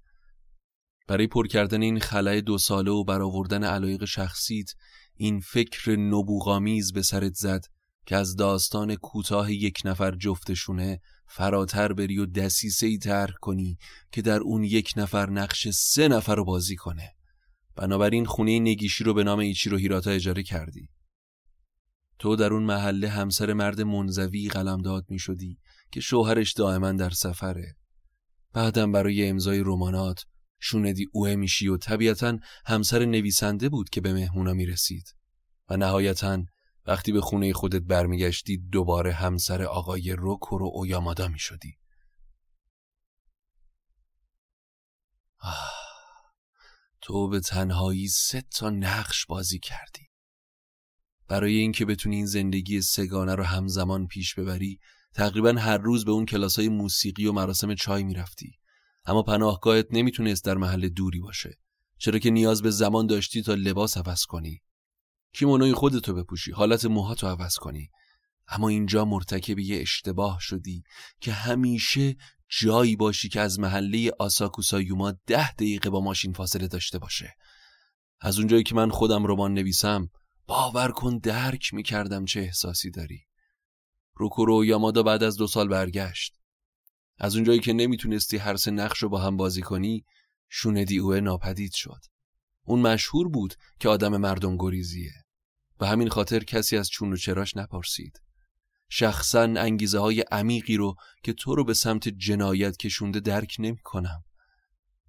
برای 1.08 1.26
پر 1.26 1.46
کردن 1.46 1.82
این 1.82 2.00
خلای 2.00 2.40
دو 2.40 2.58
ساله 2.58 2.90
و 2.90 3.04
برآوردن 3.04 3.64
علایق 3.64 4.04
شخصیت 4.04 4.70
این 5.16 5.40
فکر 5.40 5.96
نبوغامیز 5.96 6.92
به 6.92 7.02
سرت 7.02 7.34
زد 7.34 7.64
که 8.06 8.16
از 8.16 8.36
داستان 8.36 8.94
کوتاه 8.94 9.52
یک 9.52 9.82
نفر 9.84 10.16
جفتشونه 10.16 11.00
فراتر 11.28 11.92
بری 11.92 12.18
و 12.18 12.26
دسیسه 12.26 12.86
ای 12.86 12.98
ترک 12.98 13.34
کنی 13.40 13.78
که 14.12 14.22
در 14.22 14.40
اون 14.40 14.64
یک 14.64 14.92
نفر 14.96 15.30
نقش 15.30 15.68
سه 15.68 16.08
نفر 16.08 16.34
رو 16.34 16.44
بازی 16.44 16.76
کنه. 16.76 17.14
بنابراین 17.76 18.24
خونه 18.24 18.58
نگیشی 18.58 19.04
رو 19.04 19.14
به 19.14 19.24
نام 19.24 19.38
ایچی 19.38 19.70
رو 19.70 19.76
هیراتا 19.76 20.10
اجاره 20.10 20.42
کردی. 20.42 20.88
تو 22.20 22.36
در 22.36 22.52
اون 22.52 22.62
محله 22.62 23.08
همسر 23.08 23.52
مرد 23.52 23.80
منزوی 23.80 24.48
قلمداد 24.48 25.06
می 25.08 25.18
شدی 25.18 25.58
که 25.90 26.00
شوهرش 26.00 26.52
دائما 26.52 26.92
در 26.92 27.10
سفره. 27.10 27.76
بعدم 28.52 28.92
برای 28.92 29.28
امضای 29.28 29.60
رمانات 29.60 30.24
شوندی 30.58 31.06
اوه 31.12 31.34
میشی 31.34 31.68
و 31.68 31.76
طبیعتا 31.76 32.38
همسر 32.66 33.04
نویسنده 33.04 33.68
بود 33.68 33.90
که 33.90 34.00
به 34.00 34.12
مهمونا 34.12 34.52
می 34.52 34.66
رسید. 34.66 35.14
و 35.68 35.76
نهایتا 35.76 36.42
وقتی 36.86 37.12
به 37.12 37.20
خونه 37.20 37.52
خودت 37.52 37.82
برمیگشتی 37.82 38.58
دوباره 38.58 39.12
همسر 39.12 39.62
آقای 39.62 40.12
روکورو 40.12 40.70
اویامادا 40.74 41.28
می 41.28 41.38
شدی. 41.38 41.78
تو 47.00 47.28
به 47.28 47.40
تنهایی 47.40 48.08
سه 48.08 48.42
تا 48.42 48.70
نقش 48.70 49.26
بازی 49.26 49.58
کردی. 49.58 50.09
برای 51.30 51.56
اینکه 51.56 51.84
بتونی 51.84 52.16
این 52.16 52.26
زندگی 52.26 52.80
سگانه 52.80 53.34
رو 53.34 53.44
همزمان 53.44 54.06
پیش 54.06 54.34
ببری 54.34 54.78
تقریبا 55.14 55.52
هر 55.52 55.78
روز 55.78 56.04
به 56.04 56.10
اون 56.10 56.26
کلاسای 56.26 56.68
موسیقی 56.68 57.26
و 57.26 57.32
مراسم 57.32 57.74
چای 57.74 58.02
می‌رفتی. 58.02 58.58
اما 59.04 59.22
پناهگاهت 59.22 59.86
نمی‌تونست 59.90 60.44
در 60.44 60.54
محل 60.54 60.88
دوری 60.88 61.20
باشه. 61.20 61.58
چرا 61.98 62.18
که 62.18 62.30
نیاز 62.30 62.62
به 62.62 62.70
زمان 62.70 63.06
داشتی 63.06 63.42
تا 63.42 63.54
لباس 63.54 63.96
عوض 63.96 64.24
کنی. 64.24 64.62
کیمونوی 65.32 65.72
خودتو 65.72 66.14
بپوشی 66.14 66.52
حالت 66.52 66.84
موهاتو 66.84 67.26
عوض 67.26 67.54
کنی. 67.54 67.90
اما 68.48 68.68
اینجا 68.68 69.04
مرتکب 69.04 69.58
یه 69.58 69.80
اشتباه 69.80 70.38
شدی 70.40 70.82
که 71.20 71.32
همیشه 71.32 72.16
جایی 72.60 72.96
باشی 72.96 73.28
که 73.28 73.40
از 73.40 73.60
محله 73.60 74.10
آساکوسایوما 74.18 75.12
ده 75.26 75.52
دقیقه 75.52 75.90
با 75.90 76.00
ماشین 76.00 76.32
فاصله 76.32 76.68
داشته 76.68 76.98
باشه. 76.98 77.34
از 78.20 78.38
اونجایی 78.38 78.62
که 78.62 78.74
من 78.74 78.90
خودم 78.90 79.26
رمان 79.26 79.54
نویسم 79.54 80.08
باور 80.46 80.90
کن 80.90 81.18
درک 81.18 81.74
می‌کردم 81.74 82.24
چه 82.24 82.40
احساسی 82.40 82.90
داری. 82.90 83.26
روکورو 84.14 84.64
یامادا 84.64 85.02
بعد 85.02 85.22
از 85.22 85.36
دو 85.36 85.46
سال 85.46 85.68
برگشت. 85.68 86.40
از 87.18 87.34
اونجایی 87.34 87.60
که 87.60 87.72
نمی‌تونستی 87.72 88.36
هر 88.36 88.56
سه 88.56 88.70
نقش 88.70 88.98
رو 88.98 89.08
با 89.08 89.20
هم 89.20 89.36
بازی 89.36 89.62
کنی 89.62 90.04
شوندی 90.48 90.98
اوه 90.98 91.20
ناپدید 91.20 91.72
شد. 91.72 92.00
اون 92.64 92.80
مشهور 92.80 93.28
بود 93.28 93.54
که 93.80 93.88
آدم 93.88 94.16
مردم 94.16 94.56
گریزیه. 94.56 95.12
به 95.78 95.88
همین 95.88 96.08
خاطر 96.08 96.44
کسی 96.44 96.76
از 96.76 96.88
چون 96.88 97.12
و 97.12 97.16
چراش 97.16 97.56
نپرسید. 97.56 98.20
شخصا 98.88 99.42
انگیزه 99.42 99.98
های 99.98 100.20
عمیقی 100.20 100.76
رو 100.76 100.94
که 101.22 101.32
تو 101.32 101.54
رو 101.54 101.64
به 101.64 101.74
سمت 101.74 102.08
جنایت 102.08 102.76
کشونده 102.76 103.20
درک 103.20 103.56
نمی 103.58 103.80
کنم. 103.84 104.24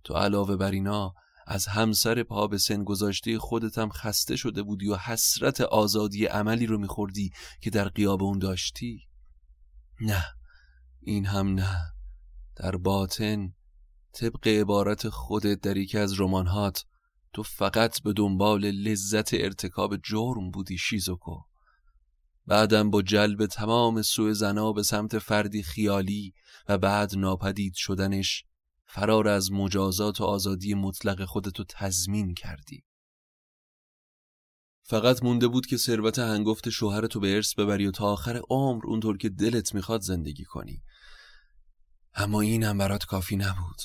تو 0.04 0.14
علاوه 0.14 0.56
بر 0.56 0.72
اینا 0.72 1.14
از 1.52 1.68
همسر 1.68 2.24
پا 2.24 2.48
به 2.48 2.58
سن 2.58 2.84
گذاشته 2.84 3.40
خودتم 3.40 3.90
خسته 3.90 4.36
شده 4.36 4.64
بودی 4.64 4.88
و 4.88 4.96
حسرت 4.96 5.62
آزادی 5.62 6.26
عملی 6.26 6.66
رو 6.66 6.78
میخوردی 6.78 7.32
که 7.62 7.70
در 7.70 7.90
قیاب 7.90 8.24
اون 8.24 8.40
داشتی؟ 8.40 9.08
نه 10.02 10.26
این 11.02 11.26
هم 11.26 11.48
نه. 11.48 11.78
در 12.56 12.76
باطن 12.76 13.54
طبق 14.14 14.48
عبارت 14.48 15.10
خودت 15.10 15.62
در 15.62 15.78
یکی 15.78 15.98
از 15.98 16.20
رمانهات 16.20 16.86
تو 17.34 17.44
فقط 17.44 18.02
به 18.02 18.14
دنبال 18.14 18.66
لذت 18.66 19.34
ارتکاب 19.34 19.98
جرم 19.98 20.52
بودی 20.52 20.78
شیزوکو. 20.78 21.42
بعدم 22.48 22.90
با 22.90 23.02
جلب 23.02 23.46
تمام 23.46 24.02
سوء 24.02 24.34
زنا 24.34 24.74
به 24.74 24.84
سمت 24.84 25.20
فردی 25.20 25.64
خیالی 25.64 26.34
و 26.70 26.78
بعد 26.78 27.16
ناپدید 27.16 27.74
شدنش 27.76 28.46
فرار 28.94 29.28
از 29.28 29.52
مجازات 29.52 30.22
و 30.22 30.24
آزادی 30.24 30.74
مطلق 30.74 31.26
خودتو 31.26 31.64
تضمین 31.70 32.34
کردی. 32.34 32.84
فقط 34.84 35.24
مونده 35.24 35.48
بود 35.48 35.66
که 35.66 35.78
ثروت 35.78 36.20
هنگفت 36.20 36.70
شوهرتو 36.70 37.20
به 37.20 37.36
ارث 37.36 37.56
ببری 37.56 37.88
و 37.88 37.92
تا 37.92 38.06
آخر 38.06 38.42
عمر 38.50 38.86
اونطور 38.86 39.18
که 39.18 39.30
دلت 39.30 39.76
می‌خواد 39.76 40.02
زندگی 40.02 40.44
کنی. 40.44 40.82
اما 42.14 42.42
این 42.42 42.64
هم 42.64 42.78
برات 42.78 43.06
کافی 43.06 43.36
نبود. 43.36 43.82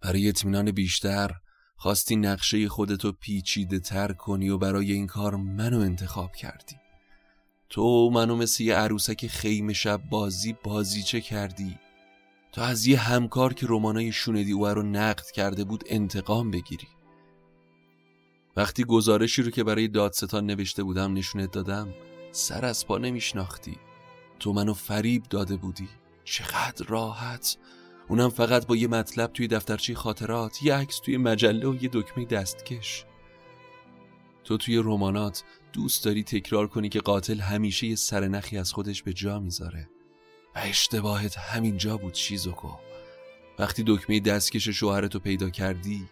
برای 0.00 0.28
اطمینان 0.28 0.70
بیشتر 0.70 1.30
خواستی 1.76 2.16
نقشه 2.16 2.68
خودتو 2.68 3.12
پیچیده 3.12 3.80
تر 3.80 4.12
کنی 4.12 4.48
و 4.48 4.58
برای 4.58 4.92
این 4.92 5.06
کار 5.06 5.36
منو 5.36 5.78
انتخاب 5.78 6.36
کردی. 6.36 6.76
تو 7.68 8.10
منو 8.10 8.36
مثل 8.36 8.64
یه 8.64 8.74
عروسک 8.74 9.26
خیمه 9.26 9.72
شب 9.72 10.02
بازی 10.10 10.52
بازی 10.64 11.02
چه 11.02 11.20
کردی. 11.20 11.78
تا 12.52 12.64
از 12.64 12.86
یه 12.86 12.98
همکار 12.98 13.54
که 13.54 13.66
رمانای 13.68 14.12
شوندی 14.12 14.52
او 14.52 14.66
رو 14.66 14.82
نقد 14.82 15.30
کرده 15.30 15.64
بود 15.64 15.84
انتقام 15.86 16.50
بگیری. 16.50 16.88
وقتی 18.56 18.84
گزارشی 18.84 19.42
رو 19.42 19.50
که 19.50 19.64
برای 19.64 19.88
دادستان 19.88 20.46
نوشته 20.46 20.82
بودم 20.82 21.14
نشونت 21.14 21.50
دادم 21.50 21.88
سر 22.32 22.64
از 22.64 22.86
پا 22.86 22.98
نمیشناختی. 22.98 23.78
تو 24.40 24.52
منو 24.52 24.74
فریب 24.74 25.22
داده 25.22 25.56
بودی. 25.56 25.88
چقدر 26.24 26.86
راحت. 26.86 27.56
اونم 28.08 28.30
فقط 28.30 28.66
با 28.66 28.76
یه 28.76 28.88
مطلب 28.88 29.32
توی 29.32 29.48
دفترچه 29.48 29.94
خاطرات 29.94 30.62
یه 30.62 30.74
عکس 30.74 30.98
توی 30.98 31.16
مجله 31.16 31.68
و 31.68 31.74
یه 31.74 31.90
دکمه 31.92 32.24
دستکش. 32.24 33.04
تو 34.44 34.56
توی 34.56 34.76
رمانات 34.76 35.44
دوست 35.72 36.04
داری 36.04 36.22
تکرار 36.22 36.66
کنی 36.66 36.88
که 36.88 37.00
قاتل 37.00 37.38
همیشه 37.40 37.86
یه 37.86 37.96
سرنخی 37.96 38.58
از 38.58 38.72
خودش 38.72 39.02
به 39.02 39.12
جا 39.12 39.40
می‌ذاره. 39.40 39.88
اشتباهت 40.54 41.38
همینجا 41.38 41.96
بود 41.96 42.14
شیزوکو. 42.14 42.70
وقتی 43.58 43.84
دکمه 43.86 44.20
دستکش 44.20 44.68
شوهرتو 44.68 45.18
پیدا 45.18 45.50
کردی 45.50 46.08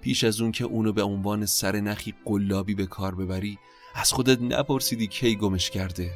پیش 0.00 0.24
از 0.24 0.40
اون 0.40 0.52
که 0.52 0.64
اونو 0.64 0.92
به 0.92 1.02
عنوان 1.02 1.46
سرنخی 1.46 2.14
قلابی 2.24 2.74
به 2.74 2.86
کار 2.86 3.14
ببری 3.14 3.58
از 3.94 4.12
خودت 4.12 4.40
نپرسیدی 4.40 5.06
کی 5.06 5.36
گمش 5.36 5.70
کرده. 5.70 6.10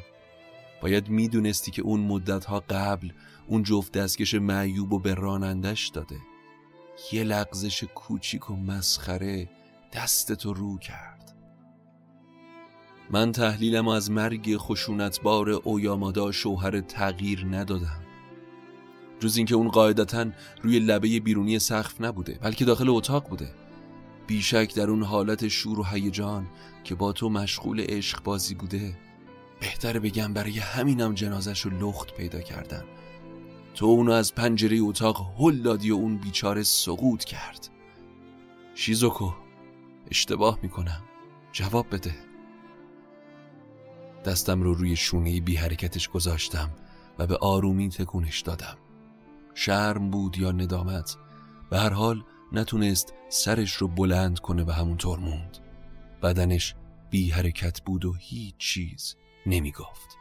باید 0.81 1.09
می‌دونستی 1.09 1.71
که 1.71 1.81
اون 1.81 1.99
مدتها 1.99 2.59
قبل 2.59 3.11
اون 3.47 3.63
جفت 3.63 3.91
دستکش 3.91 4.33
معیوب 4.33 4.93
و 4.93 4.99
به 4.99 5.13
رانندش 5.13 5.87
داده. 5.87 6.17
یه 7.11 7.23
لغزش 7.23 7.83
کوچیک 7.83 8.49
و 8.49 8.55
مسخره 8.55 9.49
دستتو 9.93 10.53
رو 10.53 10.77
کرد. 10.77 11.10
من 13.13 13.31
تحلیلم 13.31 13.87
از 13.87 14.11
مرگ 14.11 14.57
خشونتبار 14.57 15.49
اویامادا 15.49 16.31
شوهر 16.31 16.81
تغییر 16.81 17.45
ندادم. 17.45 18.01
جز 19.19 19.37
اینکه 19.37 19.55
اون 19.55 19.67
قاعدتا 19.67 20.25
روی 20.61 20.79
لبه 20.79 21.19
بیرونی 21.19 21.59
سقف 21.59 22.01
نبوده 22.01 22.39
بلکه 22.41 22.65
داخل 22.65 22.89
اتاق 22.89 23.29
بوده. 23.29 23.53
بیشک 24.27 24.75
در 24.75 24.89
اون 24.89 25.03
حالت 25.03 25.47
شور 25.47 25.79
و 25.79 25.83
هیجان 25.83 26.47
که 26.83 26.95
با 26.95 27.11
تو 27.11 27.29
مشغول 27.29 27.81
عشق 27.81 28.23
بازی 28.23 28.55
بوده 28.55 28.97
بهتر 29.59 29.99
بگم 29.99 30.33
برای 30.33 30.59
همینم 30.59 31.13
جنازش 31.13 31.61
رو 31.61 31.89
لخت 31.89 32.13
پیدا 32.13 32.41
کردن 32.41 32.83
تو 33.75 33.85
اونو 33.85 34.11
از 34.11 34.35
پنجره 34.35 34.79
اتاق 34.81 35.33
هل 35.39 35.57
دادی 35.61 35.91
و 35.91 35.95
اون 35.95 36.17
بیچاره 36.17 36.63
سقوط 36.63 37.23
کرد. 37.23 37.69
شیزوکو 38.75 39.31
اشتباه 40.11 40.59
می‌کنم. 40.63 41.01
جواب 41.51 41.85
بده. 41.91 42.30
دستم 44.25 44.61
رو 44.61 44.73
روی 44.73 44.95
شونه 44.95 45.41
بی 45.41 45.55
حرکتش 45.55 46.09
گذاشتم 46.09 46.69
و 47.19 47.27
به 47.27 47.37
آرومی 47.37 47.89
تکونش 47.89 48.41
دادم. 48.41 48.77
شرم 49.53 50.11
بود 50.11 50.37
یا 50.37 50.51
ندامت 50.51 51.17
به 51.69 51.79
هر 51.79 51.93
حال 51.93 52.23
نتونست 52.51 53.13
سرش 53.29 53.73
رو 53.73 53.87
بلند 53.87 54.39
کنه 54.39 54.63
و 54.63 54.71
همونطور 54.71 55.19
موند. 55.19 55.57
بدنش 56.23 56.75
بی 57.09 57.29
حرکت 57.29 57.81
بود 57.81 58.05
و 58.05 58.13
هیچ 58.13 58.57
چیز 58.57 59.15
نمی 59.45 59.71
گفت 59.71 60.17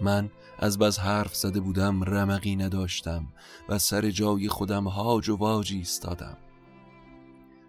من 0.00 0.30
از 0.58 0.78
بس 0.78 0.98
حرف 0.98 1.34
زده 1.34 1.60
بودم 1.60 2.04
رمقی 2.04 2.56
نداشتم 2.56 3.26
و 3.68 3.78
سر 3.78 4.10
جای 4.10 4.48
خودم 4.48 4.88
هاج 4.88 5.28
و 5.28 5.36
واج 5.36 5.72
ایستادم. 5.72 6.36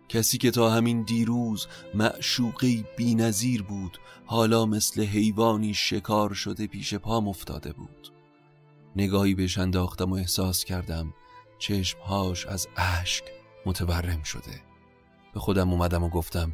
کسی 0.09 0.37
که 0.37 0.51
تا 0.51 0.69
همین 0.69 1.01
دیروز 1.01 1.67
معشوقی 1.93 2.85
بی 2.97 3.15
نظیر 3.15 3.63
بود 3.63 3.97
حالا 4.25 4.65
مثل 4.65 5.03
حیوانی 5.03 5.73
شکار 5.73 6.33
شده 6.33 6.67
پیش 6.67 6.93
پام 6.93 7.27
افتاده 7.27 7.73
بود. 7.73 8.11
نگاهی 8.95 9.35
بهش 9.35 9.57
انداختم 9.57 10.11
و 10.11 10.15
احساس 10.15 10.63
کردم 10.63 11.13
چشمهاش 11.59 12.45
از 12.45 12.67
اشک 12.77 13.23
متورم 13.65 14.23
شده. 14.23 14.61
به 15.33 15.39
خودم 15.39 15.71
اومدم 15.71 16.03
و 16.03 16.09
گفتم 16.09 16.51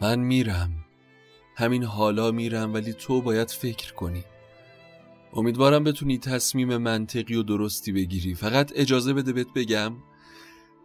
من 0.00 0.20
میرم. 0.20 0.70
همین 1.56 1.84
حالا 1.84 2.30
میرم 2.30 2.74
ولی 2.74 2.92
تو 2.92 3.22
باید 3.22 3.50
فکر 3.50 3.94
کنی. 3.94 4.24
امیدوارم 5.32 5.84
بتونی 5.84 6.18
تصمیم 6.18 6.76
منطقی 6.76 7.34
و 7.34 7.42
درستی 7.42 7.92
بگیری. 7.92 8.34
فقط 8.34 8.72
اجازه 8.74 9.12
بده 9.12 9.32
بهت 9.32 9.52
بگم 9.54 9.92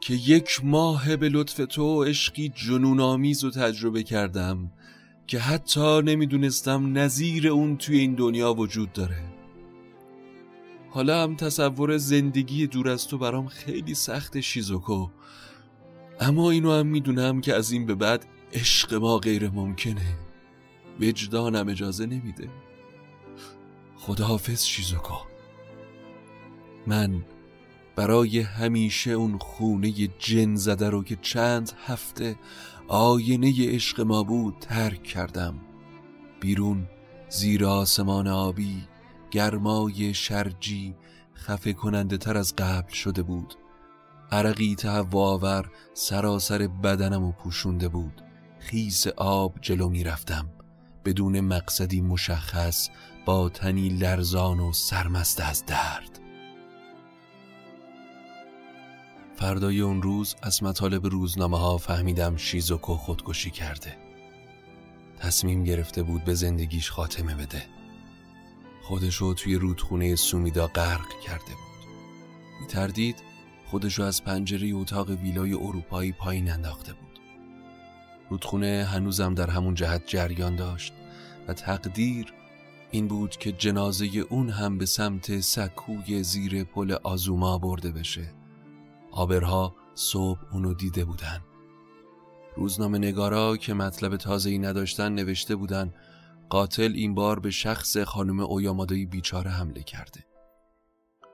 که 0.02 0.14
یک 0.14 0.62
ماه 0.64 1.16
به 1.16 1.30
لطف 1.30 1.62
تو 1.70 2.04
عشقی 2.04 2.50
جنون 2.50 3.00
آمیز 3.00 3.44
و 3.44 3.52
تجربه 3.52 4.04
کردم 4.04 4.72
که 5.28 5.40
حتی 5.40 6.02
نمی‌دونستم 6.02 6.98
نظیر 6.98 7.48
اون 7.48 7.78
توی 7.78 8.00
این 8.00 8.16
دنیا 8.16 8.54
وجود 8.54 8.94
داره. 8.94 9.24
حالا 10.90 11.24
هم 11.24 11.36
تصور 11.36 11.98
زندگی 11.98 12.68
دور 12.68 12.90
از 12.90 13.08
تو 13.08 13.18
برام 13.18 13.48
خیلی 13.48 13.96
سخت 13.96 14.40
شیزوکو. 14.40 15.08
اما 16.20 16.52
اینو 16.52 16.72
هم 16.72 16.88
می‌دونم 16.88 17.42
که 17.42 17.56
از 17.56 17.72
این 17.72 17.86
به 17.86 17.96
بعد 17.96 18.26
عشق 18.54 18.94
ما 18.94 19.18
غیر 19.18 19.50
ممکنه. 19.50 20.18
وجدانم 21.00 21.70
اجازه 21.70 22.06
نمیده. 22.06 22.50
خداحافظ 23.98 24.64
شیزوکو. 24.64 25.16
من 26.88 27.26
برای 28.00 28.40
همیشه 28.40 29.12
اون 29.12 29.38
خونه 29.38 29.92
جن 30.20 30.56
زده 30.56 30.90
رو 30.90 31.04
که 31.04 31.18
چند 31.22 31.72
هفته 31.86 32.36
آینه 32.88 33.54
عشق 33.60 34.02
ما 34.02 34.24
بود 34.24 34.56
ترک 34.60 35.04
کردم. 35.04 35.60
بیرون 36.40 36.88
زیر 37.30 37.66
آسمان 37.66 38.28
آبی 38.28 38.88
گرمای 39.32 40.14
شرجی 40.14 40.96
خفه 41.36 41.74
کننده 41.74 42.18
تر 42.18 42.38
از 42.38 42.56
قبل 42.56 42.94
شده 42.94 43.24
بود. 43.24 43.54
عرقی 44.32 44.76
تهواور 44.76 45.72
سراسر 45.94 46.68
بدنم 46.68 47.24
و 47.24 47.32
پوشونده 47.32 47.88
بود. 47.88 48.22
خیس 48.60 49.08
آب 49.08 49.56
جلو 49.62 49.90
می 49.90 50.04
رفتم. 50.04 50.50
بدون 51.06 51.40
مقصدی 51.40 52.02
مشخص 52.02 52.90
با 53.26 53.50
تنی 53.50 53.90
لرزان 53.90 54.60
و 54.60 54.74
سرمست 54.74 55.42
از 55.42 55.66
درد. 55.66 56.09
فردای 59.40 59.82
اون 59.82 60.02
روز 60.02 60.36
از 60.42 60.64
مطالب 60.64 61.06
روزنامه 61.06 61.60
ها 61.60 61.78
فهمیدم 61.78 62.38
شیزوکو 62.38 62.96
خودکشی 62.96 63.52
کرده. 63.52 63.98
تصمیم 65.20 65.64
گرفته 65.64 66.04
بود 66.04 66.24
به 66.24 66.34
زندگیش 66.34 66.92
خاتمه 66.92 67.36
بده. 67.36 67.62
خودشو 68.84 69.34
توی 69.34 69.56
رودخونه 69.56 70.16
سومیدا 70.16 70.68
غرق 70.68 71.20
کرده 71.26 71.52
بود. 71.52 71.90
بی 72.60 72.66
تردید 72.68 73.16
خودشو 73.66 74.04
از 74.04 74.24
پنجره 74.24 74.72
اتاق 74.74 75.10
ویلای 75.10 75.54
اروپایی 75.54 76.12
پایین 76.12 76.52
انداخته 76.52 76.94
بود. 76.94 77.20
رودخونه 78.30 78.88
هنوزم 78.92 79.34
در 79.34 79.50
همون 79.50 79.76
جهت 79.76 80.04
جریان 80.08 80.56
داشت 80.56 80.94
و 81.48 81.54
تقدیر 81.54 82.34
این 82.92 83.08
بود 83.08 83.38
که 83.38 83.52
جنازه 83.52 84.06
اون 84.30 84.50
هم 84.50 84.78
به 84.78 84.86
سمت 84.86 85.40
سکوی 85.40 86.24
زیر 86.24 86.64
پل 86.64 86.92
آزوما 87.04 87.58
برده 87.58 87.92
بشه. 87.92 88.39
آبرها 89.20 89.76
صبح 89.96 90.40
اونو 90.52 90.74
دیده 90.74 91.06
بودن. 91.06 91.44
روزنامه 92.56 92.98
نگارا 92.98 93.58
که 93.58 93.74
مطلب 93.74 94.18
تازه‌ای 94.18 94.58
نداشتن 94.58 95.12
نوشته 95.12 95.56
بودن 95.56 95.94
قاتل 96.50 96.92
این 96.96 97.16
بار 97.16 97.40
به 97.40 97.52
شخص 97.52 97.98
خانم 97.98 98.40
اویامادایی 98.40 99.06
بیچاره 99.06 99.52
حمله 99.52 99.84
کرده. 99.84 100.26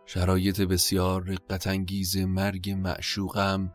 شرایط 0.06 0.62
بسیار 0.62 1.24
رقت 1.24 1.68
انگیز 1.68 2.18
مرگ 2.18 2.70
معشوقم 2.70 3.74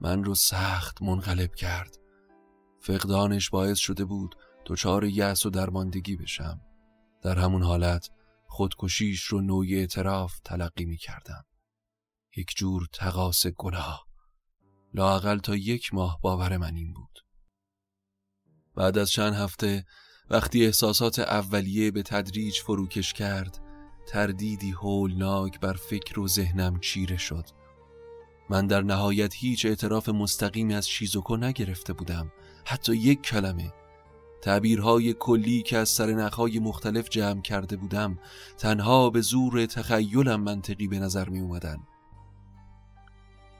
من 0.00 0.24
رو 0.24 0.34
سخت 0.34 1.02
منقلب 1.02 1.54
کرد. 1.54 1.98
فقدانش 2.80 3.50
باعث 3.50 3.78
شده 3.78 4.04
بود 4.04 4.34
دچار 4.66 5.04
یأس 5.04 5.46
و 5.46 5.50
درماندگی 5.50 6.16
بشم. 6.16 6.60
در 7.22 7.38
همون 7.38 7.62
حالت 7.62 8.10
خودکشیش 8.46 9.22
رو 9.22 9.40
نوعی 9.40 9.76
اعتراف 9.76 10.38
تلقی 10.38 10.84
می 10.84 10.96
کردم 10.96 11.44
یک 12.36 12.56
جور 12.56 12.86
تقاس 12.92 13.46
گناه. 13.46 14.06
لاقل 14.94 15.38
تا 15.38 15.56
یک 15.56 15.94
ماه 15.94 16.18
باور 16.22 16.56
من 16.56 16.76
این 16.76 16.92
بود. 16.92 17.18
بعد 18.76 18.98
از 18.98 19.10
چند 19.10 19.34
هفته 19.34 19.84
وقتی 20.30 20.66
احساسات 20.66 21.18
اولیه 21.18 21.90
به 21.90 22.02
تدریج 22.02 22.60
فروکش 22.60 23.12
کرد 23.12 23.60
تردیدی 24.06 24.70
هولناک 24.70 25.60
بر 25.60 25.72
فکر 25.72 26.20
و 26.20 26.28
ذهنم 26.28 26.80
چیره 26.80 27.16
شد. 27.16 27.44
من 28.50 28.66
در 28.66 28.82
نهایت 28.82 29.34
هیچ 29.34 29.66
اعتراف 29.66 30.08
مستقیمی 30.08 30.74
از 30.74 30.88
شیزوکو 30.88 31.36
نگرفته 31.36 31.92
بودم. 31.92 32.32
حتی 32.64 32.96
یک 32.96 33.22
کلمه. 33.22 33.72
تعبیرهای 34.42 35.14
کلی 35.18 35.62
که 35.62 35.78
از 35.78 35.88
سرنخهای 35.88 36.58
مختلف 36.58 37.08
جمع 37.08 37.42
کرده 37.42 37.76
بودم 37.76 38.18
تنها 38.58 39.10
به 39.10 39.20
زور 39.20 39.66
تخیلم 39.66 40.40
منطقی 40.40 40.88
به 40.88 40.98
نظر 40.98 41.28
می 41.28 41.40
اومدن 41.40 41.78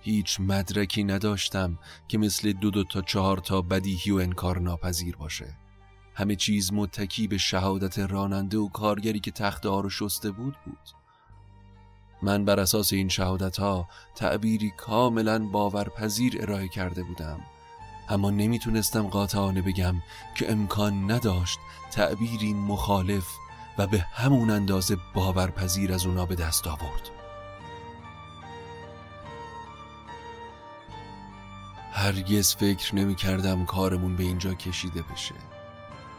هیچ 0.05 0.41
مدرکی 0.41 1.05
نداشتم 1.05 1.79
که 2.09 2.19
مثل 2.19 2.53
دو 2.53 2.71
دو 2.71 2.85
تا 2.85 3.03
چهار 3.03 3.39
تا 3.39 3.63
بدیهی 3.63 4.11
و 4.11 4.17
انکار 4.17 4.59
ناپذیر 4.59 5.17
باشه. 5.17 5.57
همه 6.15 6.37
چیز 6.37 6.73
متکی 6.73 7.29
به 7.29 7.39
شهادت 7.39 7.99
راننده 7.99 8.59
و 8.59 8.69
کارگری 8.69 9.21
که 9.21 9.31
تخت 9.31 9.67
رو 9.67 9.91
شسته 9.91 10.31
بود 10.31 10.57
بود. 10.65 10.79
من 12.23 12.45
بر 12.45 12.61
اساس 12.61 12.93
این 12.93 13.09
شهادت 13.09 13.57
ها 13.57 13.89
تعبیری 14.15 14.73
کاملا 14.77 15.39
باورپذیر 15.39 16.43
ارائه 16.43 16.69
کرده 16.69 17.03
بودم. 17.03 17.41
اما 18.09 18.31
نمی‌تونستم 18.31 19.09
قاطعانه 19.09 19.63
بگم 19.63 19.95
که 20.37 20.53
امکان 20.53 21.11
نداشت 21.11 21.59
تعبیری 21.91 22.55
مخالف 22.55 23.27
و 23.79 23.87
به 23.87 23.99
همون 23.99 24.51
اندازه 24.51 24.97
باورپذیر 25.15 25.93
از 25.93 26.07
اونا 26.07 26.27
به 26.27 26.35
دست 26.35 26.67
آورد. 26.67 27.11
هرگز 31.97 32.55
فکر 32.55 32.95
نمی 32.95 33.15
کردم 33.15 33.65
کارمون 33.65 34.17
به 34.17 34.23
اینجا 34.23 34.55
کشیده 34.55 35.03
بشه. 35.03 35.35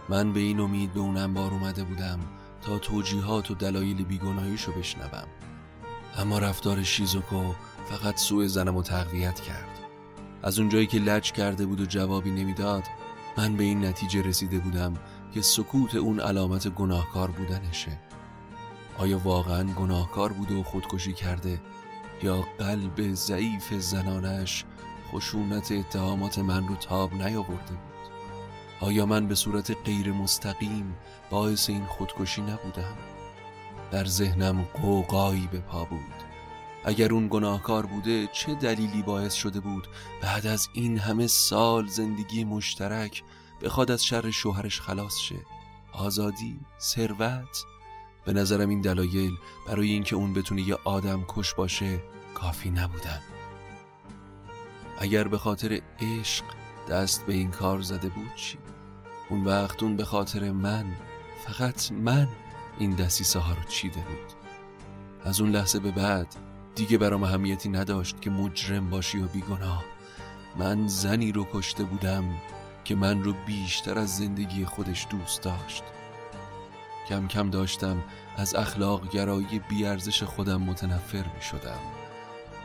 من 0.09 0.33
به 0.33 0.39
این 0.39 0.59
امید 0.59 0.93
به 0.93 0.99
اون 0.99 1.17
انبار 1.17 1.51
اومده 1.51 1.83
بودم 1.83 2.19
تا 2.61 2.79
توجیهات 2.79 3.51
و 3.51 3.55
دلایل 3.55 4.03
بیگناهیشو 4.03 4.71
بشنوم. 4.71 5.27
اما 6.17 6.39
رفتار 6.39 6.83
شیزوکو 6.83 7.53
فقط 7.89 8.17
سوء 8.17 8.47
زنم 8.47 8.75
و 8.75 8.83
تقویت 8.83 9.39
کرد. 9.39 9.79
از 10.43 10.59
اونجایی 10.59 10.87
که 10.87 10.99
لج 10.99 11.31
کرده 11.31 11.65
بود 11.65 11.81
و 11.81 11.85
جوابی 11.85 12.31
نمی‌داد 12.31 12.83
من 13.37 13.55
به 13.55 13.63
این 13.63 13.85
نتیجه 13.85 14.21
رسیده 14.21 14.59
بودم 14.59 14.93
که 15.33 15.41
سکوت 15.41 15.95
اون 15.95 16.19
علامت 16.19 16.67
گناهکار 16.67 17.31
بودنشه. 17.31 17.99
آیا 18.97 19.19
واقعا 19.19 19.63
گناهکار 19.63 20.33
بوده 20.33 20.55
و 20.55 20.63
خودکشی 20.63 21.13
کرده 21.13 21.61
یا 22.23 22.41
قلب 22.59 23.13
ضعیف 23.13 23.73
زنانش 23.73 24.65
خشونت 25.15 25.71
اتهامات 25.71 26.39
من 26.39 26.67
رو 26.67 26.75
تاب 26.75 27.13
نیاورده 27.13 27.71
بود. 27.71 27.95
آیا 28.79 29.05
من 29.05 29.27
به 29.27 29.35
صورت 29.35 29.77
غیر 29.85 30.11
مستقیم 30.11 30.95
باعث 31.29 31.69
این 31.69 31.85
خودکشی 31.85 32.41
نبودم؟ 32.41 32.97
در 33.91 34.05
ذهنم 34.05 34.63
قوقایی 34.81 35.49
به 35.51 35.59
پا 35.59 35.85
بود. 35.85 35.99
اگر 36.85 37.13
اون 37.13 37.27
گناهکار 37.31 37.85
بوده 37.85 38.27
چه 38.27 38.55
دلیلی 38.55 39.01
باعث 39.01 39.33
شده 39.33 39.59
بود 39.59 39.87
بعد 40.21 40.47
از 40.47 40.69
این 40.73 40.99
همه 40.99 41.27
سال 41.27 41.87
زندگی 41.87 42.43
مشترک 42.43 43.23
بخواد 43.61 43.91
از 43.91 44.05
شر 44.05 44.31
شوهرش 44.31 44.81
خلاص 44.81 45.17
شه؟ 45.17 45.35
آزادی؟ 45.93 46.59
ثروت؟ 46.79 47.65
به 48.25 48.33
نظرم 48.33 48.69
این 48.69 48.81
دلایل 48.81 49.37
برای 49.67 49.89
اینکه 49.89 50.15
اون 50.15 50.33
بتونه 50.33 50.61
یه 50.61 50.77
آدم 50.83 51.25
کش 51.27 51.53
باشه 51.53 52.03
کافی 52.33 52.69
نبودن. 52.69 53.21
اگر 54.99 55.27
به 55.27 55.37
خاطر 55.37 55.81
عشق 55.99 56.45
دست 56.89 57.25
به 57.25 57.33
این 57.33 57.51
کار 57.51 57.81
زده 57.81 58.09
بود 58.09 58.35
چی؟ 58.35 58.57
اون 59.29 59.43
وقت 59.43 59.83
اون 59.83 59.95
به 59.95 60.05
خاطر 60.05 60.51
من 60.51 60.85
فقط 61.45 61.91
من 61.91 62.27
این 62.79 62.95
دستیسه 62.95 63.39
ها 63.39 63.53
رو 63.53 63.63
چیده 63.69 63.99
بود. 63.99 64.33
از 65.23 65.41
اون 65.41 65.51
لحظه 65.51 65.79
به 65.79 65.91
بعد 65.91 66.27
دیگه 66.75 66.97
برام 66.97 67.23
اهمیتی 67.23 67.69
نداشت 67.69 68.21
که 68.21 68.29
مجرم 68.29 68.89
باشی 68.89 69.19
و 69.19 69.27
بیگناه. 69.27 69.83
من 70.57 70.87
زنی 70.87 71.31
رو 71.31 71.47
کشته 71.53 71.83
بودم 71.83 72.23
که 72.83 72.95
من 72.95 73.23
رو 73.23 73.33
بیشتر 73.45 73.99
از 73.99 74.17
زندگی 74.17 74.65
خودش 74.65 75.07
دوست 75.09 75.41
داشت. 75.41 75.83
کم 77.09 77.27
کم 77.27 77.49
داشتم 77.49 78.03
از 78.37 78.55
اخلاق 78.55 79.09
گرایی 79.09 79.61
بیارزش 79.69 80.23
خودم 80.23 80.61
متنفر 80.61 81.25
می 81.35 81.41
شدم 81.41 82.04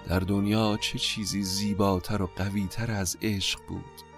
در 0.08 0.20
دنیا 0.20 0.76
چه 0.76 0.98
چیزی 0.98 1.42
زیباتر 1.42 2.22
و 2.22 2.30
قویتر 2.36 2.90
از 2.90 3.18
عشق 3.22 3.60
بود؟ 3.68 4.10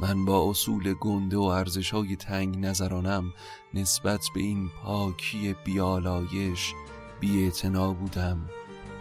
من 0.00 0.24
با 0.24 0.50
اصول 0.50 0.94
گنده 0.94 1.36
و 1.36 1.42
ارزشهای 1.42 2.16
تنگ 2.16 2.58
نظرانم 2.58 3.32
نسبت 3.74 4.26
به 4.34 4.40
این 4.40 4.70
پاکی 4.82 5.56
بیالایش 5.64 6.74
بی 7.20 7.52
بودم 8.00 8.48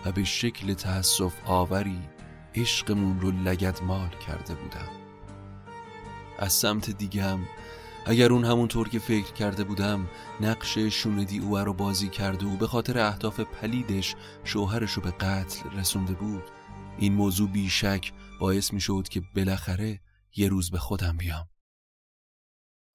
و 0.06 0.12
به 0.12 0.24
شکل 0.24 0.74
تأسف 0.74 1.34
آوری 1.46 2.00
عشقمون 2.56 3.22
رو 3.22 3.32
لگد 3.32 3.84
مال 3.84 4.10
کرده 4.28 4.56
بودم. 4.56 4.90
از 6.40 6.54
سمت 6.54 6.90
دیگم 6.90 7.40
اگر 8.06 8.32
اون 8.32 8.46
همونطور 8.46 8.90
که 8.90 9.00
فکر 9.00 9.34
کرده 9.34 9.64
بودم 9.64 10.08
نقش 10.42 10.78
شوندی 10.78 11.40
او 11.40 11.58
رو 11.58 11.74
بازی 11.74 12.10
کرده 12.10 12.46
و 12.46 12.58
به 12.58 12.68
خاطر 12.68 13.00
اهداف 13.00 13.40
پلیدش 13.40 14.16
شوهرش 14.44 14.92
رو 14.92 15.02
به 15.02 15.12
قتل 15.12 15.70
رسونده 15.70 16.14
بود 16.14 16.44
این 16.98 17.14
موضوع 17.14 17.50
بیشک 17.50 18.14
باعث 18.40 18.74
می 18.74 18.82
شد 18.82 19.08
که 19.10 19.22
بالاخره 19.36 20.02
یه 20.36 20.48
روز 20.48 20.72
به 20.72 20.80
خودم 20.80 21.18
بیام. 21.18 21.50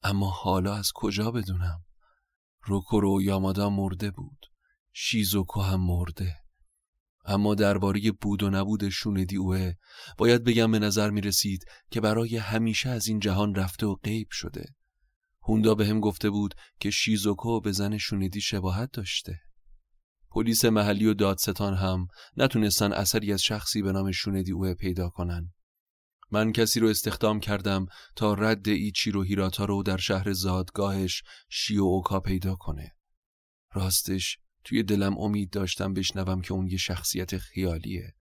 اما 0.02 0.30
حالا 0.30 0.74
از 0.74 0.92
کجا 0.94 1.30
بدونم؟ 1.30 1.84
روکورو 2.62 3.22
یامادا 3.22 3.70
مرده 3.70 4.11
بود 4.11 4.46
شیزوکو 4.92 5.61
هم 5.61 5.80
مرده. 5.80 6.36
اما 7.24 7.54
درباره 7.54 8.12
بود 8.12 8.42
و 8.42 8.50
نبود 8.50 8.88
شوندی 8.88 9.36
اوه 9.36 9.72
باید 10.18 10.44
بگم 10.44 10.72
به 10.72 10.78
نظر 10.78 11.11
می 11.11 11.20
رسید 11.20 11.64
که 11.90 12.00
برای 12.00 12.36
همیشه 12.36 12.88
از 12.88 13.09
این 13.09 13.20
جهان 13.20 13.54
رفته 13.54 13.86
و 13.86 13.94
غیب 13.94 14.28
شده. 14.30 14.76
هوندا 15.49 15.74
به 15.74 15.86
هم 15.86 16.01
گفته 16.01 16.30
بود 16.30 16.55
که 16.80 16.90
شیزوکو 16.90 17.61
به 17.61 17.72
زن 17.72 17.99
شوندی 17.99 18.40
شباهت 18.40 18.90
داشته. 18.92 19.40
پلیس 20.30 20.64
محلی 20.64 21.07
و 21.07 21.14
دادستان 21.14 21.74
هم 21.74 22.07
نتونستن 22.36 22.92
اثری 22.92 23.32
از 23.32 23.42
شخصی 23.42 23.82
به 23.82 23.92
نام 23.92 24.12
شوندی 24.12 24.53
اوه 24.53 24.74
پیدا 24.74 25.09
کنن. 25.09 25.53
من 26.30 26.53
کسی 26.53 26.80
رو 26.80 26.88
استخدام 26.88 27.40
کردم 27.40 27.86
تا 28.16 28.34
رد 28.34 28.68
ایچی 28.68 29.11
رو 29.11 29.22
هیراتا 29.22 29.64
رو 29.64 29.82
در 29.82 29.97
شهر 29.97 30.32
زادگاهش 30.32 31.22
شیو 31.49 31.82
اوکا 31.82 32.20
پیدا 32.20 32.55
کنه. 32.55 32.97
راستش 33.72 34.38
توی 34.64 34.82
دلم 34.82 35.18
امید 35.18 35.51
داشتم 35.51 35.94
بشنوم 35.94 36.40
که 36.40 36.55
اون 36.55 36.66
یه 36.66 36.76
شخصیت 36.76 37.38
خیالیه. 37.38 38.14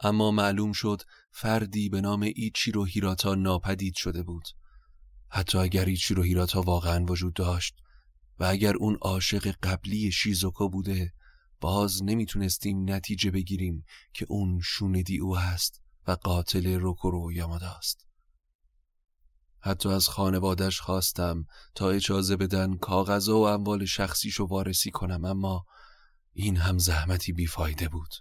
اما 0.00 0.30
معلوم 0.30 0.72
شد 0.72 1.02
فردی 1.30 1.88
به 1.88 2.00
نام 2.00 2.30
ایچیرو 2.34 2.84
هیراتا 2.84 3.34
ناپدید 3.34 3.94
شده 3.96 4.22
بود. 4.22 4.44
حتی 5.30 5.58
اگر 5.58 5.84
ایچیرو 5.84 6.22
هیراتا 6.22 6.62
واقعا 6.62 7.04
وجود 7.04 7.34
داشت 7.34 7.76
و 8.38 8.44
اگر 8.44 8.76
اون 8.76 8.98
عاشق 9.00 9.54
قبلی 9.62 10.12
شیزوکو 10.12 10.68
بوده 10.68 11.12
باز 11.60 12.02
نمی‌تونستیم 12.02 12.90
نتیجه 12.90 13.30
بگیریم 13.30 13.84
که 14.12 14.26
اون 14.28 14.60
شوندی 14.60 15.18
او 15.18 15.36
هست 15.36 15.82
و 16.06 16.12
قاتل 16.12 16.74
روکورو 16.74 17.32
یامادا 17.32 17.70
است. 17.70 18.06
حتی 19.60 19.88
از 19.88 20.08
خانوادش 20.08 20.80
خواستم 20.80 21.46
تا 21.74 21.90
اجازه 21.90 22.36
بدن 22.36 22.76
کاغذ 22.76 23.28
و 23.28 23.36
اموال 23.36 23.84
شخصیشو 23.84 24.44
وارسی 24.44 24.90
کنم 24.90 25.24
اما 25.24 25.66
این 26.32 26.56
هم 26.56 26.78
زحمتی 26.78 27.32
بیفایده 27.32 27.88
بود. 27.88 28.14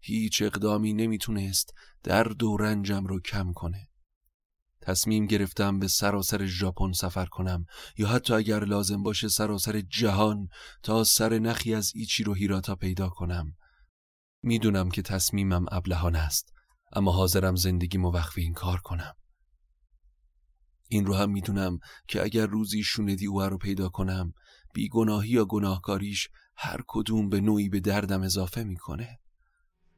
هیچ 0.00 0.42
اقدامی 0.42 0.92
نمی‌تونست 0.92 1.74
درد 2.02 2.42
و 2.42 2.56
رنجم 2.56 3.06
رو 3.06 3.20
کم 3.20 3.52
کنه. 3.52 3.88
تصمیم 4.86 5.26
گرفتم 5.26 5.78
به 5.78 5.88
سراسر 5.88 6.46
ژاپن 6.46 6.92
سفر 6.92 7.26
کنم 7.26 7.66
یا 7.98 8.08
حتی 8.08 8.34
اگر 8.34 8.64
لازم 8.64 9.02
باشه 9.02 9.28
سراسر 9.28 9.80
جهان 9.80 10.48
تا 10.82 11.04
سر 11.04 11.38
نخی 11.38 11.74
از 11.74 11.92
ایچی 11.94 12.24
رو 12.24 12.34
هیراتا 12.34 12.74
پیدا 12.74 13.08
کنم. 13.08 13.56
می‌دونم 14.42 14.88
که 14.88 15.02
تصمیمم 15.02 15.66
ابلهانه 15.70 16.18
است 16.18 16.52
اما 16.92 17.12
حاضرم 17.12 17.56
زندگی 17.56 17.98
وقف 17.98 18.38
این 18.38 18.52
کار 18.52 18.80
کنم. 18.80 19.14
این 20.88 21.06
رو 21.06 21.14
هم 21.14 21.30
می‌دونم 21.30 21.78
که 22.08 22.22
اگر 22.22 22.46
روزی 22.46 22.82
شوندی 22.82 23.26
او 23.26 23.42
رو 23.42 23.58
پیدا 23.58 23.88
کنم 23.88 24.32
بیگناهی 24.74 25.30
یا 25.30 25.44
گناهکاریش 25.44 26.28
هر 26.56 26.80
کدوم 26.86 27.28
به 27.28 27.40
نوعی 27.40 27.68
به 27.68 27.80
دردم 27.80 28.22
اضافه 28.22 28.64
می‌کنه. 28.64 29.18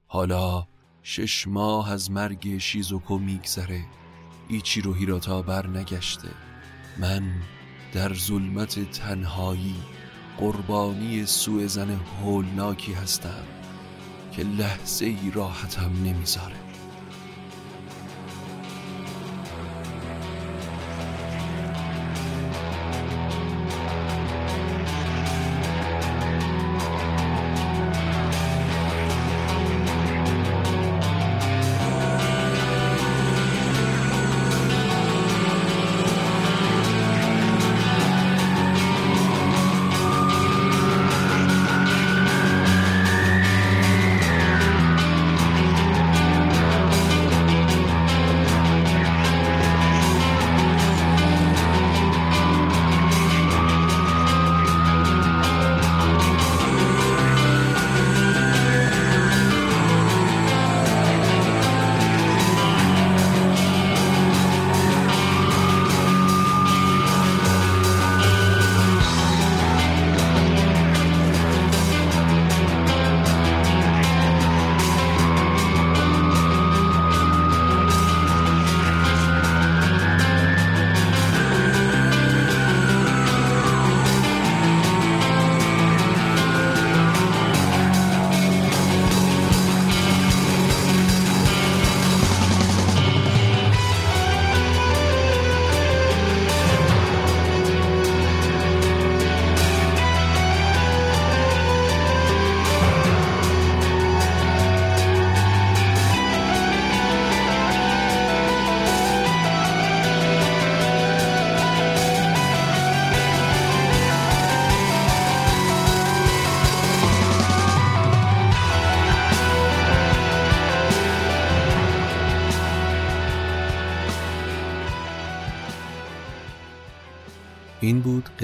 حالا 0.07 0.67
شش 1.03 1.47
ماه 1.47 1.93
از 1.93 2.11
مرگ 2.11 2.59
شیزوکو 2.59 3.19
میگذره. 3.19 4.08
ایچی 4.49 4.81
رو 4.81 4.95
هیراتا 4.95 5.43
بر 5.43 5.67
نگشته. 5.67 6.29
من 6.99 7.23
در 7.93 8.15
ظلمت 8.15 8.91
تنهایی 8.91 9.77
قربانی 10.39 11.27
سوء 11.27 11.67
زن 11.67 12.01
هولناکی 12.23 12.93
هستم 12.93 13.45
که 14.33 14.43
لحظه 14.43 15.07
ای 15.07 15.31
راحتم 15.35 15.93
نمی‌ذاره. 16.05 16.68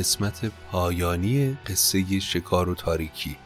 قسمت 0.05 0.53
پایانی 0.71 1.59
قصه 1.67 2.21
شکار 2.21 2.69
و 2.69 2.75
تاریکی. 2.75 3.37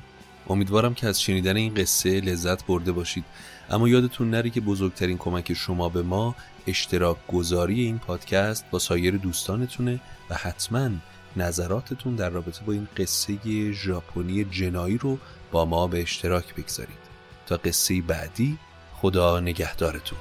امیدوارم 0.48 0.94
که 0.94 1.06
از 1.06 1.22
شنیدن 1.22 1.56
این 1.56 1.74
قصه 1.74 2.20
لذت 2.20 2.66
برده 2.66 2.92
باشید. 2.92 3.24
اما 3.70 3.88
یادتون 3.88 4.30
نره 4.30 4.50
که 4.50 4.60
بزرگترین 4.60 5.18
کمک 5.18 5.52
شما 5.52 5.88
به 5.88 6.02
ما 6.02 6.34
اشتراک 6.66 7.16
گذاری 7.28 7.80
این 7.80 7.98
پادکست 7.98 8.64
با 8.70 8.78
سایر 8.78 9.16
دوستانتونه 9.16 10.00
و 10.30 10.34
حتما 10.34 10.90
نظراتتون 11.36 12.16
در 12.16 12.30
رابطه 12.30 12.64
با 12.64 12.72
این 12.72 12.88
قصه 12.96 13.72
ژاپنی 13.72 14.44
جنایی 14.44 14.98
رو 14.98 15.18
با 15.50 15.64
ما 15.64 15.86
به 15.86 16.02
اشتراک 16.02 16.54
بگذارید. 16.54 16.98
تا 17.46 17.56
قصه 17.56 18.02
بعدی 18.02 18.58
خدا 18.94 19.40
نگهدارتون. 19.40 20.18